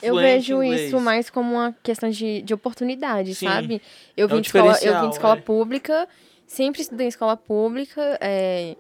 [0.01, 0.81] Eu vejo inglês.
[0.87, 3.47] isso mais como uma questão de, de oportunidade, Sim.
[3.47, 3.81] sabe?
[4.15, 5.41] Eu É vim, um de escola, eu vim de escola é.
[5.41, 6.07] pública,
[6.45, 8.17] sempre estudei em escola pública.
[8.21, 8.77] é,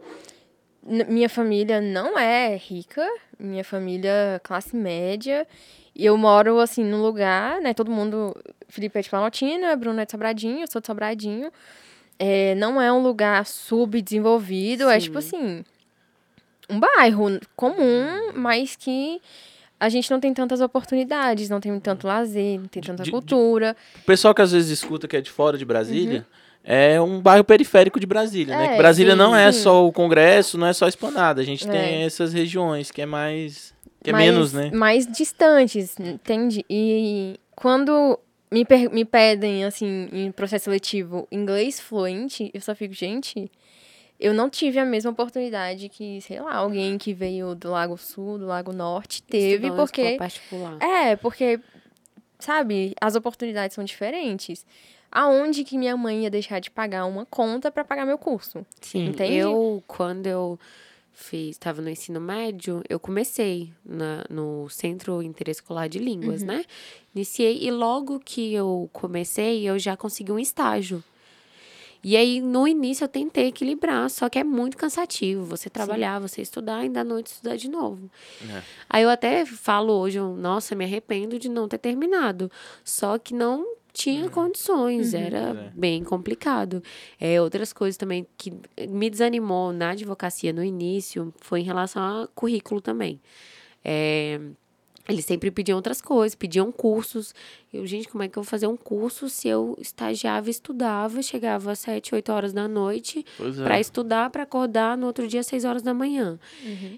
[0.87, 3.05] minha família não é rica,
[3.39, 5.45] minha família é classe média.
[5.95, 7.73] E eu moro, assim, num lugar, né?
[7.73, 8.35] Todo mundo...
[8.69, 11.51] Felipe é de Planaltina, Bruno é de Sobradinho, eu sou de Sobradinho.
[12.19, 15.05] É, não é um lugar subdesenvolvido, é Sim.
[15.05, 15.63] tipo assim...
[16.69, 19.21] Um bairro comum, mas que
[19.79, 23.11] a gente não tem tantas oportunidades, não tem tanto lazer, não tem tanta de- de-
[23.11, 23.75] cultura.
[24.01, 26.27] O pessoal que às vezes escuta que é de fora de Brasília,
[26.69, 28.65] é um bairro periférico de Brasília, né?
[28.65, 29.61] É, Que Brasília sim, não é sim.
[29.61, 31.39] só o Congresso, não é só a Esplanada.
[31.41, 31.71] A gente É.
[31.71, 33.73] tem essas regiões que é mais.
[34.03, 34.69] que é mais, menos, né?
[34.73, 36.65] Mais distantes, entende?
[36.69, 38.19] E quando
[38.51, 43.49] me, per- me pedem, assim, em processo seletivo, inglês fluente, eu só fico, gente,
[44.19, 48.37] eu não tive a mesma oportunidade que, sei lá, alguém que veio do Lago Sul,
[48.37, 50.15] do Lago Norte, teve, porque...
[50.17, 50.77] particular.
[50.81, 51.59] É, porque,
[52.39, 54.65] sabe, as oportunidades são diferentes.
[55.11, 58.65] Aonde que minha mãe ia deixar de pagar uma conta pra pagar meu curso?
[58.81, 59.33] Sim, Entende?
[59.35, 60.59] eu, quando eu
[61.13, 66.47] fiz, estava no ensino médio, eu comecei na, no Centro Interescolar de Línguas, Uhum.
[66.47, 66.65] né?
[67.15, 71.03] Iniciei e logo que eu comecei, eu já consegui um estágio.
[72.03, 75.43] E aí, no início, eu tentei equilibrar, só que é muito cansativo.
[75.45, 78.09] Você trabalhar, você estudar, ainda à noite estudar de novo.
[78.47, 78.61] É.
[78.87, 82.51] Aí eu até falo hoje, nossa, me arrependo de não ter terminado.
[82.85, 83.65] Só que não
[83.97, 85.71] tinha condições, era É.
[85.75, 86.81] bem complicado.
[87.19, 88.53] É, outras coisas também que
[88.87, 93.19] me desanimou na advocacia no início foi em relação a currículo também.
[93.83, 94.39] É,
[95.07, 97.33] eles sempre pediam outras coisas, pediam cursos.
[97.73, 101.21] Eu, gente, como é que eu vou fazer um curso se eu estagiava e estudava,
[101.21, 103.63] chegava às 7, 8 horas da noite é.
[103.63, 106.37] para estudar, para acordar no outro dia às 6 horas da manhã.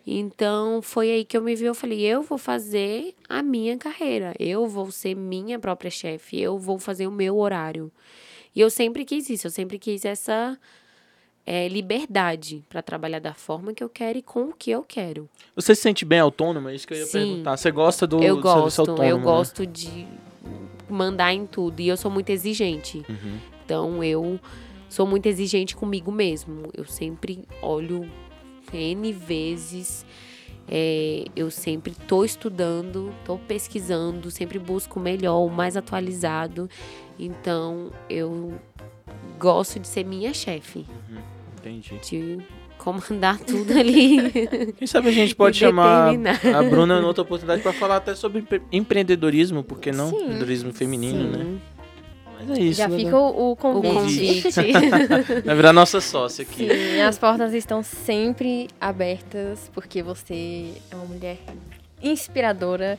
[0.05, 4.33] Então, foi aí que eu me vi, eu falei, eu vou fazer a minha carreira,
[4.39, 7.91] eu vou ser minha própria chefe, eu vou fazer o meu horário.
[8.55, 10.57] E eu sempre quis isso, eu sempre quis essa
[11.51, 15.27] é, liberdade para trabalhar da forma que eu quero e com o que eu quero.
[15.55, 16.71] Você se sente bem autônoma?
[16.71, 17.11] É isso que eu ia Sim.
[17.11, 17.57] perguntar.
[17.57, 19.23] Você gosta do eu gosto, autônomo, eu né?
[19.23, 20.05] gosto de
[20.87, 23.03] mandar em tudo e eu sou muito exigente.
[23.09, 23.39] Uhum.
[23.65, 24.39] Então eu
[24.87, 26.69] sou muito exigente comigo mesmo.
[26.71, 28.07] Eu sempre olho
[28.71, 30.05] N vezes.
[30.67, 36.69] é, eu sempre tô estudando, tô pesquisando, sempre busco o melhor, o mais atualizado.
[37.17, 38.53] Então eu
[39.39, 40.85] gosto de ser minha chefe,
[41.63, 41.99] Entendi.
[42.01, 42.37] de
[42.77, 44.31] comandar tudo ali.
[44.77, 48.39] Quem sabe a gente pode chamar a Bruna em outra oportunidade para falar até sobre
[48.39, 50.09] empre- empreendedorismo, porque não?
[50.09, 50.15] Sim.
[50.17, 51.43] Empreendedorismo feminino, né?
[51.43, 51.59] Sim,
[52.47, 52.77] Mas é isso.
[52.77, 52.97] Já né?
[52.97, 54.49] fica o, o convite.
[55.45, 56.67] Vai virar nossa sócia aqui.
[56.69, 61.37] Sim, as portas estão sempre abertas, porque você é uma mulher
[62.01, 62.97] inspiradora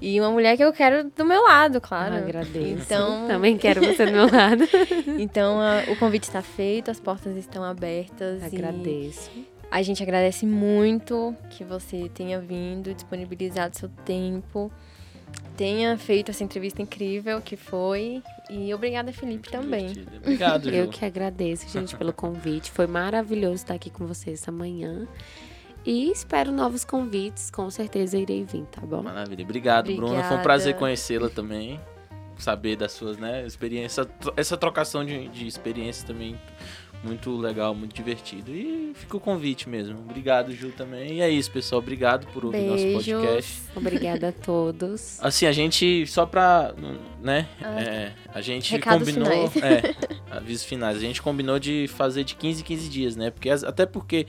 [0.00, 2.14] e uma mulher que eu quero do meu lado, claro.
[2.16, 2.82] Agradeço.
[2.84, 4.64] Então- Também quero você do meu lado.
[5.18, 8.42] Então, a- o convite está feito, as portas estão abertas.
[8.42, 9.30] e Agradeço.
[9.70, 14.70] a gente agradece muito que você tenha vindo, disponibilizado seu tempo,
[15.56, 18.22] tenha feito essa entrevista incrível que foi.
[18.50, 19.86] E obrigada, Felipe, também.
[19.88, 20.16] Divertido.
[20.18, 20.76] Obrigado, Ju.
[20.76, 22.70] Eu que agradeço, gente, pelo convite.
[22.70, 25.06] Foi maravilhoso estar aqui com vocês essa manhã.
[25.86, 27.50] E espero novos convites.
[27.50, 29.02] Com certeza irei vir, tá bom?
[29.02, 29.44] Maravilha.
[29.44, 29.98] Obrigado, Bruna.
[30.08, 30.42] Foi um Obrigada.
[30.42, 31.80] prazer conhecê-la também.
[32.38, 34.06] Saber das suas, né, experiências.
[34.36, 36.36] Essa trocação de, de experiências também
[37.02, 38.50] muito legal, muito divertido.
[38.52, 39.98] E fica o convite mesmo.
[40.00, 41.14] Obrigado, Ju, também.
[41.14, 41.80] E é isso, pessoal.
[41.80, 43.22] Obrigado por ouvir nosso podcast.
[43.22, 43.60] Beijos.
[43.76, 45.18] Obrigada a todos.
[45.22, 46.74] Assim, a gente, só pra,
[47.22, 49.84] né, Ah, é, a gente Recados combinou, finais.
[49.84, 49.94] é,
[50.30, 53.86] avisos finais, a gente combinou de fazer de 15 em 15 dias, né, porque, até
[53.86, 54.26] porque,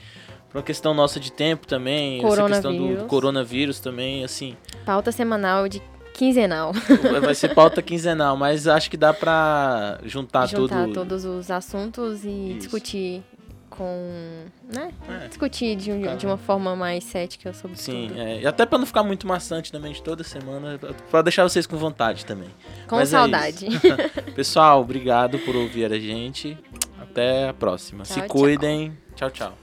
[0.49, 3.07] por uma questão nossa de tempo também, essa questão do Coronavírus.
[3.07, 4.55] coronavírus também, assim,
[4.85, 5.81] Pauta semanal de
[6.13, 6.71] quinzenal.
[7.21, 10.93] vai ser pauta quinzenal, mas acho que dá pra juntar, Juntar tudo.
[10.93, 12.59] todos os assuntos e Isso.
[12.59, 13.23] discutir
[13.69, 14.45] com.
[14.73, 14.89] né?
[15.23, 15.27] É.
[15.27, 18.19] Discutir de, um- de uma forma mais cética sobre Sim, tudo.
[18.21, 20.79] é, e até pra não ficar muito maçante também de toda semana,
[21.11, 22.49] pra deixar vocês com vontade também.
[22.87, 23.67] Com Mas é saudade.
[24.35, 26.57] Pessoal, obrigado por ouvir a gente.
[26.99, 28.03] Até a próxima.
[28.03, 28.29] Tchau, Se tchau.
[28.29, 28.97] cuidem.
[29.15, 29.29] tchau.
[29.29, 29.53] tchau.